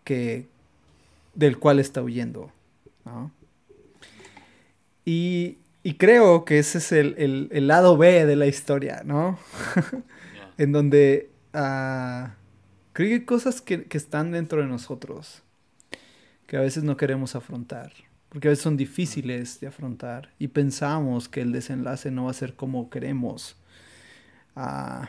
que, 0.05 0.55
del 1.37 1.59
cual 1.59 1.79
está 1.79 2.03
huyendo. 2.03 2.51
Y, 5.05 5.59
creo 5.99 6.45
que 6.45 6.59
ese 6.59 6.79
es 6.79 6.91
el, 6.91 7.67
lado 7.69 7.97
B 7.97 8.27
de 8.27 8.35
la 8.35 8.47
historia, 8.47 9.03
¿no? 9.05 9.39
en 10.59 10.73
donde 10.73 11.31
uh, 11.55 12.29
creo 12.93 13.09
que 13.09 13.15
hay 13.15 13.25
cosas 13.25 13.61
que, 13.61 13.87
están 13.93 14.33
dentro 14.33 14.61
de 14.61 14.67
nosotros 14.67 15.43
que 16.49 16.57
a 16.57 16.61
veces 16.61 16.85
no 16.85 16.97
queremos 16.97 17.35
afrontar, 17.35 17.93
porque 18.29 18.49
a 18.49 18.51
veces 18.51 18.63
son 18.63 18.77
difíciles 18.77 19.59
de 19.59 19.67
afrontar 19.67 20.33
y 20.39 20.49
pensamos 20.49 21.29
que 21.29 21.41
el 21.41 21.51
desenlace 21.51 22.11
no 22.13 22.25
va 22.25 22.31
a 22.31 22.35
ser 22.35 22.55
como 22.55 22.89
queremos. 22.89 23.57
Ah, 24.55 25.09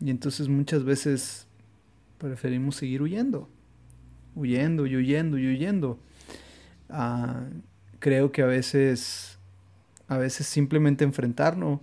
y 0.00 0.10
entonces 0.10 0.48
muchas 0.48 0.82
veces 0.84 1.46
preferimos 2.18 2.76
seguir 2.76 3.02
huyendo, 3.02 3.48
huyendo 4.34 4.86
y 4.86 4.96
huyendo 4.96 5.38
y 5.38 5.46
huyendo. 5.46 5.98
Ah, 6.88 7.44
creo 7.98 8.32
que 8.32 8.42
a 8.42 8.46
veces, 8.46 9.38
a 10.08 10.18
veces 10.18 10.46
simplemente 10.46 11.04
enfrentarnos, 11.04 11.80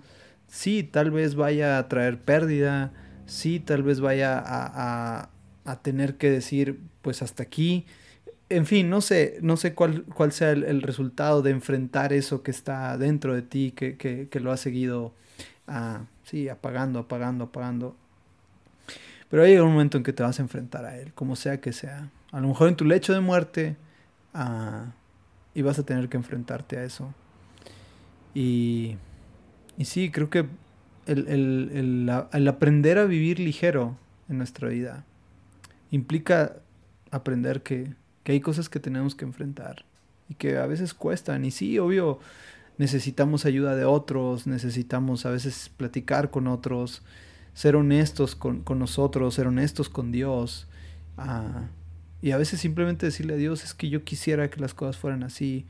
sí, 0.48 0.84
tal 0.84 1.12
vez 1.12 1.36
vaya 1.36 1.78
a 1.78 1.88
traer 1.88 2.20
pérdida, 2.20 2.94
sí, 3.26 3.60
tal 3.60 3.84
vez 3.84 4.00
vaya 4.02 4.38
a, 4.38 5.30
a, 5.66 5.82
tener 5.82 6.18
que 6.18 6.30
decir, 6.30 6.80
pues 7.02 7.22
hasta 7.22 7.44
aquí. 7.44 7.86
En 8.50 8.66
fin, 8.66 8.90
no 8.90 9.02
sé, 9.02 9.40
no 9.42 9.58
sé 9.58 9.74
cuál, 9.74 10.04
cuál 10.04 10.34
sea 10.34 10.52
el, 10.52 10.82
resultado 10.82 11.42
de 11.42 11.52
enfrentar 11.52 12.12
eso 12.14 12.44
que 12.44 12.52
está 12.52 12.98
dentro 12.98 13.34
de 13.34 13.42
ti, 13.42 13.72
que, 13.72 13.96
que, 13.98 14.28
que 14.30 14.40
lo 14.42 14.52
ha 14.52 14.58
seguido, 14.58 15.14
ah, 15.68 16.02
sí, 16.24 16.50
apagando, 16.50 17.00
apagando, 17.00 17.46
apagando. 17.46 17.96
Pero 19.30 19.44
hay 19.44 19.58
un 19.58 19.72
momento 19.72 19.98
en 19.98 20.04
que 20.04 20.12
te 20.12 20.24
vas 20.24 20.40
a 20.40 20.42
enfrentar 20.42 20.86
a 20.86 20.98
él, 20.98 21.14
como 21.14 21.38
sea 21.38 21.62
que 21.62 21.72
sea. 21.72 22.10
A 22.32 22.40
lo 22.40 22.48
mejor 22.48 22.70
en 22.70 22.76
tu 22.76 22.86
lecho 22.86 23.14
de 23.14 23.20
muerte, 23.20 23.78
ah, 24.34 24.94
y 25.54 25.62
vas 25.62 25.80
a 25.80 25.84
tener 25.84 26.10
que 26.10 26.18
enfrentarte 26.18 26.78
a 26.78 26.84
eso. 26.84 27.14
Y, 28.34 28.96
y 29.78 29.86
sí, 29.86 30.12
creo 30.12 30.30
que 30.30 30.48
el, 31.06 31.28
el, 31.28 32.28
el, 32.32 32.48
aprender 32.48 32.98
a 32.98 33.06
vivir 33.06 33.40
ligero 33.40 33.98
en 34.30 34.38
nuestra 34.38 34.70
vida 34.70 35.04
implica 35.90 36.58
aprender 37.10 37.64
que, 37.64 37.94
que 38.24 38.32
hay 38.32 38.40
cosas 38.40 38.70
que 38.70 38.80
tenemos 38.80 39.16
que 39.16 39.26
enfrentar 39.26 39.84
y 40.30 40.36
que 40.36 40.58
a 40.58 40.66
veces 40.68 40.94
cuestan. 40.94 41.44
Y 41.44 41.52
sí, 41.52 41.78
obvio, 41.80 42.20
necesitamos 42.78 43.46
ayuda 43.46 43.76
de 43.76 43.84
otros, 43.84 44.48
necesitamos 44.48 45.26
a 45.26 45.32
veces 45.32 45.70
platicar 45.76 46.32
con 46.32 46.48
otros, 46.48 47.02
ser 47.54 47.76
honestos 47.76 48.36
con, 48.36 48.62
con 48.62 48.80
nosotros, 48.80 49.34
ser 49.36 49.48
honestos 49.48 49.90
con 49.90 50.12
Dios. 50.12 50.68
Ah, 51.18 51.68
y 52.22 52.32
a 52.32 52.38
veces 52.38 52.60
simplemente 52.60 53.06
decirle 53.06 53.34
a 53.34 53.38
Dios 53.38 53.64
es 53.64 53.74
que 53.74 53.90
yo 53.90 54.04
quisiera 54.04 54.50
que 54.50 54.60
las 54.60 54.74
cosas 54.74 54.98
fueran 54.98 55.24
así. 55.24 55.66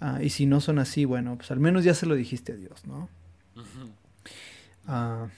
Ah, 0.00 0.20
y 0.22 0.30
si 0.30 0.46
no 0.46 0.60
son 0.60 0.78
así, 0.78 1.04
bueno, 1.04 1.36
pues 1.36 1.50
al 1.50 1.60
menos 1.60 1.84
ya 1.84 1.94
se 1.94 2.06
lo 2.06 2.14
dijiste 2.14 2.52
a 2.52 2.56
Dios, 2.56 2.86
¿no? 2.86 3.08
Ah, 4.86 5.28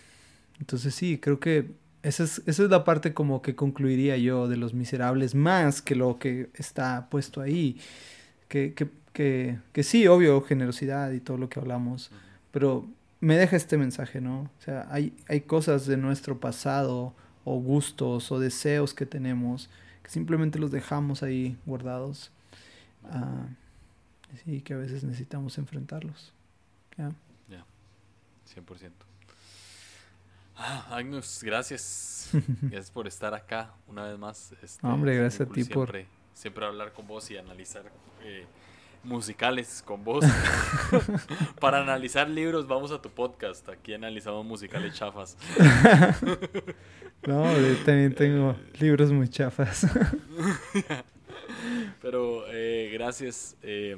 entonces 0.59 0.95
sí, 0.95 1.19
creo 1.19 1.41
que 1.41 1.73
esa 2.03 2.25
es, 2.25 2.43
esa 2.47 2.63
es 2.65 2.71
la 2.71 2.85
parte 2.85 3.13
como 3.13 3.43
que 3.43 3.55
concluiría 3.55 4.17
yo 4.17 4.49
de 4.49 4.57
los 4.57 4.75
miserables, 4.75 5.35
más 5.35 5.83
que 5.83 5.95
lo 5.95 6.19
que 6.19 6.49
está 6.55 7.09
puesto 7.11 7.41
ahí. 7.41 7.79
Que, 8.49 8.75
que, 8.75 8.89
que, 9.13 9.59
que 9.73 9.83
sí, 9.83 10.07
obvio, 10.07 10.41
generosidad 10.43 11.13
y 11.13 11.21
todo 11.21 11.37
lo 11.37 11.49
que 11.49 11.61
hablamos, 11.61 12.11
pero 12.51 12.89
me 13.21 13.37
deja 13.37 13.57
este 13.57 13.77
mensaje, 13.77 14.21
¿no? 14.21 14.43
O 14.43 14.63
sea, 14.65 14.89
hay, 14.91 15.13
hay 15.29 15.43
cosas 15.43 15.87
de 15.87 15.97
nuestro 15.97 16.41
pasado 16.41 17.15
o 17.45 17.57
gustos 17.61 18.33
o 18.33 18.41
deseos 18.41 18.95
que 18.95 19.07
tenemos 19.07 19.69
simplemente 20.11 20.59
los 20.59 20.73
dejamos 20.73 21.23
ahí 21.23 21.57
guardados. 21.65 22.33
Uh, 23.05 23.47
sí, 24.45 24.61
que 24.61 24.75
a 24.75 24.77
veces 24.77 25.05
necesitamos 25.05 25.57
enfrentarlos. 25.57 26.33
Ya, 26.99 27.13
100%. 28.55 28.91
Ah, 30.57 30.89
Agnus, 30.91 31.43
gracias. 31.43 32.31
gracias 32.63 32.91
por 32.91 33.07
estar 33.07 33.33
acá 33.35 33.73
una 33.87 34.05
vez 34.05 34.19
más. 34.19 34.53
Este, 34.61 34.85
Hombre, 34.85 35.17
gracias 35.17 35.49
a 35.49 35.53
ti 35.53 35.65
siempre, 35.65 36.05
por... 36.05 36.11
Siempre 36.35 36.67
hablar 36.67 36.93
con 36.93 37.07
vos 37.07 37.31
y 37.31 37.37
analizar 37.37 37.85
eh, 38.23 38.47
musicales 39.03 39.83
con 39.85 40.05
vos. 40.05 40.25
Para 41.61 41.81
analizar 41.81 42.29
libros, 42.29 42.67
vamos 42.67 42.93
a 42.93 43.01
tu 43.01 43.11
podcast. 43.11 43.69
Aquí 43.69 43.95
analizamos 43.95 44.45
musicales 44.45 44.95
chafas. 44.95 45.37
no, 47.27 47.59
yo 47.59 47.77
también 47.85 48.15
tengo 48.15 48.57
libros 48.79 49.13
muy 49.13 49.29
chafas. 49.29 49.87
Pero 52.03 52.45
eh, 52.49 52.91
gracias. 52.93 53.57
Eh, 53.63 53.97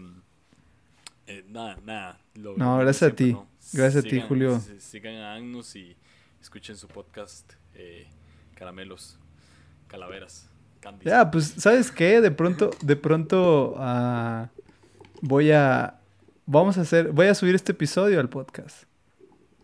eh, 1.26 1.44
nada, 1.48 1.78
nada. 1.84 2.20
no, 2.34 2.78
gracias 2.78 3.12
a 3.12 3.14
ti. 3.14 3.36
Gracias 3.72 4.04
a 4.04 4.08
ti, 4.08 4.20
Julio. 4.20 4.60
Sigan 4.78 5.16
a 5.16 5.34
Agnus 5.34 5.76
y 5.76 5.96
escuchen 6.40 6.76
su 6.76 6.88
podcast 6.88 7.52
Caramelos, 8.54 9.18
Calaveras. 9.88 10.52
Ya, 11.04 11.30
pues, 11.30 11.54
¿sabes 11.58 11.90
qué? 11.90 12.20
De 12.20 12.30
pronto, 12.30 12.70
de 12.82 12.96
pronto, 12.96 13.74
uh, 13.76 14.48
voy 15.22 15.52
a. 15.52 15.98
Vamos 16.44 16.76
a 16.76 16.82
hacer. 16.82 17.12
Voy 17.12 17.28
a 17.28 17.34
subir 17.34 17.54
este 17.54 17.72
episodio 17.72 18.20
al 18.20 18.28
podcast. 18.28 18.84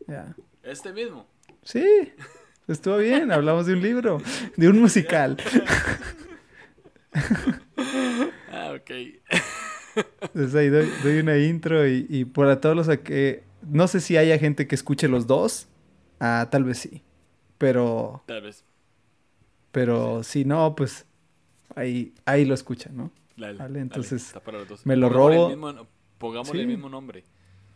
Ya. 0.07 0.35
¿Este 0.63 0.95
mismo? 0.95 1.27
Sí. 1.63 2.15
Estuvo 2.67 2.97
bien. 2.97 3.31
Hablamos 3.31 3.67
de 3.67 3.75
un 3.75 3.83
libro. 3.83 4.23
De 4.57 4.69
un 4.69 4.81
musical. 4.81 5.37
ah, 8.51 8.73
ok. 8.75 8.91
Entonces 10.23 10.55
ahí 10.55 10.69
doy, 10.69 11.19
una 11.19 11.37
intro 11.39 11.87
y, 11.87 12.07
y 12.09 12.25
para 12.25 12.61
todos 12.61 12.75
los 12.75 12.99
que. 13.01 13.45
No 13.63 13.89
sé 13.89 14.01
si 14.01 14.17
haya 14.17 14.39
gente 14.39 14.67
que 14.67 14.75
escuche 14.75 15.09
los 15.09 15.27
dos. 15.27 15.69
Ah, 16.21 16.49
tal 16.51 16.65
vez 16.65 16.79
sí. 16.79 17.03
Pero. 17.59 18.23
Tal 18.27 18.43
vez. 18.43 18.65
Pero 19.73 20.23
si 20.23 20.45
no, 20.45 20.75
pues 20.75 21.05
ahí, 21.75 22.15
ahí 22.25 22.45
lo 22.45 22.55
escuchan, 22.55 22.97
¿no? 22.97 23.11
Vale, 23.39 23.81
entonces 23.81 24.35
me 24.85 24.97
lo 24.97 25.09
robo. 25.09 25.87
pongámosle 26.19 26.63
el 26.63 26.67
mismo 26.67 26.89
nombre. 26.89 27.25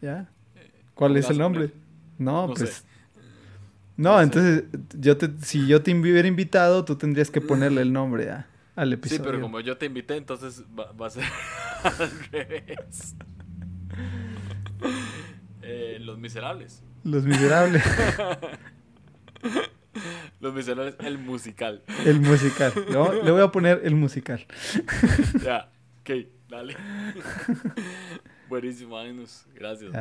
¿Ya? 0.00 0.28
Eh, 0.56 0.70
¿Cuál 0.94 1.16
es 1.16 1.30
el 1.30 1.38
nombre? 1.38 1.70
No, 2.18 2.52
pues... 2.54 2.84
No, 3.96 4.20
entonces 4.20 4.64
yo 4.98 5.16
te, 5.16 5.30
si 5.42 5.66
yo 5.66 5.82
te 5.82 5.94
hubiera 5.94 6.26
invitado, 6.26 6.84
tú 6.84 6.96
tendrías 6.96 7.30
que 7.30 7.40
ponerle 7.40 7.82
el 7.82 7.92
nombre 7.92 8.30
al 8.74 8.92
episodio. 8.92 9.22
Sí, 9.22 9.28
pero 9.28 9.40
como 9.40 9.60
yo 9.60 9.76
te 9.76 9.86
invité, 9.86 10.16
entonces 10.16 10.64
va, 10.78 11.06
a 11.06 11.10
ser 11.10 11.24
al 11.84 12.10
revés. 12.30 13.14
Eh, 15.64 15.98
los 16.00 16.18
Miserables. 16.18 16.82
Los 17.04 17.22
Miserables. 17.22 17.84
Los 20.40 20.54
Miserables, 20.54 20.96
el 21.00 21.18
musical. 21.18 21.82
El 22.04 22.20
musical. 22.20 22.72
Le 23.22 23.30
voy 23.30 23.42
a 23.42 23.48
poner 23.48 23.80
el 23.84 23.94
musical. 23.94 24.46
Ya, 25.42 25.70
ok, 26.00 26.10
dale. 26.48 26.76
Buenísimo, 28.48 28.98
Agnus. 28.98 29.46
Gracias. 29.54 29.92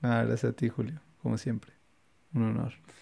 gracias 0.00 0.44
a 0.44 0.52
ti, 0.52 0.68
Julio. 0.68 1.00
Como 1.22 1.38
siempre. 1.38 1.72
Un 2.34 2.44
honor. 2.44 2.82